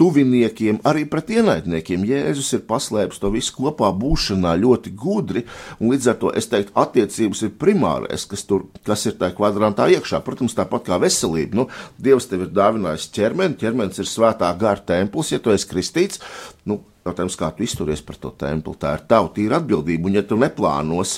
tuviniekiem, 0.00 0.80
arī 0.86 1.06
pret 1.10 1.30
ienaidniekiem. 1.36 2.04
Jēzus 2.08 2.52
ir 2.56 2.64
paslēpis 2.68 3.22
to 3.22 3.30
visu 3.34 3.54
kopā 3.56 3.90
būšanā 3.96 4.54
ļoti 4.60 4.92
gudri, 4.98 5.44
un 5.78 5.94
līdz 5.94 6.10
ar 6.12 6.18
to 6.20 6.34
es 6.36 6.50
teiktu, 6.50 6.74
attiecības 6.80 7.44
ir 7.46 7.54
primārais, 7.60 8.26
kas, 8.30 8.44
tur, 8.48 8.66
kas 8.86 9.06
ir 9.08 9.16
tajā 9.20 9.36
kvadrantā 9.38 9.88
iekšā. 9.96 10.22
Protams, 10.26 10.56
tāpat 10.58 10.90
kā 10.90 11.00
veselība. 11.02 11.62
Nu, 11.62 11.68
Dievs 12.00 12.28
tev 12.30 12.46
ir 12.46 12.54
dāvinājis 12.54 13.10
ķermeni, 13.16 13.58
ķermenis 13.60 14.02
ir 14.02 14.08
svētā 14.10 14.52
gara 14.60 14.82
templis, 14.92 15.32
ja 15.34 15.40
tu 15.42 15.54
esi 15.54 15.68
kristīts. 15.70 16.22
Nu, 16.68 16.82
Jautājums, 17.00 17.36
kā 17.40 17.48
tu 17.56 17.64
izturies 17.64 18.02
par 18.04 18.18
to 18.20 18.28
templi, 18.36 18.76
tā 18.76 18.90
ir 18.98 19.06
tava 19.08 19.30
tīra 19.32 19.56
atbildība, 19.56 20.10
un 20.10 20.18
ja 20.18 20.22
tu 20.26 20.36
neplānos 20.36 21.14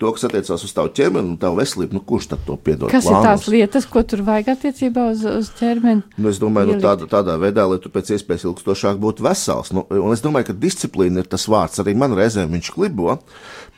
to, 0.00 0.10
kas 0.16 0.24
attiecās 0.28 0.64
uz 0.64 0.72
tavu 0.76 0.90
ķermeni 0.96 1.34
un 1.34 1.38
tavu 1.40 1.60
veselību, 1.60 1.98
nu, 1.98 2.02
kurš 2.06 2.30
tad 2.32 2.44
to 2.46 2.56
piedod? 2.56 2.88
Kas 2.92 3.04
plānos? 3.04 3.20
ir 3.20 3.28
tās 3.28 3.48
lietas, 3.52 3.86
ko 3.90 4.02
tur 4.08 4.24
vajag 4.26 4.52
attiecībā 4.54 5.06
uz, 5.12 5.24
uz 5.28 5.50
ķermeni? 5.58 6.04
Nu, 6.16 6.30
es 6.32 6.40
domāju, 6.42 6.74
nu, 6.74 6.82
tādā, 6.84 7.08
tādā 7.10 7.36
veidā, 7.40 7.66
lai 7.68 7.80
tu 7.82 7.92
pēc 7.92 8.14
iespējas 8.16 8.46
ilgstošāk 8.48 9.00
būtu 9.02 9.26
vesels. 9.26 9.72
Nu, 9.76 9.84
un 9.90 10.14
es 10.16 10.24
domāju, 10.24 10.50
ka 10.50 10.58
disciplīna 10.64 11.24
ir 11.24 11.30
tas 11.30 11.44
vārds, 11.50 11.82
arī 11.82 11.96
man 11.98 12.16
reizēm 12.16 12.52
viņš 12.56 12.72
klibo. 12.76 13.18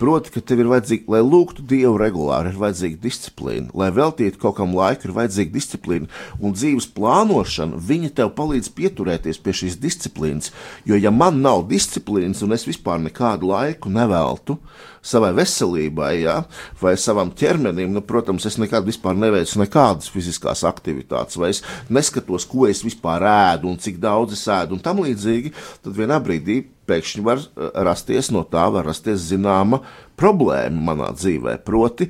Proti, 0.03 0.33
ka 0.35 0.41
tev 0.43 0.63
ir 0.63 0.71
vajadzīga, 0.71 1.05
lai 1.15 1.21
lūgtu 1.23 1.63
Dievu 1.69 1.95
regulāri, 2.01 2.51
ir 2.51 2.59
vajadzīga 2.59 2.99
disciplīna, 3.05 3.69
lai 3.79 3.91
veltītu 3.95 4.41
kaut 4.43 4.57
kam 4.59 4.73
laiku, 4.75 5.07
ir 5.07 5.15
vajadzīga 5.15 5.55
disciplīna. 5.55 6.09
Un 6.43 6.57
dzīves 6.57 6.89
plānošana, 6.97 7.79
viņa 7.79 8.11
tev 8.19 8.33
palīdz 8.39 8.73
pieturēties 8.75 9.39
pie 9.45 9.55
šīs 9.61 9.79
disciplīnas. 9.83 10.51
Jo, 10.89 10.99
ja 10.99 11.13
man 11.15 11.39
nav 11.45 11.69
disciplīnas 11.71 12.43
un 12.43 12.57
es 12.57 12.67
vispār 12.67 12.99
nekādu 13.05 13.53
laiku 13.53 13.93
neveltu, 13.95 14.59
savai 15.03 15.33
veselībai, 15.37 16.13
ja, 16.23 16.37
vai 16.81 16.95
savam 17.01 17.33
ķermenim, 17.35 17.91
nu, 17.93 18.03
protams, 18.07 18.47
es 18.47 18.59
nekad 18.63 18.87
neveicu 19.19 19.59
nekādas 19.61 20.11
fiziskās 20.13 20.63
aktivitātes, 20.69 21.39
vai 21.41 21.51
es 21.51 21.63
neskatos, 21.91 22.47
ko 22.47 22.69
es 22.71 22.85
vispār 22.87 23.27
ēdu 23.27 23.71
un 23.73 23.81
cik 23.83 23.99
daudz 24.03 24.37
es 24.39 24.47
ēdu 24.47 24.79
un 24.79 24.85
tam 24.85 25.03
līdzīgi, 25.03 25.53
tad 25.83 25.99
vienā 25.99 26.21
brīdī 26.23 26.63
pēkšņi 26.89 27.25
var 27.27 27.43
eh, 27.43 27.71
rasties 27.87 28.31
no 28.35 28.45
tā, 28.49 28.69
var 28.73 28.87
rasties 28.89 29.27
zināma 29.31 29.83
problēma 30.19 30.93
manā 30.93 31.11
dzīvē. 31.17 31.59
Proti, 31.67 32.09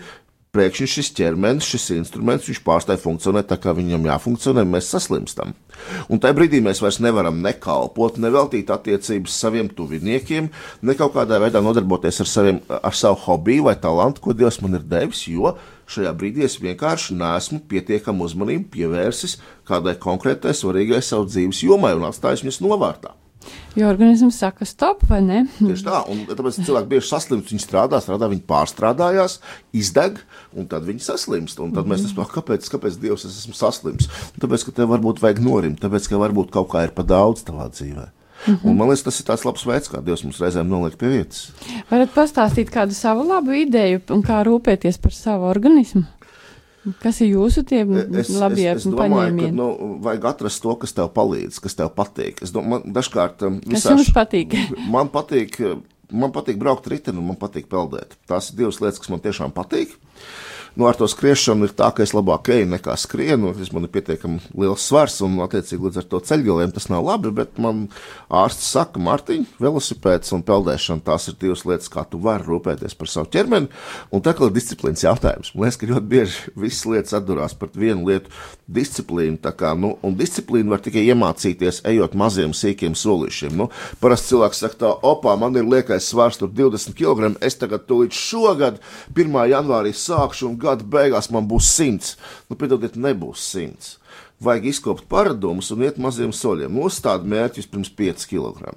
pēkšņi 0.53 0.87
šis 0.93 1.09
ķermenis, 1.17 1.65
šis 1.65 1.87
instruments, 1.95 2.45
viņš 2.51 2.59
pārstāja 2.67 3.01
funkcionēt 3.01 3.47
tā, 3.49 3.57
kā 3.57 3.73
viņam 3.73 4.05
jāfunkcionē, 4.05 4.67
mēs 4.69 4.91
saslimstam. 4.93 5.55
Un 6.13 6.21
tajā 6.21 6.37
brīdī 6.37 6.61
mēs 6.61 6.83
vairs 6.85 6.99
nevaram 7.01 7.39
nekalpot, 7.41 8.19
neveltīt 8.21 8.69
attiecības 8.75 9.33
saviem 9.33 9.71
tuviniekiem, 9.73 10.51
ne 10.85 10.97
kaut 10.99 11.15
kādā 11.17 11.39
veidā 11.41 11.65
nodarboties 11.65 12.21
ar, 12.21 12.29
saviem, 12.29 12.61
ar 12.69 12.93
savu 12.93 13.17
hobiju 13.25 13.65
vai 13.71 13.79
talantu, 13.81 14.27
ko 14.27 14.37
Dievs 14.37 14.61
man 14.61 14.77
ir 14.77 14.85
devis, 14.93 15.25
jo 15.25 15.55
šajā 15.89 16.13
brīdī 16.21 16.45
es 16.45 16.59
vienkārši 16.61 17.17
neesmu 17.17 17.63
pietiekami 17.73 18.29
uzmanību 18.29 18.69
pievērsis 18.77 19.39
kādai 19.73 19.97
konkrētai 20.05 20.53
svarīgai 20.53 21.01
savu 21.01 21.33
dzīves 21.33 21.65
jomai 21.65 21.97
un 21.97 22.11
atstājis 22.13 22.45
viņas 22.45 22.61
novārtā. 22.69 23.17
Jo 23.77 23.89
organisms 23.89 24.37
saka, 24.43 24.67
stop, 24.69 25.05
vai 25.09 25.23
ne? 25.25 25.43
Tieši 25.57 25.87
tā, 25.87 26.03
un 26.13 26.25
tāpēc 26.29 26.59
cilvēki 26.61 26.91
bieži 26.91 27.09
saslimst. 27.09 27.53
Viņi 27.53 27.65
strādā, 27.65 28.01
strādā, 28.05 28.29
viņi 28.33 28.45
pārstrādājās, 28.49 29.39
izdeg, 29.73 30.21
un 30.53 30.69
tad 30.69 30.85
viņi 30.89 31.07
saslimst. 31.07 31.61
Un 31.65 31.73
tad 31.77 31.89
mēs 31.89 32.05
saprotam, 32.05 32.35
kāpēc, 32.37 32.69
kāpēc 32.75 32.99
Dievs 33.01 33.25
es 33.29 33.39
esmu 33.45 33.57
saslims. 33.57 34.11
Tāpēc, 34.43 34.67
ka 34.69 34.77
tev 34.77 34.93
varbūt 34.93 35.23
vajag 35.25 35.41
norimt, 35.45 35.81
tāpēc, 35.81 36.11
ka 36.13 36.21
varbūt 36.21 36.53
kaut 36.53 36.69
kā 36.75 36.85
ir 36.87 36.93
pa 36.97 37.07
daudz 37.07 37.47
tavā 37.49 37.71
dzīvē. 37.73 38.11
Mm 38.43 38.55
-hmm. 38.55 38.69
Un 38.69 38.77
man 38.77 38.89
liekas, 38.89 39.03
tas 39.03 39.21
ir 39.21 39.27
tāds 39.27 39.45
labs 39.45 39.67
veids, 39.67 39.89
kā 39.89 40.03
Dievs 40.05 40.25
mums 40.25 40.41
reizēm 40.41 40.69
noliek 40.69 40.97
pie 40.97 41.09
vietas. 41.09 41.53
Varat 41.91 42.11
pastāstīt 42.15 42.71
kādu 42.71 42.93
savu 42.93 43.29
labu 43.29 43.53
ideju 43.53 44.01
un 44.11 44.23
kā 44.23 44.43
rūpēties 44.45 44.99
par 45.01 45.13
savu 45.13 45.45
organismu? 45.45 46.05
Kas 47.03 47.21
ir 47.23 47.33
jūsu 47.37 47.63
tie 47.67 47.83
Es, 47.85 48.31
labie 48.35 48.67
es, 48.73 48.83
es 48.83 48.87
domāju, 48.91 49.37
ka 49.39 49.51
nu, 49.55 49.67
vajag 50.03 50.25
atrast 50.33 50.63
to, 50.65 50.75
kas 50.83 50.95
tev 50.97 51.13
palīdz, 51.15 51.61
kas 51.63 51.79
tev 51.79 51.93
patīk. 51.95 52.43
Es 52.43 52.51
domāju, 52.55 52.91
dažkārt 52.97 53.45
um, 53.47 53.61
Kas 53.63 53.85
visā 53.85 53.95
jums 53.95 54.11
patīk? 54.17 54.57
Man 54.95 55.13
patīk, 55.15 55.61
man 56.13 56.33
patīk 56.35 56.59
braukt 56.61 56.89
riteni 56.91 57.23
un 57.23 57.31
man 57.31 57.39
patīk 57.41 57.71
peldēt. 57.71 58.19
Tās 58.29 58.51
ir 58.51 58.59
divas 58.59 58.83
lietas, 58.83 59.01
kas 59.01 59.13
man 59.13 59.23
tiešām 59.25 59.55
patīk. 59.57 59.95
Nu, 60.75 60.87
ar 60.89 60.97
to 60.97 61.05
skriešanu 61.05 61.67
ir 61.69 61.73
tā, 61.77 61.91
ka 61.93 62.01
es 62.01 62.15
labāk 62.17 62.49
eju 62.55 62.65
nekā 62.71 62.95
skrienu. 62.97 63.51
Es 63.61 63.75
man 63.77 63.85
ir 63.85 63.91
pietiekami 63.93 64.39
liels 64.57 64.87
svars 64.89 65.19
un, 65.21 65.35
attiecīgi, 65.45 65.85
līdz 65.85 65.99
ar 66.01 66.07
to 66.09 66.21
ceļgaliem 66.25 66.71
tas 66.73 66.89
nav 66.89 67.05
labi. 67.05 67.29
Bet 67.37 67.59
man 67.61 67.83
ārsts 68.33 68.71
saka, 68.73 69.01
Mārtiņ, 69.03 69.45
velosipēds 69.61 70.33
un 70.33 70.45
peldēšana 70.49 71.05
tās 71.05 71.29
ir 71.29 71.37
divas 71.43 71.67
lietas, 71.69 71.91
kā 71.93 72.07
tu 72.09 72.21
vari 72.25 72.49
rūpēties 72.49 72.97
par 72.97 73.11
savu 73.13 73.29
ķermeni. 73.35 73.69
Un 74.17 74.25
tā 74.25 74.33
kā 74.39 74.49
ir 74.49 74.55
disciplīnas 74.57 75.05
jautājums, 75.05 75.53
man 75.53 75.67
liekas, 75.67 75.79
ka 75.83 75.91
ļoti 75.91 76.11
bieži 76.15 76.55
visas 76.65 76.89
lietas 76.89 77.19
atdurās 77.21 77.57
par 77.59 77.69
vienu 77.77 78.09
lietu- 78.09 78.33
disciplīnu. 78.81 79.43
Kā, 79.43 79.75
nu, 79.77 79.99
un 80.03 80.17
disciplīnu 80.17 80.73
var 80.73 80.81
tikai 80.81 81.05
iemācīties, 81.05 81.83
ejot 81.85 82.15
maziem, 82.17 82.57
sīkiem 82.57 82.97
solīšiem. 82.97 83.53
Nu, 83.53 83.69
parasti 84.01 84.33
cilvēks 84.33 84.65
saka, 84.65 84.75
tā, 84.81 84.97
opā, 85.03 85.37
man 85.39 85.55
ir 85.55 85.69
liekais 85.69 86.09
svars, 86.09 86.39
tur 86.39 86.49
20 86.49 86.97
kg. 86.97 87.37
Es 87.43 87.57
tagad, 87.61 87.85
tūlīt 87.87 88.17
šogad, 88.17 88.81
1. 89.15 89.45
janvārī 89.53 89.93
sākšu, 89.93 90.49
un 90.49 90.62
gada 90.63 90.87
beigās 90.87 91.31
man 91.35 91.49
būs 91.51 91.69
100. 91.77 92.15
Nu, 92.51 92.59
piedodiet, 92.59 92.97
nebūs 92.97 93.45
100. 93.53 93.97
Vajag 94.43 94.71
izkopt 94.73 95.07
paradumus 95.11 95.71
un 95.75 95.85
iet 95.87 96.01
maziem 96.03 96.33
soļiem. 96.35 96.81
Uzstādi 96.83 97.31
mērķus 97.31 97.69
pirms 97.71 97.93
5 97.99 98.27
kg. 98.31 98.73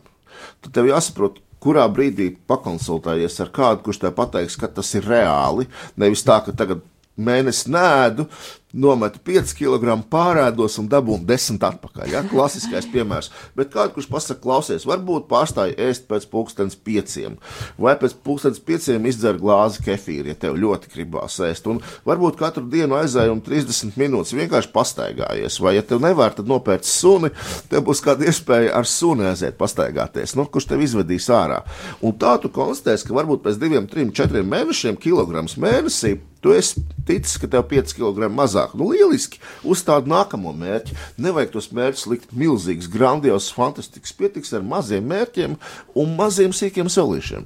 Tad 0.62 0.74
tev 0.76 0.90
jāsaprot, 0.92 1.40
kurā 1.64 1.86
brīdī 1.90 2.30
pakonsultējies 2.50 3.40
ar 3.42 3.54
kādu, 3.56 3.86
kurš 3.86 4.04
tev 4.04 4.14
pateiks, 4.18 4.58
ka 4.62 4.70
tas 4.70 4.92
ir 4.98 5.08
reāli. 5.10 5.66
Nevis 5.98 6.26
tā, 6.28 6.38
ka 6.46 6.54
tagad 6.54 6.84
mēnesi 7.16 7.72
nēdu, 7.74 8.28
nometu 8.76 9.22
5 9.24 9.54
kg 9.58 9.96
pārēdos 10.12 10.78
un 10.82 10.90
dabūnu 10.92 11.26
10 11.28 11.64
atpakaļ. 11.70 12.12
Ja? 12.12 12.24
Klasiskais 12.30 12.88
piemērs. 12.92 13.32
Bet 13.58 13.72
kāds, 13.74 13.94
kurš 13.96 14.10
pasakā, 14.12 14.42
klausies, 14.44 14.86
varbūt 14.88 15.30
pārstāj 15.32 15.76
ēst 15.88 16.10
pēc 16.10 16.28
pusdienas 16.32 16.76
pieciem, 16.76 17.38
vai 17.82 17.96
pēc 18.00 18.18
pusdienas 18.26 18.62
pieciem 18.66 19.08
izdzer 19.10 19.40
glāzi 19.42 19.84
kefīra, 19.86 20.34
ja 20.34 20.40
tev 20.46 20.60
ļoti 20.60 20.92
gribās 20.94 21.40
ēst. 21.44 21.70
Un 21.72 21.82
varbūt 22.08 22.40
katru 22.40 22.66
dienu 22.70 23.00
aizēj 23.00 23.32
un 23.32 23.42
30 23.46 23.96
minūtes 24.00 24.36
vienkārši 24.36 24.72
pastaigājies. 24.76 25.60
Vai, 25.64 25.78
ja 25.78 25.86
tev 25.86 26.04
nevar, 26.04 26.36
tad 26.36 26.50
nopērc 26.52 26.88
suni, 26.90 27.32
tev 27.72 27.86
būs 27.88 28.04
kāda 28.06 28.28
iespēja 28.30 28.76
ar 28.76 28.90
suni 28.90 29.30
aiziet 29.32 29.58
pastaigāties, 29.60 30.36
nu, 30.38 30.48
kurš 30.52 30.70
tev 30.72 30.84
izvedīs 30.86 31.30
ārā. 31.34 31.64
Un 32.06 32.16
tā 32.20 32.36
tu 32.42 32.52
konstatēsi, 32.54 33.08
ka 33.08 33.18
varbūt 33.18 33.46
pēc 33.46 33.60
diviem, 33.62 33.88
trim, 33.90 34.12
četriem 34.16 34.48
mēnešiem, 34.52 35.00
kilograms 35.02 35.58
mēnesī, 35.62 36.18
tu 36.46 36.54
esi 36.54 36.82
ticis, 37.08 37.40
ka 37.42 37.50
tev 37.50 37.66
5 37.72 37.96
kg 37.98 38.30
mazāk. 38.30 38.65
Nu, 38.74 38.90
lieliski, 38.94 39.40
uzstādi 39.68 40.10
nākamo 40.10 40.54
mērķi. 40.58 40.96
Nevajag 41.22 41.54
tos 41.54 41.70
mērķus 41.76 42.08
likt 42.12 42.34
milzīgus, 42.36 42.90
grandiozus, 42.92 43.54
fantastiskus. 43.56 44.16
Pietiks 44.16 44.54
ar 44.56 44.66
maziem 44.66 45.06
mērķiem 45.12 45.58
un 45.96 46.16
maziem 46.18 46.54
sīkiem 46.56 46.90
solīšiem. 46.92 47.46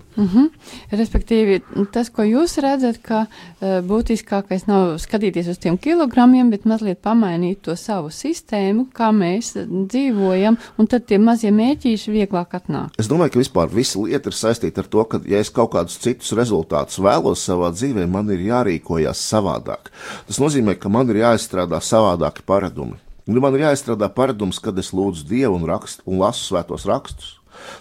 Respektīvi, 0.96 1.60
tas, 1.94 2.12
ko 2.14 2.26
jūs 2.28 2.58
redzat, 2.64 3.02
ka 3.06 3.26
uh, 3.26 3.80
būtiskākais 3.86 4.68
nav 4.70 4.98
skatīties 5.02 5.50
uz 5.52 5.60
tiem 5.62 5.78
kilogramiem, 5.82 6.52
bet 6.54 6.68
mazliet 6.70 7.02
pamainīt 7.06 7.64
to 7.66 7.76
savu 7.80 8.12
sistēmu, 8.14 8.90
kā 8.96 9.12
mēs 9.16 9.56
dzīvojam, 9.70 10.58
un 10.78 10.90
tad 10.90 11.08
tie 11.10 11.20
mazie 11.22 11.52
mēķīši 11.56 12.14
vieglāk 12.14 12.58
atnāk. 12.60 12.98
Es 13.00 13.10
domāju, 13.10 13.36
ka 13.36 13.44
vispār 13.44 13.72
visa 13.72 14.02
lieta 14.04 14.32
ir 14.32 14.38
saistīta 14.38 14.84
ar 14.84 14.90
to, 14.92 15.06
ka, 15.10 15.22
ja 15.30 15.40
es 15.40 15.52
kaut 15.54 15.72
kādus 15.76 16.00
citus 16.02 16.34
rezultātus 16.38 17.00
vēlos 17.02 17.46
savā 17.46 17.72
dzīvē, 17.76 18.08
man 18.12 18.30
ir 18.34 18.44
jārīkojas 18.50 19.22
savādāk. 19.32 19.92
Tas 20.28 20.42
nozīmē, 20.42 20.76
ka 20.80 20.92
man 20.92 20.99
ir 21.08 21.22
jāizstrādā 21.22 21.80
savādāki 21.80 22.44
paradumi. 22.44 22.98
Nu, 23.30 23.40
man 23.40 23.56
ir 23.56 23.68
jāizstrādā 23.68 24.10
paradums, 24.12 24.60
kad 24.60 24.76
es 24.82 24.90
lūdzu 24.92 25.24
Dievu 25.30 25.56
un, 25.56 25.68
rakstu, 25.70 26.04
un 26.10 26.20
lasu 26.20 26.50
svētos 26.50 26.88
rakstus. 26.90 27.38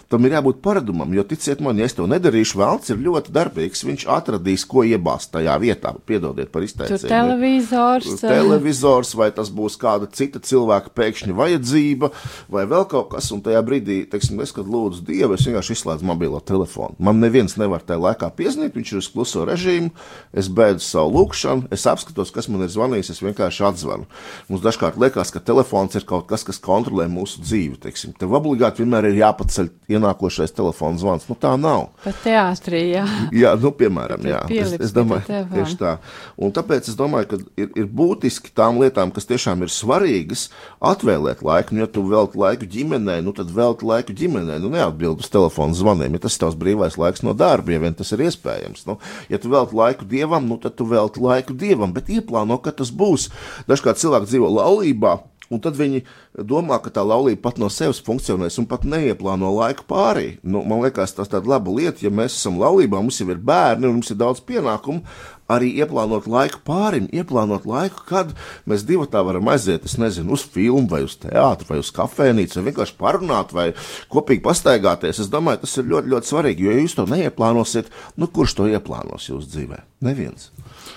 Tam 0.09 0.25
ir 0.25 0.33
jābūt 0.33 0.57
paradumam, 0.65 1.11
jo, 1.13 1.21
ticiet 1.29 1.59
man, 1.61 1.77
ja 1.77 1.85
es 1.85 1.93
to 1.93 2.07
nedarīšu, 2.09 2.57
Velns 2.57 2.89
ir 2.89 2.97
ļoti 3.05 3.29
darbīgs. 3.35 3.83
Viņš 3.85 4.07
atradīs, 4.09 4.63
ko 4.65 4.81
iebāzt 4.87 5.29
tajā 5.35 5.53
vietā. 5.61 5.91
Piedodiet 6.09 6.49
par 6.49 6.63
Tur 6.63 6.65
izteicienu. 6.65 7.09
televizors. 7.11 8.07
eh, 8.23 8.31
televizors, 8.33 9.13
vai 9.13 9.29
tas 9.31 9.51
būs 9.53 9.77
kāda 9.77 10.09
cita 10.11 10.41
cilvēka 10.41 10.89
pēkšņa 10.97 11.35
vajadzība, 11.37 12.09
vai 12.49 12.65
vēl 12.65 12.87
kaut 12.89 13.11
kas. 13.13 13.29
Un 13.35 13.43
tajā 13.45 13.61
brīdī, 13.61 13.99
teiksim, 14.09 14.41
es, 14.41 14.51
kad 14.55 14.65
lūdzu 14.65 15.05
Dievu, 15.05 15.37
es 15.37 15.45
vienkārši 15.45 15.77
izslēdzu 15.77 16.09
mobilo 16.09 16.41
telefonu. 16.41 16.97
Man 16.97 17.21
neviens 17.21 17.53
nevar 17.61 17.85
tajā 17.85 18.01
laikā 18.07 18.31
piezvanīt, 18.33 18.73
viņš 18.73 18.93
ir 18.95 19.01
uz 19.03 19.11
kluso 19.13 19.45
režīmu, 19.45 19.91
es 20.33 20.49
beidzu 20.49 20.81
savu 20.87 21.13
lūgšanu, 21.19 21.69
es 21.69 21.85
apskatos, 21.85 22.33
kas 22.33 22.49
man 22.49 22.65
ir 22.65 22.73
zvanījis, 22.73 23.13
es 23.13 23.21
vienkārši 23.21 23.65
atzvanu. 23.69 24.09
Mums 24.49 24.65
dažkārt 24.65 24.97
liekas, 24.97 25.29
ka 25.29 25.39
telefons 25.39 25.93
ir 25.95 26.07
kaut 26.09 26.25
kas, 26.27 26.43
kas 26.43 26.57
kontrolē 26.57 27.05
mūsu 27.05 27.45
dzīvi. 27.45 27.77
Teiksim. 27.85 28.17
Tev 28.17 28.33
obligāti 28.33 28.81
vienmēr 28.81 29.11
ir 29.11 29.21
jāpaceļ 29.21 29.69
ienākošais 29.99 30.53
telefona 30.55 30.99
zvans. 30.99 31.27
Nu, 31.29 31.35
tā 31.37 31.53
nav. 31.59 31.89
Pat 32.03 32.17
teātrī, 32.23 32.81
jā. 32.95 33.03
Jā, 33.35 33.53
nu, 33.59 33.71
piemēram, 33.75 34.25
jā. 34.25 34.41
Es, 34.49 34.73
es 34.87 34.93
domāju, 34.95 35.27
tieši 35.51 35.77
tā. 35.79 35.95
Un 36.39 36.53
tāpēc 36.55 36.89
es 36.91 36.97
domāju, 36.97 37.29
ka 37.29 37.39
ir, 37.59 37.69
ir 37.83 37.89
būtiski 37.99 38.53
tām 38.55 38.79
lietām, 38.81 39.13
kas 39.15 39.27
tiešām 39.29 39.65
ir 39.65 39.73
svarīgas, 39.73 40.47
atvēlēt 40.81 41.43
laiku. 41.45 41.75
Nu, 41.75 41.83
ja 41.83 41.89
tu 41.91 42.03
velti 42.09 42.39
laiku 42.39 42.69
ģimenei, 42.69 43.19
nu, 43.25 43.33
tad 43.37 43.51
velti 43.53 43.87
laiku 43.87 44.15
ģimenei. 44.17 44.59
Nu, 44.63 44.71
neatbild 44.73 45.23
uz 45.23 45.31
telefona 45.31 45.77
zvaniem, 45.77 46.17
ja 46.17 46.25
tas 46.25 46.37
ir 46.37 46.45
tavs 46.45 46.59
brīvais 46.59 46.97
laiks 46.99 47.25
no 47.25 47.35
darba, 47.37 47.75
ja 47.75 47.83
vien 47.83 47.97
tas 47.97 48.13
ir 48.15 48.25
iespējams. 48.27 48.85
Nu, 48.89 48.99
ja 49.31 49.41
tu 49.41 49.51
velti 49.53 49.77
laiku 49.77 50.07
dievam, 50.09 50.47
nu, 50.49 50.59
tad 50.61 50.77
tu 50.79 50.87
velti 50.89 51.23
laiku 51.23 51.57
dievam, 51.57 51.93
bet 51.95 52.11
ieplāno, 52.13 52.59
ka 52.63 52.75
tas 52.75 52.93
būs. 52.95 53.29
Dažkārt 53.69 54.01
cilvēki 54.01 54.33
dzīvo 54.33 54.53
laulībā. 54.59 55.19
Un 55.49 55.61
tad 55.63 55.77
viņi 55.79 56.03
domā, 56.45 56.77
ka 56.83 56.91
tā 56.93 57.01
laulība 57.01 57.47
pat 57.47 57.57
no 57.61 57.71
sevis 57.73 58.01
funkcionēs 58.05 58.59
un 58.61 58.67
pat 58.69 58.85
neieplāno 58.85 59.49
laiku 59.55 59.87
pārī. 59.89 60.35
Nu, 60.45 60.61
man 60.61 60.83
liekas, 60.85 61.15
tas 61.17 61.31
ir 61.33 61.49
laba 61.49 61.73
lieta, 61.73 62.05
ja 62.05 62.13
mēs 62.13 62.37
esam 62.37 62.59
laulībā, 62.61 63.01
mums 63.01 63.17
jau 63.21 63.29
ir 63.33 63.41
bērni 63.41 63.89
un 63.89 63.97
mums 63.97 64.13
ir 64.13 64.19
daudz 64.21 64.43
pienākumu. 64.45 65.01
Arī 65.49 65.71
ieplānot 65.81 66.27
laiku 66.29 66.59
pārim, 66.61 67.07
ieplānot 67.09 67.63
laiku, 67.65 68.03
kad 68.05 68.35
mēs 68.69 68.83
divi 68.85 69.07
tā 69.09 69.23
varam 69.25 69.49
aiziet, 69.49 69.87
es 69.89 69.95
nezinu, 69.97 70.35
uz 70.37 70.43
filmu, 70.45 70.85
vai 70.91 71.01
uz 71.07 71.15
teātru, 71.17 71.71
vai 71.71 71.79
uz 71.81 71.89
kafejnīcu, 71.95 72.59
vai 72.59 72.67
vienkārši 72.67 72.97
parunāt, 72.99 73.55
vai 73.57 73.71
kopīgi 74.13 74.45
pastaigāties. 74.45 75.23
Es 75.25 75.33
domāju, 75.33 75.63
tas 75.63 75.73
ir 75.81 75.89
ļoti, 75.89 76.13
ļoti 76.13 76.29
svarīgi, 76.29 76.67
jo, 76.67 76.75
ja 76.77 76.83
jūs 76.85 76.99
to 76.99 77.07
neieplānosiet, 77.09 77.89
nu 78.21 78.29
kurš 78.29 78.59
to 78.59 78.69
ieplānos 78.69 79.25
jūsu 79.31 79.49
dzīvē? 79.55 79.81
Neviens. 79.99 80.45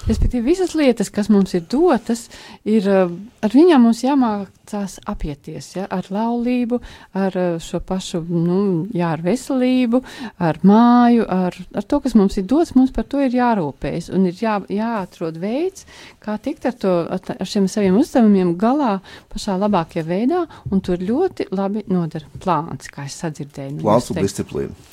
Respektīvi, 0.06 0.52
visas 0.52 0.76
lietas, 0.78 1.08
kas 1.10 1.26
mums 1.30 1.56
ir 1.58 1.64
dotas, 1.70 2.28
ir 2.62 2.86
eh, 2.86 3.10
ar 3.42 3.54
viņām 3.54 3.82
mums 3.82 4.02
jāmācās 4.04 5.00
apieties. 5.10 5.72
Ja? 5.74 5.88
Ar 5.90 6.06
laulību, 6.14 6.78
ar 7.18 7.38
eh, 7.38 7.56
šo 7.62 7.80
pašu, 7.86 8.20
nu, 8.30 8.60
jā, 8.94 9.10
ar 9.16 9.24
veselību, 9.26 10.02
ar 10.38 10.60
māju, 10.66 11.26
ar, 11.26 11.58
ar 11.74 11.88
to, 11.90 11.98
kas 12.04 12.14
mums 12.18 12.38
ir 12.38 12.46
dots, 12.50 12.76
mums 12.78 12.94
par 12.94 13.08
to 13.10 13.24
ir 13.26 13.34
jārūpējas. 13.40 14.12
Un 14.14 14.30
ir 14.30 14.38
jā, 14.38 14.60
jāatrod 14.70 15.42
veids, 15.42 15.82
kā 16.22 16.38
tikt 16.42 16.70
ar, 16.70 16.78
to, 16.78 16.94
ar 17.10 17.52
šiem 17.54 17.66
saviem 17.70 17.98
uzdevumiem 17.98 18.54
galā 18.58 19.00
pašā 19.34 19.58
labākajā 19.64 20.06
veidā. 20.06 20.46
Un 20.70 20.78
tur 20.78 21.02
ļoti 21.02 21.50
labi 21.50 21.88
nodara 21.90 22.30
plāns, 22.38 22.86
kā 22.86 23.10
es 23.10 23.18
sadzirdēju. 23.18 23.80
no 23.80 23.86
Plāns 23.90 24.14
un 24.14 24.22
disciplīna. 24.22 24.91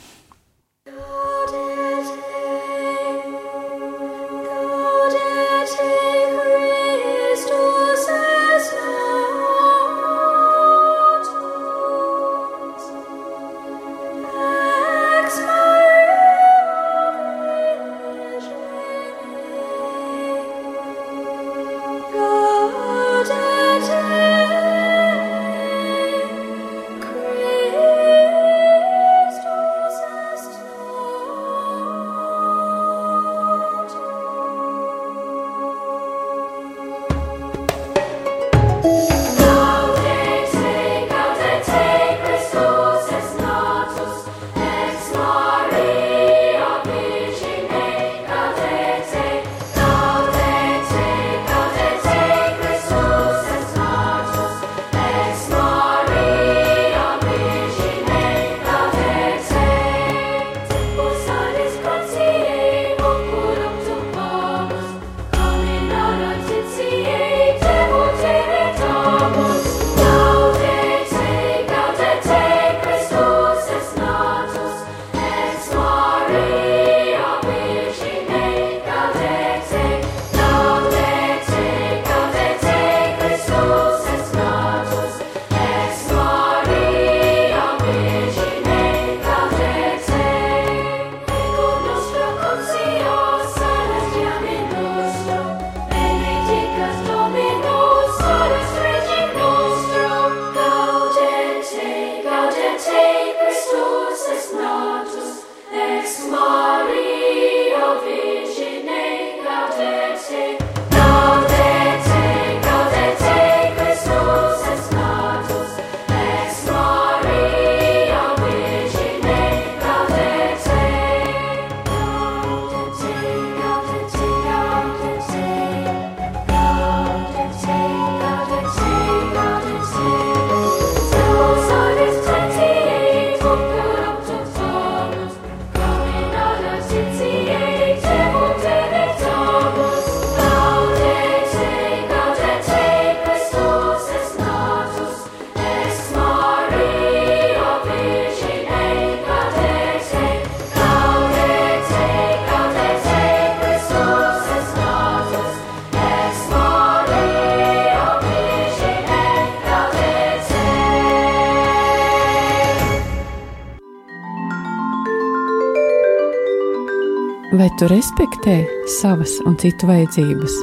Vai 167.50 167.66
tu 167.82 167.88
respektē 167.90 168.60
savas 169.02 169.32
un 169.50 169.56
citu 169.58 169.88
vajadzības? 169.90 170.54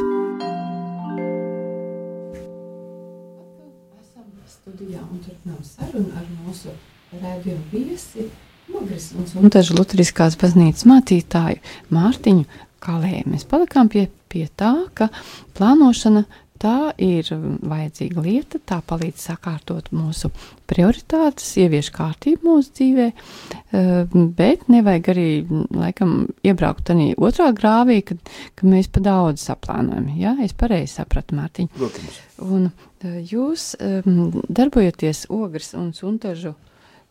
Un 8.70 8.86
un 9.18 9.26
Suntažu 9.32 9.74
Lutriskās 9.74 10.38
baznīcas 10.38 10.86
mācītāju 10.86 11.58
Mārtiņu 11.90 12.46
Kalē. 12.78 13.24
Mēs 13.26 13.42
palikām 13.50 13.90
pie, 13.90 14.06
pie 14.30 14.46
tā, 14.54 14.86
ka 14.94 15.10
plānošana 15.58 16.22
Tā 16.56 16.92
ir 17.02 17.28
vajadzīga 17.68 18.22
lieta, 18.24 18.60
tā 18.64 18.78
palīdz 18.88 19.26
sakārtot 19.28 19.90
mūsu 19.92 20.30
prioritātes, 20.70 21.50
ievieš 21.60 21.90
kārtību 21.94 22.48
mūsu 22.48 22.72
dzīvē, 22.78 23.06
eh, 23.10 24.16
bet 24.38 24.64
nevajag 24.72 25.10
arī, 25.12 25.28
laikam, 25.76 26.14
iebraukt 26.46 26.86
tādā 26.88 27.10
otrā 27.20 27.50
grāvī, 27.56 28.00
kad, 28.08 28.18
kad 28.56 28.70
mēs 28.72 28.88
pa 28.88 29.04
daudz 29.04 29.44
saplānojam. 29.44 30.08
Jā, 30.16 30.36
es 30.44 30.56
pareizi 30.56 30.96
sapratu, 30.96 31.36
Mārtiņ. 31.36 31.70
Protams. 31.76 32.20
Un 32.46 32.68
eh, 32.70 33.20
jūs 33.20 33.74
um, 33.80 34.42
darbojaties 34.48 35.26
Ogres 35.32 35.74
un 35.76 35.92
Suntažu 35.96 36.54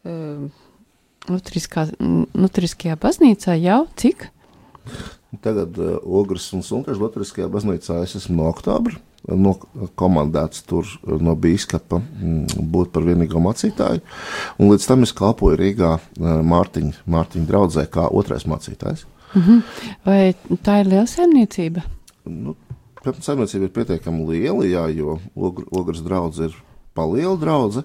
um, 0.05 0.49
Lutriskajā 1.29 2.95
baznīcā 3.01 3.57
jau 3.61 3.81
cik? 3.97 4.29
Tagad 5.41 5.77
uh, 5.81 5.97
Ogres 6.01 6.53
un 6.55 6.65
Suntažu 6.65 7.05
Lutriskajā 7.05 7.49
baznīcā 7.51 8.01
es 8.05 8.15
esmu 8.21 8.41
no 8.41 8.49
oktobra 8.53 8.97
nokomandēts 9.27 10.65
tur 10.69 10.89
no 11.05 11.35
biskupa 11.39 11.99
mm, 11.99 12.65
būt 12.71 12.91
par 12.93 13.05
vienīgo 13.07 13.41
mācītāju. 13.41 14.03
Un 14.59 14.71
līdz 14.71 14.87
tam 14.89 15.05
es 15.05 15.13
kalpoju 15.15 15.57
Rīgā 15.61 15.95
eh, 15.97 16.27
Mārtiņa, 16.45 17.05
Mārtiņa 17.09 17.49
draudzē 17.49 17.87
kā 17.91 18.07
otrais 18.11 18.45
mācītājs. 18.49 19.05
Mm 19.35 19.41
-hmm. 19.41 19.61
Vai 20.05 20.35
tā 20.63 20.79
ir 20.81 20.91
liela 20.91 21.07
saimniecība? 21.07 21.81
Nu, 22.25 22.55
saimniecība 23.19 23.65
ir 23.65 23.73
pietiekami 23.73 24.27
liela, 24.29 24.65
jā, 24.65 24.87
jo 24.95 25.19
ogr, 25.35 25.65
ogras 25.71 26.01
draudz 26.03 26.39
ir 26.39 26.55
paliela 26.93 27.35
draudze, 27.35 27.83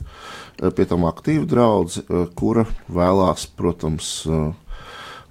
eh, 0.62 0.70
pie 0.70 0.84
tam 0.84 1.04
aktīva 1.04 1.46
draudze, 1.46 2.00
eh, 2.00 2.26
kura 2.34 2.66
vēlās, 2.88 3.46
protams, 3.56 4.26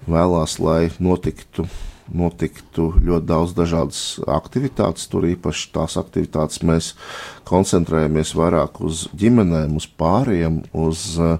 vēlās, 0.08 0.58
lai 0.58 0.90
notiktu 0.98 1.68
notiktu 2.14 2.90
ļoti 2.98 3.26
daudz 3.28 3.54
dažādas 3.58 4.02
aktivitātes. 4.30 5.08
Tur 5.10 5.28
īpaši 5.30 5.70
tās 5.74 5.96
aktivitātes 6.00 6.62
mēs 6.66 6.94
koncentrējamies 7.48 8.34
vairāk 8.38 8.82
uz 8.84 9.06
ģimenēm, 9.18 9.76
uz 9.78 9.86
pāriem, 10.00 10.62
uz 10.76 11.14
uh, 11.20 11.38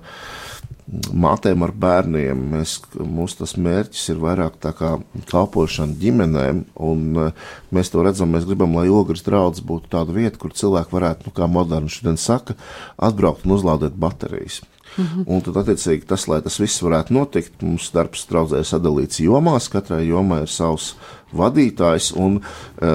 mātēm 0.91 1.63
ar 1.67 1.73
bērniem. 1.85 2.41
Mēs, 2.55 2.79
mūsu 2.99 3.41
tas 3.43 3.55
mērķis 3.61 4.09
ir 4.15 4.23
vairāk 4.23 4.59
tā 4.63 4.73
kā 4.77 4.95
kalpošana 5.31 5.99
ģimenēm, 6.01 6.65
un 6.91 7.07
uh, 7.29 7.47
mēs 7.75 7.93
to 7.93 8.05
redzam, 8.07 8.33
mēs 8.35 8.49
gribam, 8.49 8.75
lai 8.79 8.89
ogres 8.93 9.25
draudz 9.27 9.63
būtu 9.67 9.93
tāda 9.95 10.17
vieta, 10.17 10.39
kur 10.41 10.55
cilvēki 10.57 10.97
varētu, 10.97 11.29
nu, 11.29 11.37
kā 11.37 11.51
moderni 11.51 11.93
šodien 11.93 12.19
saka, 12.21 12.59
atbraukt 12.99 13.47
un 13.47 13.59
uzlādēt 13.59 13.99
baterijas. 14.01 14.63
-hmm. 14.97 15.25
Un 15.27 15.41
tad, 15.41 15.57
attiecīgi, 15.57 16.07
tas, 16.07 16.27
lai 16.29 16.41
tas 16.43 16.59
viss 16.61 16.83
varētu 16.83 17.15
notikt, 17.15 17.63
mums 17.63 17.91
darbs 17.95 18.27
traudzē 18.27 18.63
sadalīts 18.65 19.21
jomās, 19.21 19.69
katrai 19.69 20.07
jomai 20.07 20.43
ir 20.43 20.49
savs 20.51 20.95
vadītājs 21.37 22.11
un 22.19 22.39
e, 22.41 22.45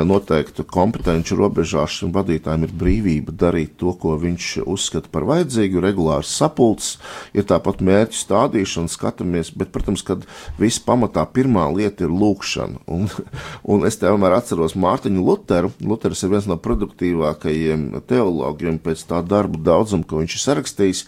noteiktu 0.07 0.65
kompetenci 0.67 1.37
robežās 1.37 1.99
šim 1.99 2.13
vadītājam 2.15 2.65
ir 2.67 2.73
brīvība 2.75 3.35
darīt 3.35 3.75
to, 3.81 3.93
ko 3.99 4.15
viņš 4.21 4.49
uzskata 4.65 5.11
par 5.11 5.27
vajadzīgu, 5.29 5.83
regulārs 5.83 6.31
sapulcs, 6.35 6.95
ir 7.35 7.47
tāpat 7.49 7.83
mērķu 7.85 8.19
stādīšana, 8.19 8.91
skatāmies, 8.91 9.51
bet, 9.55 9.71
protams, 9.75 10.03
kad 10.05 10.25
viss 10.59 10.81
pamatā 10.83 11.25
pirmā 11.31 11.67
lieta 11.73 12.07
ir 12.07 12.13
lūkšana. 12.13 12.83
Un, 12.91 13.07
un 13.71 13.87
es 13.87 13.99
te 13.99 14.09
vienmēr 14.09 14.37
atceros 14.39 14.77
Mārtiņu 14.79 15.25
Luteru. 15.25 15.71
Luters 15.85 16.23
ir 16.25 16.33
viens 16.35 16.49
no 16.49 16.59
produktīvākajiem 16.61 17.87
teologiem 18.09 18.79
pēc 18.83 19.05
tā 19.09 19.21
darbu 19.25 19.61
daudzuma, 19.65 20.07
ko 20.07 20.21
viņš 20.21 20.37
ir 20.37 20.43
sarakstījis. 20.43 21.05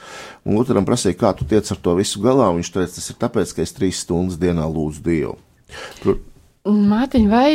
Un 0.47 0.60
Lutheram 0.60 0.88
prasīja, 0.88 1.20
kā 1.20 1.34
tu 1.38 1.47
tiec 1.49 1.70
ar 1.74 1.82
to 1.84 1.97
visu 1.99 2.24
galā. 2.24 2.49
Viņš 2.56 2.74
teica, 2.74 2.95
tas 2.97 3.12
ir 3.12 3.20
tāpēc, 3.20 3.54
ka 3.54 3.66
es 3.66 3.76
trīs 3.76 4.01
stundas 4.06 4.39
dienā 4.41 4.68
lūdzu 4.72 5.04
Dievu. 5.06 5.38
Tur... 6.01 6.22
Mātiņ, 6.68 7.28
vai 7.32 7.49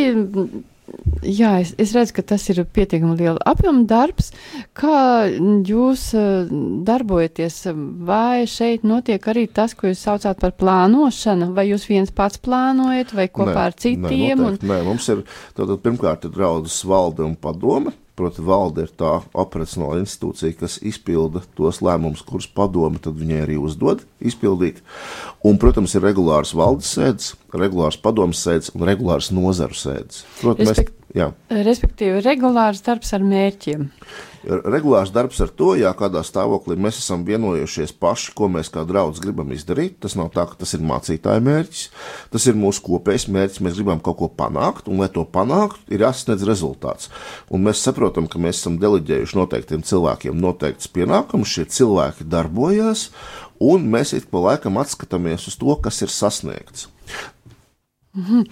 Jā, 1.23 1.53
es, 1.63 1.71
es 1.81 1.93
redzu, 1.95 2.17
ka 2.17 2.25
tas 2.33 2.43
ir 2.51 2.59
pietiekami 2.75 3.15
liela 3.17 3.41
apjoma 3.49 3.85
darbs. 3.89 4.33
Kā 4.77 5.29
jūs 5.31 6.09
uh, 6.19 6.51
darbojaties? 6.87 7.61
Vai 8.09 8.43
šeit 8.51 8.83
notiek 8.87 9.23
arī 9.31 9.47
tas, 9.47 9.77
ko 9.79 9.93
jūs 9.93 10.03
saucāt 10.03 10.43
par 10.43 10.57
plānošanu? 10.59 11.53
Vai 11.57 11.69
jūs 11.71 11.87
viens 11.89 12.13
pats 12.13 12.43
plānojat, 12.43 13.15
vai 13.15 13.29
kopā 13.31 13.55
nē, 13.55 13.67
ar 13.71 13.79
citiem? 13.79 14.43
Nē, 14.43 14.49
un... 14.51 14.59
nē, 14.73 14.81
mums 14.89 15.09
ir 15.15 15.23
tātad 15.57 15.79
pirmkārt 15.87 16.27
ir 16.27 16.35
draudzes 16.35 16.83
valde 16.89 17.25
un 17.25 17.39
padome. 17.39 17.95
Proti, 18.23 18.43
valde 18.47 18.85
ir 18.87 18.91
tā 18.95 19.17
operacionāla 19.35 19.99
institūcija, 19.99 20.55
kas 20.61 20.77
izpilda 20.87 21.41
tos 21.59 21.81
lēmumus, 21.83 22.21
kurus 22.23 22.47
padome 22.47 23.01
viņai 23.03 23.41
arī 23.43 23.57
uzdod 23.59 24.05
izpildīt. 24.23 24.79
Un, 25.43 25.59
protams, 25.59 25.97
ir 25.99 26.05
regulārs 26.07 26.53
valdes 26.55 26.93
sēdes, 26.95 27.33
regulārs 27.51 27.99
padomas 27.99 28.45
sēdes 28.47 28.71
un 28.77 28.87
regulārs 28.87 29.33
nozaru 29.35 29.75
sēdes. 29.75 30.23
Protams, 30.39 30.71
Respekt, 30.71 30.95
mēs, 30.95 31.02
jā. 31.17 31.33
Respektīvi, 31.53 32.23
regulārs 32.25 32.85
darbs 32.87 33.13
ar 33.17 33.25
mērķiem 33.27 33.91
regulārs 34.45 35.13
darbs 35.15 35.41
ar 35.43 35.51
to, 35.55 35.73
ja 35.79 35.93
kādā 35.97 36.23
stāvoklī 36.27 36.77
mēs 36.81 36.99
esam 37.01 37.23
vienojušies 37.27 37.95
paši, 38.03 38.33
ko 38.37 38.49
mēs 38.51 38.71
kā 38.73 38.85
draugs 38.89 39.21
gribam 39.23 39.53
izdarīt. 39.55 39.99
Tas 40.03 40.17
nav 40.19 40.33
tā, 40.35 40.47
ka 40.51 40.59
tas 40.59 40.75
ir 40.75 40.83
mācītāja 40.87 41.43
mērķis, 41.45 41.85
tas 42.33 42.47
ir 42.51 42.59
mūsu 42.59 42.83
kopējs 42.87 43.29
mērķis. 43.33 43.63
Mēs 43.65 43.79
gribam 43.79 44.03
kaut 44.03 44.19
ko 44.19 44.31
panākt, 44.43 44.91
un 44.91 45.03
lai 45.03 45.11
to 45.13 45.25
panāktu, 45.25 45.85
ir 45.95 46.07
jāsasniedz 46.07 46.47
rezultāts. 46.49 47.11
Un 47.53 47.67
mēs 47.67 47.83
saprotam, 47.85 48.29
ka 48.31 48.43
mēs 48.43 48.63
esam 48.63 48.81
deleģējuši 48.83 49.39
noteiktiem 49.39 49.87
cilvēkiem 49.87 50.43
noteikts 50.43 50.91
pienākums, 50.93 51.53
šie 51.53 51.69
cilvēki 51.71 52.27
darbojas, 52.31 53.11
un 53.63 53.87
mēs 53.93 54.17
ik 54.19 54.31
pa 54.33 54.43
laikam 54.51 54.81
atskatāmies 54.83 55.47
uz 55.51 55.59
to, 55.61 55.77
kas 55.83 56.03
ir 56.03 56.11
sasniegts. 56.11 56.89
-hmm. 58.15 58.47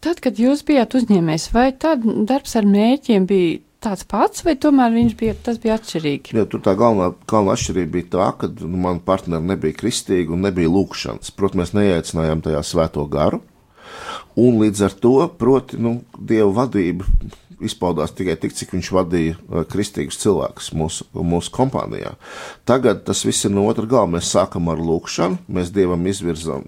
Tad, 0.00 0.20
kad 0.20 0.38
jūs 0.38 0.64
bijāt 0.66 0.94
uzņēmējs, 0.98 1.48
vai 1.54 1.72
tad 1.72 2.02
darbs 2.02 2.56
ar 2.56 2.66
mērķiem 2.66 3.26
bija 3.26 3.58
tāds 3.80 4.04
pats, 4.04 4.44
vai 4.44 4.56
tomēr 4.58 4.90
viņš 4.94 5.14
bija, 5.18 5.34
tas 5.34 5.58
bija 5.62 5.76
atšķirīgi? 5.78 6.34
Jā, 6.34 6.46
tur 6.50 6.62
tā 6.64 6.74
galvenā, 6.78 7.12
galvenā 7.30 7.54
atšķirība 7.54 7.92
bija 7.94 8.08
tā, 8.16 8.28
ka 8.40 8.50
nu, 8.60 8.76
man 8.76 9.00
partneri 9.00 9.44
nebija 9.44 9.78
kristīgi 9.78 10.34
un 10.34 10.42
nebija 10.42 10.68
lūkšanas. 10.68 11.30
Protams, 11.30 11.72
mēs 11.72 11.76
neiecinājām 11.78 12.42
tajā 12.42 12.62
svēto 12.66 13.06
garu, 13.06 13.42
un 14.36 14.58
līdz 14.62 14.82
ar 14.88 14.96
to, 14.98 15.14
proti, 15.38 15.78
nu, 15.78 16.00
Dieva 16.18 16.50
vadība 16.64 17.06
izpaudās 17.64 18.12
tikai 18.16 18.36
tik, 18.40 18.54
cik 18.56 18.74
viņš 18.76 18.90
vadīja 18.94 19.36
uh, 19.36 19.62
kristīgus 19.68 20.20
cilvēkus 20.22 20.72
mūsu, 20.78 21.06
mūsu 21.14 21.52
kompānijā. 21.54 22.14
Tagad 22.68 23.04
tas 23.08 23.24
viss 23.26 23.46
ir 23.48 23.54
no 23.54 23.66
otra 23.70 23.86
gala. 23.88 24.10
Mēs 24.18 24.32
sākam 24.34 24.70
ar 24.72 24.82
lūkšanu, 24.82 25.42
mēs 25.48 25.72
Dievam 25.74 26.06
izvirzām, 26.10 26.62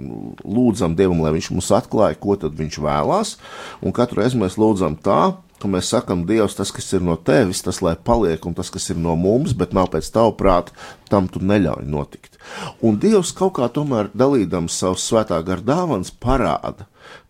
lūdzam 0.45 0.97
Dievam, 0.99 1.23
lai 1.25 1.35
viņš 1.37 1.53
mums 1.55 1.71
atklāja, 1.77 2.19
ko 2.21 2.39
tad 2.41 2.59
viņš 2.59 2.81
vēlās, 2.83 3.37
un 3.85 3.97
katru 3.97 4.23
reizi 4.23 4.41
mēs 4.41 4.59
lūdzam 4.61 4.99
tā, 5.05 5.23
ka 5.61 5.69
mēs 5.69 5.91
sakam, 5.93 6.25
Dievs, 6.29 6.57
tas, 6.57 6.73
kas 6.73 6.89
ir 6.97 7.05
no 7.05 7.17
tevis, 7.21 7.61
tas 7.65 7.81
lai 7.85 7.95
paliek, 7.97 8.45
un 8.49 8.57
tas, 8.57 8.71
kas 8.73 8.89
ir 8.93 9.01
no 9.01 9.15
mums, 9.21 9.53
bet 9.57 9.75
nav 9.77 9.91
pēc 9.93 10.09
tava 10.15 10.33
prāta, 10.37 10.75
tam 11.13 11.29
tu 11.29 11.43
neļauj 11.45 11.85
notikt. 11.91 12.39
Un 12.85 12.97
Dievs 13.03 13.35
kaut 13.37 13.59
kā 13.59 13.69
tomēr 13.73 14.09
dalīdams 14.17 14.79
savus 14.81 15.05
svētā 15.11 15.41
gara 15.47 15.65
dāvāns 15.73 16.13
parāda, 16.17 16.89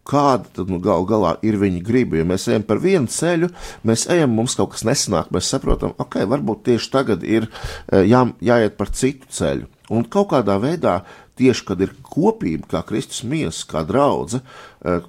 kāda 0.09 0.67
nu, 0.69 0.81
gal 0.83 1.07
galā 1.09 1.35
ir 1.47 1.59
viņa 1.61 1.83
griba. 1.87 2.21
Ja 2.21 2.27
mēs 2.29 2.49
ejam 2.51 2.65
par 2.67 2.81
vienu 2.83 3.11
ceļu, 3.11 3.51
mēs 3.87 4.07
ejam, 4.11 4.35
mums 4.37 4.57
kaut 4.59 4.75
kas 4.75 4.87
nesanāk, 4.89 5.33
mēs 5.35 5.51
saprotam, 5.53 5.95
ok, 6.01 6.23
varbūt 6.31 6.65
tieši 6.71 6.93
tagad 6.93 7.27
ir 7.27 7.49
eh, 7.49 8.07
jā, 8.11 8.25
jāiet 8.41 8.79
par 8.81 8.93
citu 8.95 9.31
ceļu. 9.31 9.69
Un 9.91 10.07
kaut 10.07 10.31
kādā 10.31 10.55
veidā 10.63 11.01
tieši 11.41 11.65
kad 11.67 11.81
ir 11.81 11.95
kopība, 12.05 12.69
kā 12.69 12.83
Kristus 12.87 13.23
miesa, 13.27 13.65
kā 13.71 13.83
draudzene, 13.89 14.45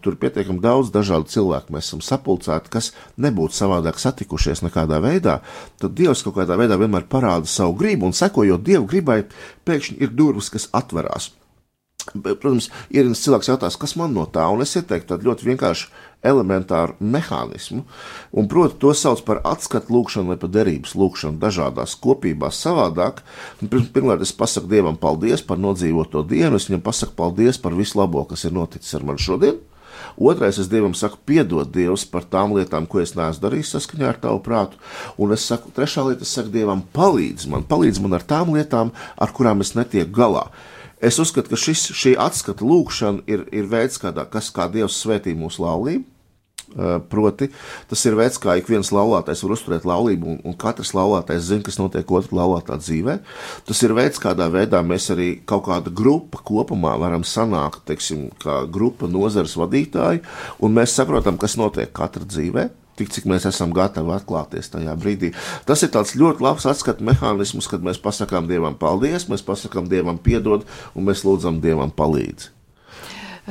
tur 0.03 0.15
pietiekami 0.19 0.63
daudz 0.63 0.91
dažādu 0.93 1.29
cilvēku, 1.31 1.75
mēs 1.75 1.89
esam 1.89 2.03
sapulcēti, 2.05 2.71
kas 2.71 2.91
nebūtu 3.21 3.57
savādāk 3.57 3.99
satikušies 4.01 4.63
nekādā 4.65 5.01
veidā, 5.03 5.39
tad 5.81 5.95
Dievs 5.97 6.23
kaut 6.25 6.37
kādā 6.39 6.59
veidā 6.59 6.79
vienmēr 6.79 7.07
parāda 7.11 7.49
savu 7.51 7.75
gribu, 7.79 8.07
un 8.07 8.15
sekojot 8.15 8.63
Dieva 8.63 8.87
gribai, 8.87 9.21
pēkšņi 9.67 9.99
ir 10.03 10.15
durvis, 10.15 10.51
kas 10.53 10.69
atverās. 10.75 11.31
Protams, 12.09 12.69
ir 12.89 13.05
viens 13.07 13.21
cilvēks 13.23 13.51
jautās, 13.51 13.77
kas 13.79 13.95
man 13.99 14.15
no 14.15 14.25
tā, 14.29 14.47
un 14.51 14.63
es 14.63 14.75
ieteiktu 14.77 15.13
tādu 15.13 15.29
ļoti 15.29 15.47
vienkāršu 15.49 15.91
elementāru 16.25 16.97
mehānismu, 17.01 17.81
un 18.37 18.49
proti 18.49 18.77
to 18.81 18.93
sauc 18.97 19.23
par 19.25 19.41
atskatu 19.47 19.93
lūkšanu 19.95 20.33
vai 20.33 20.37
par 20.41 20.51
derības 20.53 20.93
lūkšanu 20.97 21.41
dažādās 21.41 21.97
kopībās 22.01 22.61
savādāk. 22.61 23.23
Pirmkārt, 23.63 24.21
es 24.21 24.35
pasaku 24.37 24.69
Dievam 24.71 24.99
paldies 25.01 25.41
par 25.45 25.61
nodzīvoto 25.61 26.23
dienu, 26.29 26.59
es 26.59 26.69
viņam 26.69 26.85
pasaku 26.85 27.17
paldies 27.17 27.61
par 27.61 27.77
visu 27.77 27.99
labo, 27.99 28.23
kas 28.29 28.45
ir 28.45 28.55
noticis 28.57 28.97
ar 28.97 29.07
mani 29.07 29.21
šodien. 29.21 29.59
Otrais, 30.17 30.57
es 30.59 30.69
Dievam 30.69 30.93
saku, 30.97 31.17
piedod 31.25 31.69
Dievs 31.73 32.05
par 32.09 32.25
tām 32.29 32.55
lietām, 32.55 32.87
ko 32.89 33.01
es 33.01 33.13
neesmu 33.17 33.43
darījis 33.45 33.73
saskaņā 33.75 34.11
ar 34.11 34.19
tavu 34.21 34.41
prātu. 34.45 34.79
Un 35.21 35.33
es 35.35 35.45
saku, 35.47 35.71
trešā 35.75 36.05
lieta, 36.07 36.25
es 36.25 36.33
saku 36.35 36.53
Dievam, 36.53 36.83
palīdz 36.95 37.47
man, 37.51 37.65
palīdz 37.69 38.01
man 38.03 38.17
ar 38.17 38.25
tām 38.27 38.53
lietām, 38.55 38.93
ar 39.17 39.33
kurām 39.35 39.65
es 39.65 39.75
netieku 39.77 40.13
galā 40.21 40.47
Es 41.01 41.17
uzskatu, 41.21 41.49
ka 41.49 41.57
šis, 41.57 41.87
šī 41.97 42.15
atskata 42.21 42.65
lūkšana 42.65 43.25
ir, 43.29 43.47
ir 43.49 43.69
veids, 43.69 43.97
kādā, 44.01 44.27
kas 44.29 44.51
kā 44.53 44.67
Dievs 44.69 44.99
svētī 45.01 45.33
mūsu 45.37 45.65
laulību. 45.65 46.07
Uh, 46.71 47.01
Proti, 47.11 47.49
tas 47.91 47.99
ir 48.07 48.15
veids, 48.15 48.37
kā 48.39 48.53
ik 48.55 48.69
viens 48.71 48.93
laulātais 48.95 49.41
var 49.43 49.53
uzturēt 49.57 49.83
laulību, 49.89 50.27
un, 50.29 50.37
un 50.47 50.53
katrs 50.55 50.93
laulātais 50.95 51.41
zina, 51.49 51.65
kas 51.65 51.75
notiek 51.81 52.07
otrā 52.15 52.37
laulātā 52.37 52.77
dzīvē. 52.79 53.17
Tas 53.67 53.81
ir 53.83 53.91
veids, 53.97 54.21
kādā 54.23 54.47
veidā 54.53 54.79
mēs 54.79 55.09
arī 55.11 55.33
kaut 55.43 55.65
kāda 55.65 55.91
grupa 55.91 56.39
kopumā 56.47 56.93
varam 57.01 57.25
sanākt, 57.27 57.83
teiksim, 57.89 58.29
kā 58.39 58.61
grupa 58.71 59.09
nozares 59.11 59.57
vadītāji, 59.59 60.23
un 60.63 60.77
mēs 60.77 60.95
saprotam, 60.95 61.41
kas 61.41 61.57
notiek 61.59 61.91
katra 61.91 62.23
dzīvē 62.23 62.69
tik 63.01 63.15
cik 63.15 63.27
mēs 63.31 63.47
esam 63.49 63.73
gatavi 63.73 64.13
atklāties 64.13 64.69
tajā 64.69 64.93
brīdī. 65.01 65.33
Tas 65.65 65.81
ir 65.81 65.89
tāds 65.93 66.13
ļoti 66.19 66.45
labs 66.45 66.67
atskatu 66.69 67.05
mehānisms, 67.07 67.69
kad 67.71 67.81
mēs 67.81 68.01
pasakām 68.01 68.49
Dievam 68.51 68.77
paldies, 68.77 69.25
mēs 69.31 69.45
pasakām 69.47 69.89
Dievam 69.89 70.21
piedod 70.21 70.67
un 70.93 71.09
mēs 71.09 71.25
lūdzam 71.25 71.61
Dievam 71.63 71.89
palīdzi. 71.89 72.60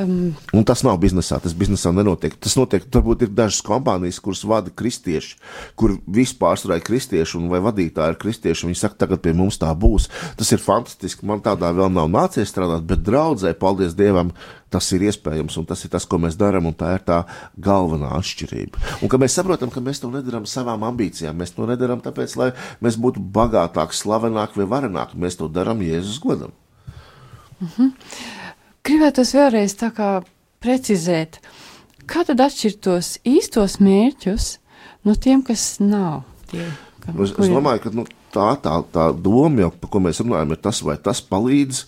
Um, 0.00 0.32
un 0.56 0.64
tas 0.64 0.82
nav 0.86 0.96
biznesā, 1.02 1.38
tas 1.42 1.54
biznesā 1.56 1.92
nenotiek. 1.94 2.34
Tas 2.40 2.54
notiek, 2.56 2.86
varbūt 2.94 3.26
ir 3.26 3.32
dažas 3.36 3.60
kompānijas, 3.64 4.20
kuras 4.22 4.42
vada 4.48 4.72
kristieši, 4.72 5.36
kur 5.78 5.96
vispār 6.08 6.60
ir 6.70 6.84
kristieši 6.86 7.36
un 7.38 7.48
vai 7.52 7.60
vadītāji 7.64 8.14
ir 8.14 8.20
kristieši. 8.20 8.68
Viņi 8.68 8.80
saka, 8.80 9.00
tagad 9.04 9.22
pie 9.24 9.34
mums 9.36 9.58
tā 9.60 9.72
būs. 9.76 10.08
Tas 10.38 10.52
ir 10.54 10.62
fantastiski. 10.62 11.26
Man 11.28 11.42
tādā 11.44 11.72
vēl 11.76 11.92
nav 11.92 12.08
nācies 12.12 12.48
strādāt, 12.52 12.86
bet 12.88 13.04
draudzē, 13.04 13.52
paldies 13.58 13.96
Dievam, 13.98 14.32
tas 14.70 14.88
ir 14.94 15.04
iespējams, 15.10 15.58
un 15.60 15.68
tas 15.68 15.84
ir 15.84 15.92
tas, 15.92 16.06
ko 16.06 16.20
mēs 16.22 16.38
darām, 16.40 16.70
un 16.70 16.76
tā 16.78 16.94
ir 16.96 17.04
tā 17.04 17.22
galvenā 17.60 18.14
atšķirība. 18.20 18.84
Un 19.02 19.12
ka 19.12 19.20
mēs 19.20 19.36
saprotam, 19.36 19.72
ka 19.74 19.82
mēs 19.84 20.02
to 20.02 20.12
nedarām 20.14 20.46
savām 20.48 20.86
ambīcijām, 20.88 21.36
mēs 21.36 21.56
to 21.56 21.68
nedarām 21.68 22.02
tāpēc, 22.04 22.36
lai 22.40 22.52
mēs 22.80 22.98
būtu 23.00 23.22
bagātāki, 23.34 23.98
slavenāki 23.98 24.62
vai 24.62 24.70
varenāki. 24.76 25.18
Mēs 25.20 25.40
to 25.40 25.50
darām 25.50 25.82
Jēzus 25.84 26.22
godam. 26.22 26.54
Mm 27.60 27.68
-hmm. 27.76 28.39
Gribētos 28.90 29.30
vēlreiz 29.36 29.76
tā 29.78 29.92
kā 29.94 30.06
precizēt, 30.58 31.36
kā 32.10 32.24
tad 32.26 32.40
atšķirt 32.42 32.80
tos 32.82 33.10
īstos 33.22 33.76
mērķus 33.78 34.46
no 35.06 35.14
tiem, 35.14 35.44
kas 35.46 35.76
nav 35.78 36.24
tie. 36.50 36.64
Kam, 37.04 37.20
es, 37.22 37.30
es 37.30 37.52
domāju, 37.52 37.84
ka 37.84 37.92
nu, 37.94 38.04
tā, 38.34 38.48
tā, 38.64 38.74
tā 38.90 39.04
doma, 39.14 39.62
jau, 39.62 39.70
par 39.78 39.92
ko 39.92 40.02
mēs 40.02 40.18
runājam, 40.24 40.56
ir 40.56 40.62
tas, 40.66 40.82
vai 40.82 40.98
tas 40.98 41.22
palīdz 41.22 41.84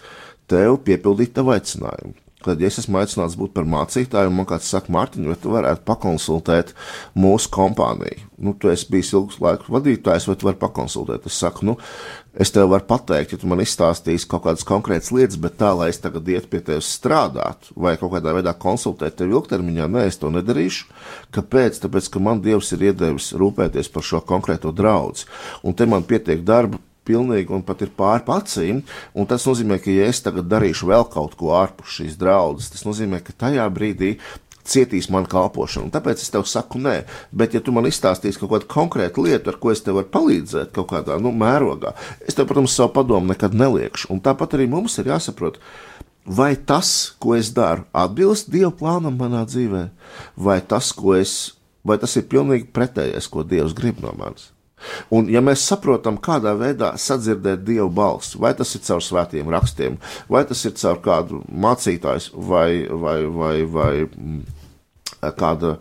tev 0.52 0.78
piepildīt 0.86 1.34
tavu 1.34 1.56
aicinājumu. 1.56 2.14
Kad 2.42 2.62
ja 2.62 2.70
es 2.70 2.78
esmu 2.80 2.98
aicināts 2.98 3.34
būt 3.38 3.52
par 3.54 3.66
mācītāju, 3.70 4.30
un 4.30 4.38
man 4.38 4.46
kāds 4.50 4.70
saka, 4.70 4.90
Mārtiņ, 4.94 5.26
vai 5.30 5.36
tu 5.42 5.50
varētu 5.52 5.84
pakonsultēt 5.86 6.72
mūsu 7.18 7.50
kompāniju? 7.54 8.30
Nu, 8.42 8.54
tu 8.54 8.70
esi 8.70 8.88
bijis 8.90 9.12
ilgus 9.14 9.42
laikus 9.42 9.70
vadītājs, 9.74 10.26
vai 10.30 10.38
tu 10.38 10.48
vari 10.48 10.58
pakonsultēt? 10.62 11.26
Es 11.30 11.38
saku, 11.42 11.66
nu, 11.66 11.76
es 12.34 12.52
tev 12.52 12.70
varu 12.72 12.86
pateikt, 12.88 13.34
ja 13.34 13.40
tu 13.40 13.48
man 13.50 13.60
izstāstīsi 13.62 14.28
kaut 14.30 14.46
kādas 14.46 14.64
konkrētas 14.68 15.12
lietas, 15.14 15.38
bet 15.40 15.58
tā, 15.60 15.72
lai 15.76 15.90
es 15.92 16.00
tagad 16.02 16.28
iet 16.32 16.48
pie 16.52 16.62
tevis 16.64 16.90
strādāt, 16.96 17.68
vai 17.76 17.96
kaut 18.00 18.14
kādā 18.14 18.34
veidā 18.36 18.54
konsultēt 18.58 19.18
tevi 19.18 19.36
ilgtermiņā, 19.36 19.88
nē, 19.92 20.06
es 20.10 20.20
to 20.20 20.32
nedarīšu. 20.32 20.88
Kāpēc? 21.34 21.82
Tāpēc, 21.82 22.08
ka 22.12 22.22
man 22.22 22.40
Dievs 22.44 22.72
ir 22.76 22.88
iedevis 22.90 23.32
rūpēties 23.38 23.92
par 23.92 24.06
šo 24.06 24.22
konkrēto 24.24 24.72
draugu, 24.72 25.26
un 25.62 25.76
te 25.76 25.86
man 25.88 26.06
pietiek 26.08 26.44
darba 26.46 26.80
pilnīgi 27.06 27.50
un 27.54 27.64
pat 27.66 27.82
ir 27.82 27.90
pāri 27.96 28.24
acīm. 28.30 28.82
Tas 29.28 29.46
nozīmē, 29.48 29.80
ka, 29.82 29.90
ja 29.90 30.08
es 30.10 30.22
tagad 30.24 30.48
darīšu 30.50 30.88
vēl 30.92 31.08
kaut 31.12 31.34
ko 31.38 31.52
ārpus 31.58 31.98
šīs 31.98 32.18
draudzes, 32.20 32.70
tas 32.74 32.86
nozīmē, 32.86 33.22
ka 33.24 33.34
tajā 33.44 33.66
brīdī 33.74 34.14
cietīs 34.68 35.08
mana 35.12 35.28
kalpošana. 35.30 35.86
Un 35.86 35.94
tāpēc 35.94 36.22
es 36.22 36.32
tev 36.32 36.44
saku, 36.48 36.80
nē, 36.82 37.02
bet, 37.34 37.56
ja 37.56 37.62
tu 37.64 37.74
man 37.74 37.88
izstāstīsi 37.88 38.40
kaut 38.40 38.52
kādu 38.54 38.68
konkrētu 38.70 39.26
lietu, 39.26 39.52
ar 39.52 39.58
ko 39.62 39.72
es 39.74 39.82
tev 39.84 39.98
varu 39.98 40.10
palīdzēt, 40.14 40.72
kaut 40.76 40.90
kādā 40.92 41.18
nu, 41.22 41.34
mērogā, 41.34 41.94
es 42.26 42.38
tev, 42.38 42.48
protams, 42.50 42.74
savu 42.76 42.94
padomu 42.98 43.32
nekad 43.32 43.56
neliekšu. 43.58 44.12
Un 44.14 44.22
tāpat 44.24 44.56
arī 44.58 44.68
mums 44.70 44.98
ir 45.02 45.10
jāsaprot, 45.12 45.58
vai 46.26 46.54
tas, 46.56 47.12
ko 47.22 47.36
es 47.38 47.52
daru, 47.54 47.86
atbilst 47.96 48.50
Dieva 48.52 48.72
plānam 48.78 49.18
manā 49.18 49.44
dzīvē, 49.48 49.88
vai 50.36 50.60
tas, 50.62 50.92
ko 50.96 51.16
es, 51.18 51.54
vai 51.86 51.98
tas 52.02 52.14
ir 52.18 52.28
pilnīgi 52.30 52.70
pretējais, 52.74 53.30
ko 53.30 53.46
Dievs 53.46 53.74
grib 53.78 54.02
no 54.04 54.14
manis. 54.18 54.52
Un, 55.14 55.28
ja 55.32 55.42
mēs 55.44 55.66
saprotam, 55.68 56.18
kādā 56.22 56.54
veidā 56.58 56.92
sadzirdēt 57.00 57.64
dievu 57.66 57.90
balsi, 57.94 58.38
vai 58.40 58.54
tas 58.58 58.72
ir 58.76 58.84
caur 58.86 59.04
svētiem 59.04 59.50
rakstiem, 59.52 59.98
vai 60.32 60.44
tas 60.48 60.64
ir 60.68 60.74
caur 60.80 61.02
kādu 61.04 61.42
mācītāju, 61.48 62.42
vai, 62.48 62.70
vai, 62.88 63.18
vai, 63.26 63.54
vai 63.68 63.92
mm, 64.06 64.42
kāda, 65.38 65.76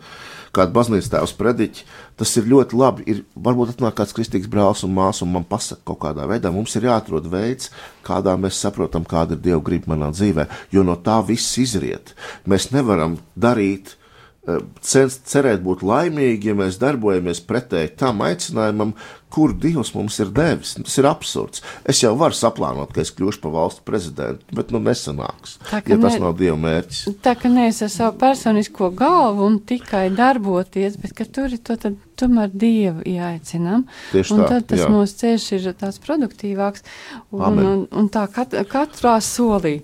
kāda 0.56 0.76
baznīcas 0.76 1.10
tēvs 1.12 1.34
prediķi, 1.39 1.86
tas 2.20 2.34
ir 2.38 2.49
ļoti 2.52 2.78
labi. 2.78 3.06
Ir, 3.10 3.24
varbūt 3.36 3.76
atnāk 3.76 3.97
kāds 3.97 4.14
kristīgs 4.18 4.49
brālis 4.52 4.84
un 4.86 4.93
māsa, 4.95 5.26
un 5.26 5.34
man 5.36 5.47
pasaka 5.47 5.82
kaut 5.91 6.02
kādā 6.04 6.28
veidā, 6.30 6.52
mums 6.54 6.76
ir 6.78 6.89
jāatrod 6.89 7.30
veids, 7.32 7.72
kādā 8.08 8.36
mēs 8.39 8.60
saprotam, 8.62 9.08
kāda 9.08 9.38
ir 9.38 9.45
dieva 9.47 9.64
griba 9.66 9.95
manā 9.95 10.12
dzīvē, 10.14 10.47
jo 10.76 10.86
no 10.86 10.97
tā 10.99 11.22
viss 11.26 11.58
izriet. 11.62 12.14
Mēs 12.45 12.70
nevaram 12.76 13.18
darīt 13.36 13.95
cerēt 14.42 15.62
būt 15.62 15.84
laimīgi, 15.86 16.50
ja 16.50 16.58
mēs 16.58 16.80
darbojamies 16.82 17.44
pretēji 17.46 17.94
tam 18.00 18.24
aicinājumam, 18.26 18.96
kur 19.32 19.54
Dievs 19.56 19.94
mums 19.96 20.18
ir 20.20 20.32
devis. 20.36 20.74
Tas 20.82 20.98
ir 21.00 21.08
absurds. 21.08 21.62
Es 21.88 22.02
jau 22.02 22.12
varu 22.20 22.36
saplānot, 22.36 22.92
ka 22.92 23.04
es 23.04 23.14
kļūšu 23.16 23.39
par 23.44 23.54
valsts 23.54 23.86
prezidentu, 23.88 24.44
bet 24.58 24.74
nu 24.74 24.82
nesanāks, 24.84 25.56
tā, 25.70 25.80
ja 25.86 25.96
ne, 25.96 26.02
tas 26.04 26.18
nav 26.20 26.36
Dieva 26.42 26.58
mērķis. 26.60 27.04
Tā 27.24 27.36
ka 27.39 27.52
neesi 27.54 27.86
ar 27.86 27.94
savu 27.94 28.18
personisko 28.20 28.92
galvu 28.98 29.46
un 29.48 29.60
tikai 29.62 30.08
darboties, 30.18 30.98
bet 31.00 31.16
ka 31.16 31.30
tur 31.30 31.54
ir 31.54 31.62
to 31.62 31.78
tad 31.80 32.00
tomēr 32.20 32.52
Dievu 32.52 33.06
jāaicinām. 33.08 33.86
Tieši 34.12 34.36
un 34.36 34.44
tā, 34.44 34.50
tad 34.56 34.72
tas 34.74 34.84
jā. 34.84 34.92
mūsu 34.92 35.22
ceļš 35.22 35.50
ir 35.58 35.72
tāds 35.80 36.02
produktīvāks 36.04 36.84
un, 37.32 37.62
un, 37.62 37.86
un 37.88 38.12
tā 38.12 38.26
kat, 38.34 38.58
katrā 38.74 39.20
solī 39.24 39.80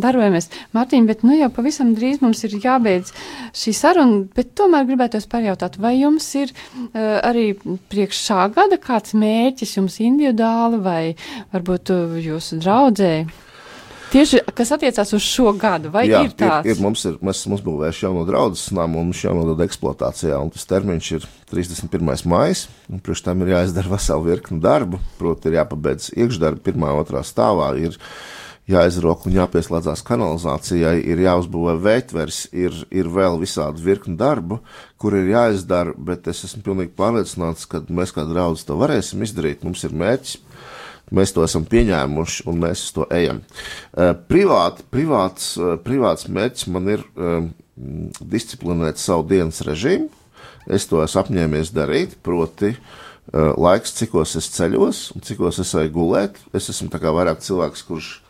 darbojamies. 0.00 0.48
Mārtiņ, 0.76 1.06
bet 1.10 1.24
nu 1.26 1.36
jau 1.36 1.50
pavisam 1.52 1.92
drīz 1.96 2.22
mums 2.24 2.42
ir 2.46 2.56
jābeidz 2.62 3.12
šī 3.56 3.76
saruna, 3.76 4.24
bet 4.36 4.54
tomēr 4.58 4.88
gribētos 4.88 5.28
pajautāt, 5.30 5.78
vai 5.82 5.96
jums 5.98 6.26
ir 6.38 6.52
uh, 6.52 7.20
arī 7.22 7.52
priekš 7.92 8.26
šā 8.30 8.48
gada 8.56 8.80
kāds 8.82 9.16
mērķis 9.18 9.78
jums 9.78 10.00
individuāli 10.02 10.82
vai 10.82 11.00
varbūt 11.54 11.94
jūsu 12.24 12.60
draudzēji? 12.62 13.30
Tieši 14.12 14.42
kas 14.52 14.68
attiecās 14.74 15.14
uz 15.16 15.24
šo 15.24 15.54
gadu, 15.56 15.88
vai 15.92 16.02
Jā, 16.04 16.20
ir 16.26 16.34
tāds? 16.36 16.66
Ir, 16.68 16.76
ir, 16.76 16.82
mums 16.84 17.00
ir, 17.08 17.14
mēs 17.24 17.38
esam 17.40 17.54
uzbūvējuši 17.56 18.04
jauno 18.04 18.26
draudzes 18.28 18.66
namu 18.76 19.00
un 19.00 19.08
mums 19.08 19.22
jānodod 19.24 19.62
eksploatācijā, 19.64 20.36
un 20.36 20.52
tas 20.52 20.68
termiņš 20.68 21.08
ir 21.16 21.24
31. 21.48 22.12
maijs, 22.28 22.66
un 22.92 23.00
priekš 23.00 23.24
tam 23.24 23.40
ir 23.40 23.54
jāizdara 23.54 23.94
vesela 23.94 24.26
virkni 24.26 24.60
darbu, 24.60 25.00
proti 25.16 25.48
ir 25.48 25.56
jāpabeidz 25.62 26.10
iekšdarbi 26.12 26.60
pirmā, 26.66 26.92
otrā 27.00 27.24
stāvā, 27.24 27.70
ir 27.80 27.96
jāizrok 28.70 29.26
un 29.26 29.34
jāpieslēdzās 29.36 30.04
kanalizācijai, 30.06 30.94
ir 31.02 31.22
jāuzbūvē 31.24 31.74
veitvers, 31.82 32.44
ir, 32.54 32.76
ir 32.94 33.10
vēl 33.10 33.40
visādi 33.42 33.82
virkni 33.82 34.14
darbu, 34.18 34.60
kur 35.02 35.16
ir 35.18 35.32
jāizdara, 35.32 35.94
bet 35.98 36.28
es 36.30 36.44
esmu 36.46 36.62
pilnīgi 36.68 36.94
pārliecināts, 36.98 37.66
ka 37.66 37.82
mēs 37.90 38.14
kā 38.14 38.26
draudz 38.28 38.62
to 38.68 38.78
varēsim 38.78 39.24
izdarīt. 39.26 39.66
Mums 39.66 39.82
ir 39.88 39.96
mērķis, 39.98 40.38
mēs 41.12 41.34
to 41.34 41.44
esam 41.46 41.66
pieņēmuši 41.68 42.46
un 42.50 42.62
mēs 42.62 42.86
uz 42.86 42.96
to 43.00 43.08
ejam. 43.14 43.42
Uh, 43.42 44.14
privāt, 44.30 44.84
privāts, 44.94 45.52
uh, 45.58 45.74
privāts 45.82 46.30
mērķis 46.30 46.70
man 46.72 46.90
ir 46.94 47.06
um, 47.16 47.52
disciplinēt 48.22 49.02
savu 49.02 49.26
dienas 49.34 49.62
režīmu. 49.66 50.10
Es 50.70 50.86
to 50.86 51.00
esmu 51.02 51.24
apņēmies 51.24 51.72
darīt, 51.74 52.14
proti, 52.22 52.76
uh, 52.76 53.50
laiks, 53.58 53.96
cikos 53.98 54.36
es 54.38 54.46
ceļos 54.54 55.08
un 55.16 55.26
cikos 55.26 55.58
es 55.58 55.74
eju 55.74 55.90
gulēt. 55.98 56.38
Es 56.54 56.70
esmu 56.70 56.92
vairāk 56.92 57.42
cilvēks, 57.42 57.82
kurš 57.90 58.20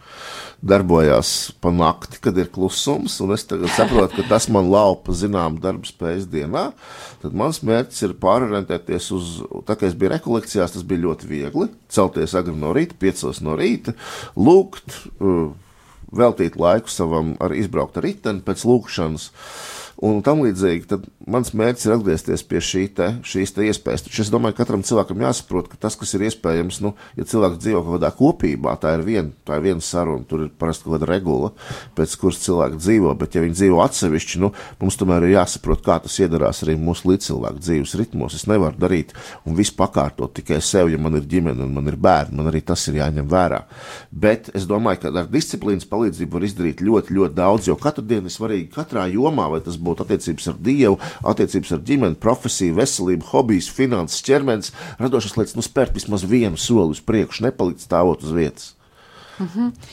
darbojās 0.62 1.52
pa 1.62 1.72
nakti, 1.74 2.20
kad 2.22 2.36
ir 2.38 2.50
klusums, 2.54 3.16
un 3.24 3.34
es 3.34 3.44
saprotu, 3.46 4.20
ka 4.20 4.26
tas 4.30 4.46
man 4.52 4.70
laupa 4.70 5.14
zinām 5.16 5.58
darba 5.62 5.88
spējas 5.88 6.28
dienā, 6.30 6.68
tad 7.22 7.34
mans 7.38 7.60
mērķis 7.66 8.06
ir 8.06 8.14
pārorientēties 8.22 9.10
uz, 9.16 9.32
tā 9.66 9.76
kā 9.78 9.88
es 9.90 9.98
biju 9.98 10.14
rekolekcijās, 10.14 10.76
tas 10.76 10.86
bija 10.86 11.08
ļoti 11.08 11.30
viegli, 11.30 11.68
celties 11.92 12.36
agri 12.38 12.54
no 12.54 12.70
rīta, 12.76 12.98
piecos 13.02 13.42
no 13.42 13.58
rīta, 13.58 13.96
lūgt, 14.38 15.02
uh, 15.18 15.50
veltīt 16.12 16.58
laiku 16.60 16.92
savam, 16.92 17.34
ar 17.42 17.56
izbraukt 17.56 17.98
ar 17.98 18.06
riteni 18.06 18.44
pēc 18.46 18.66
lūkšanas, 18.68 19.30
uh, 19.32 19.81
un 20.02 20.18
tam 20.26 20.42
līdzīgi, 20.42 20.86
tad 20.90 21.04
mans 21.30 21.52
mērķis 21.54 21.86
ir 21.86 21.94
atgriezties 21.94 22.42
pie 22.50 22.60
šī 22.64 22.82
te, 22.96 23.08
šīs 23.26 23.54
te 23.54 23.66
iespējas. 23.68 24.02
Taču 24.08 24.24
es 24.24 24.30
domāju, 24.32 24.56
ka 24.56 24.64
katram 24.64 24.82
cilvēkam 24.86 25.22
jāsaprot, 25.22 25.68
ka 25.70 25.78
tas, 25.84 25.94
kas 25.98 26.14
ir 26.16 26.24
iespējams, 26.26 26.80
nu, 26.82 26.90
ja 27.18 27.26
cilvēks 27.28 27.60
dzīvo 27.62 27.84
kaut 27.84 27.94
kādā 27.96 28.10
kopībā, 28.18 28.74
tā 28.82 28.96
ir 28.96 29.04
viena, 29.06 29.30
tā 29.46 29.60
ir 29.60 29.66
viena 29.68 29.84
saruna, 29.84 30.26
tur 30.26 30.46
ir 30.46 30.50
parasti 30.58 30.88
kaut 30.88 30.96
kāda 30.96 31.08
regula, 31.12 31.52
pēc 31.94 32.16
kuras 32.18 32.40
cilvēki 32.42 32.80
dzīvo, 32.82 33.12
bet 33.20 33.38
ja 33.38 33.44
viņi 33.44 33.58
dzīvo 33.60 33.78
atsevišķi, 33.84 34.40
nu, 34.42 34.50
mums 34.82 34.98
tomēr 34.98 35.28
ir 35.28 35.36
jāsaprot, 35.36 35.84
kā 35.86 36.00
tas 36.02 36.18
iedarās 36.18 36.64
arī 36.66 36.74
mūsu 36.82 37.12
līdzcilvēku 37.12 37.62
dzīves 37.62 37.94
ritmos. 38.02 38.34
Es 38.34 38.48
nevaru 38.50 38.82
darīt 38.82 39.14
un 39.46 39.54
visu 39.58 39.76
pakārtot 39.78 40.34
tikai 40.40 40.58
sev, 40.64 40.90
ja 40.90 40.98
man 40.98 41.20
ir 41.20 41.30
ģimene 41.30 41.62
un 41.62 41.78
man 41.78 41.86
ir 41.92 42.00
bērni, 42.02 42.40
man 42.40 42.50
arī 42.50 42.64
tas 42.66 42.88
ir 42.90 42.98
jāņem 42.98 43.30
vērā. 43.30 43.62
Bet 44.10 44.50
es 44.58 44.66
domāju, 44.66 45.04
ka 45.04 45.14
ar 45.22 45.30
disciplīnas 45.30 45.86
palīdzību 45.86 46.34
var 46.34 46.50
izdarīt 46.50 46.82
ļoti, 46.82 47.14
ļoti 47.14 47.38
daudz, 47.38 47.70
jo 47.70 47.78
katru 47.78 48.04
dienu 48.06 48.26
ir 48.26 48.34
svarīgi 48.34 48.70
katrā 48.74 49.06
jomā, 49.12 49.46
vai 49.52 49.62
tas 49.62 49.78
būtu 49.78 49.91
būtu 49.92 50.08
attiecības 50.08 50.50
ar 50.52 50.60
Dievu, 50.66 50.98
attiecības 51.32 51.76
ar 51.76 51.86
ģimeni, 51.86 52.20
profesiju, 52.22 52.80
veselību, 52.80 53.30
hobijus, 53.30 53.70
finanses, 53.72 54.24
ķermenis, 54.26 54.74
radošas 54.98 55.38
lietas, 55.38 55.56
nu 55.58 55.64
spērt 55.64 55.94
vismaz 55.96 56.26
vienu 56.26 56.60
soli 56.60 56.96
uz 56.96 57.04
priekšu, 57.04 57.46
nepalikt 57.46 57.84
stāvot 57.84 58.24
uz 58.24 58.34
vietas. 58.34 58.72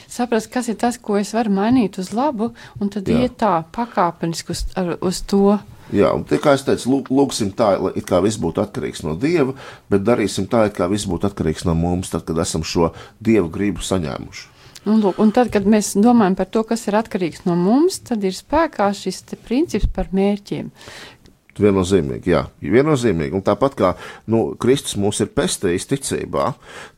Saprast, 0.08 0.50
kas 0.52 0.68
ir 0.70 0.78
tas, 0.80 1.00
ko 1.02 1.18
es 1.20 1.32
varu 1.34 1.54
mainīt 1.56 1.98
uz 2.02 2.12
labu, 2.14 2.52
un 2.80 2.92
tad 2.94 3.08
Jā. 3.10 3.24
iet 3.24 3.38
tā 3.42 3.54
pakāpeniski 3.74 4.54
uz, 4.54 4.66
ar, 4.78 4.98
uz 5.06 5.22
to. 5.26 5.58
Jā, 5.96 6.12
un 6.14 6.26
tie, 6.28 6.38
kā 6.42 6.54
es 6.58 6.66
teicu, 6.68 6.92
lūk, 6.92 7.10
lūksim 7.10 7.54
tā, 7.58 7.72
lai 7.82 7.96
it 7.98 8.06
kā 8.10 8.20
viss 8.22 8.38
būtu 8.42 8.62
atkarīgs 8.62 9.02
no 9.08 9.16
Dieva, 9.18 9.56
bet 9.90 10.06
darīsim 10.06 10.46
tā, 10.52 10.68
it 10.70 10.78
kā 10.78 10.90
viss 10.92 11.10
būtu 11.10 11.32
atkarīgs 11.32 11.66
no 11.66 11.74
mums, 11.78 12.12
tad, 12.14 12.28
kad 12.28 12.38
esam 12.44 12.66
šo 12.68 12.92
Dieva 13.18 13.50
gribu 13.50 13.82
saņēmuši. 13.86 14.59
Un, 14.88 15.02
lūk, 15.04 15.20
un 15.20 15.34
tad, 15.36 15.52
kad 15.54 15.68
mēs 15.68 15.94
domājam 16.00 16.38
par 16.40 16.50
to, 16.52 16.64
kas 16.68 16.88
ir 16.88 16.98
atkarīgs 17.00 17.46
no 17.48 17.58
mums, 17.60 18.00
tad 18.08 18.24
ir 18.24 18.36
spēkā 18.36 18.90
šis 18.96 19.26
princips 19.44 19.90
par 19.96 20.12
mērķiem. 20.16 20.72
Viennozīmīgi, 21.60 22.32
jā, 22.32 22.46
viennozīmīgi. 22.64 23.36
Un 23.36 23.44
tāpat 23.44 23.76
kā 23.76 23.90
nu, 24.32 24.54
Kristus 24.62 24.96
mūs 25.00 25.20
ir 25.20 25.34
pestījis 25.36 25.90
ticībā, 25.90 26.54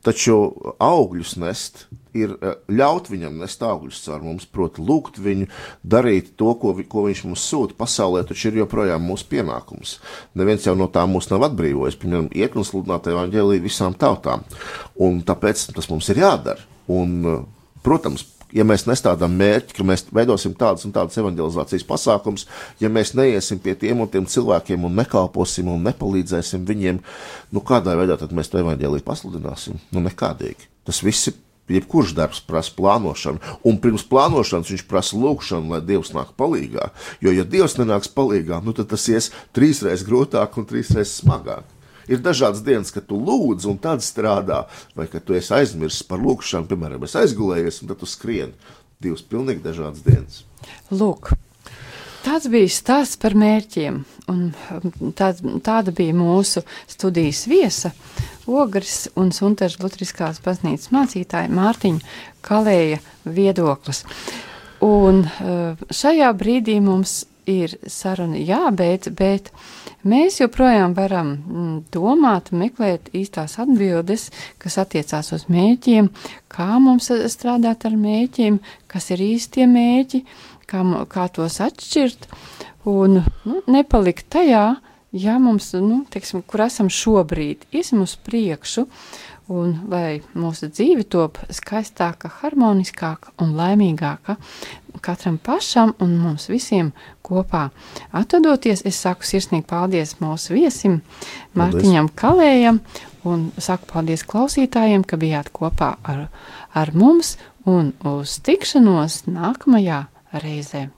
taču 0.06 0.36
augļus 0.78 1.34
nest 1.42 1.86
ir 2.16 2.34
eh, 2.38 2.58
ļaut 2.72 3.08
viņam 3.10 3.40
nest 3.40 3.62
augļus 3.64 4.02
caur 4.06 4.22
mums, 4.24 4.46
proti, 4.46 4.84
lūgt 4.84 5.18
viņu, 5.22 5.48
darīt 5.82 6.34
to, 6.40 6.52
ko, 6.60 6.74
vi, 6.76 6.86
ko 6.88 7.06
viņš 7.08 7.24
mums 7.26 7.46
sūta 7.48 7.76
pasaulē, 7.78 8.22
taču 8.28 8.50
ir 8.50 8.60
joprojām 8.62 9.02
mūsu 9.08 9.26
pienākums. 9.32 9.96
Neviens 10.38 10.68
jau 10.68 10.76
no 10.78 10.86
tā 10.92 11.04
mūs 11.10 11.30
nav 11.32 11.48
atbrīvojis, 11.48 11.98
piemēram, 12.02 12.30
iet 12.36 12.54
un 12.54 12.68
sludināt 12.68 13.08
evaņģēlīju 13.10 13.66
visām 13.66 13.96
tautām. 13.98 14.46
Un 15.02 15.24
tāpēc 15.26 15.70
tas 15.72 15.90
mums 15.90 16.12
ir 16.12 16.22
jādara. 16.22 16.68
Un, 16.92 17.18
eh, 17.26 17.42
protams, 17.82 18.24
ja 18.52 18.64
mēs 18.68 18.86
nestādām 18.88 19.34
mērķi, 19.38 19.76
ka 19.76 19.86
mēs 19.86 20.06
veidosim 20.14 20.54
tādas 20.58 20.86
un 20.86 20.94
tādas 20.94 21.18
evanģelizācijas 21.20 21.86
pasākumus, 21.88 22.46
ja 22.82 22.90
mēs 22.92 23.14
neiesim 23.18 23.60
pie 23.62 23.74
tiem 23.78 24.02
un 24.04 24.10
tiem 24.12 24.28
cilvēkiem 24.28 24.88
un 24.88 24.98
nekalposim 25.00 25.70
un 25.72 25.86
nepalīdzēsim 25.88 26.66
viņiem, 26.68 27.00
nu 27.52 27.64
kādā 27.64 27.96
veidā 27.98 28.18
tad 28.20 28.34
mēs 28.36 28.52
to 28.52 28.60
evanģēlīju 28.62 29.06
pasludināsim? 29.06 29.80
Nu 29.94 30.04
nekādīgi. 30.04 30.70
Tas 30.86 31.02
viss 31.04 31.32
ir. 31.32 31.40
Jebkurš 31.72 32.10
darbs 32.18 32.40
prasa 32.44 32.72
plānošanu, 32.76 33.38
un 33.64 33.76
pirms 33.80 34.02
plānošanas 34.10 34.72
viņš 34.72 34.82
prasa 34.90 35.16
lūgšanu, 35.16 35.70
lai 35.72 35.78
Dievs 35.86 36.10
nāk 36.12 36.34
palīdzīgā. 36.36 36.88
Jo, 37.22 37.32
ja 37.32 37.46
Dievs 37.48 37.78
nenāks 37.78 38.10
palīdzīgā, 38.12 38.58
nu, 38.66 38.74
tad 38.76 38.90
tas 38.90 39.06
ies 39.08 39.30
trīsreiz 39.56 40.02
grūtāk 40.04 40.58
un 40.58 40.66
trīsreiz 40.68 41.14
smagāk. 41.22 41.62
Ir 42.12 42.20
dažādas 42.20 42.60
dienas, 42.66 42.92
kad 42.92 43.06
tu 43.08 43.16
lūdz, 43.16 43.66
un 43.70 43.78
tad 43.80 44.04
strādā, 44.04 44.66
vai 44.98 45.08
kad 45.08 45.24
tu 45.24 45.36
esi 45.38 45.54
aizmirsis 45.56 46.04
par 46.04 46.20
lūgšanu, 46.20 46.68
piemēram, 46.68 47.06
es 47.06 47.16
aizgulējies, 47.16 47.80
un 47.82 47.92
tad 47.92 48.02
tu 48.02 48.08
skrieni. 48.10 48.52
Divas 49.02 49.24
pilnīgi 49.26 49.64
dažādas 49.64 50.04
dienas. 50.04 50.42
Lūk, 50.92 51.32
tāds 52.26 52.50
bija 52.52 52.68
stāsts 52.70 53.18
par 53.22 53.34
mērķiem. 53.38 54.02
Un 54.30 54.44
tā, 55.18 55.32
tāda 55.64 55.94
bija 55.96 56.14
mūsu 56.14 56.62
studijas 56.90 57.46
viesa, 57.50 57.90
Ogres 58.46 59.08
un 59.16 59.30
Sunteža 59.34 59.80
Lutriskās 59.82 60.40
baznīcas 60.42 60.90
mācītāja 60.94 61.50
Mārtiņa 61.50 62.14
Kalēja 62.42 62.98
viedoklis. 63.24 64.04
Un 64.82 65.24
eh, 65.24 65.84
šajā 65.94 66.32
brīdī 66.34 66.80
mums 66.82 67.22
ir 67.48 67.74
saruna 67.90 68.38
jābeidz, 68.38 69.10
bet 69.16 69.50
mēs 70.06 70.40
joprojām 70.40 70.94
varam 70.96 71.32
mm, 71.34 71.74
domāt, 71.94 72.52
meklēt 72.54 73.10
īstās 73.16 73.58
atbildes, 73.62 74.30
kas 74.62 74.78
attiecās 74.82 75.32
uz 75.34 75.48
mēķiem, 75.52 76.10
kā 76.52 76.70
mums 76.82 77.10
strādāt 77.32 77.86
ar 77.88 77.98
mēķiem, 77.98 78.60
kas 78.90 79.10
ir 79.14 79.24
īstie 79.24 79.66
mēķi, 79.70 80.22
kā, 80.70 80.84
kā 81.10 81.28
tos 81.34 81.60
atšķirt 81.64 82.30
un 82.88 83.20
nu, 83.22 83.60
nepalikt 83.70 84.28
tajā, 84.32 84.66
ja 85.12 85.36
mums, 85.38 85.72
nu, 85.76 86.02
teiksim, 86.10 86.42
kur 86.48 86.64
esam 86.66 86.88
šobrīd, 86.92 87.66
iesim 87.74 88.02
uz 88.04 88.16
priekšu, 88.24 88.86
un 89.50 89.74
lai 89.90 90.20
mūsu 90.38 90.68
dzīve 90.70 91.06
top 91.10 91.40
skaistāka, 91.50 92.30
harmoniskāka 92.42 93.32
un 93.42 93.56
laimīgāka 93.58 94.36
katram 95.02 95.38
pašam 95.38 95.94
un 96.00 96.16
mums 96.20 96.48
visiem 96.50 96.92
kopā. 97.24 97.68
Atvadoties, 98.12 98.84
es 98.86 99.00
saku 99.02 99.26
sirsnīgi 99.26 99.66
paldies 99.68 100.16
mūsu 100.20 100.54
viesim, 100.56 101.00
Mārtiņam 101.58 102.10
Kalējam, 102.18 102.80
un 103.24 103.50
saku 103.58 103.88
paldies 103.92 104.24
klausītājiem, 104.28 105.06
ka 105.06 105.18
bijāt 105.18 105.52
kopā 105.54 105.94
ar, 106.02 106.26
ar 106.74 106.94
mums 106.94 107.36
un 107.66 107.92
uz 108.06 108.38
tikšanos 108.44 109.24
nākamajā 109.30 110.04
reizē. 110.42 110.88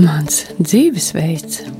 Mans 0.00 0.46
dzīvesveids 0.56 1.79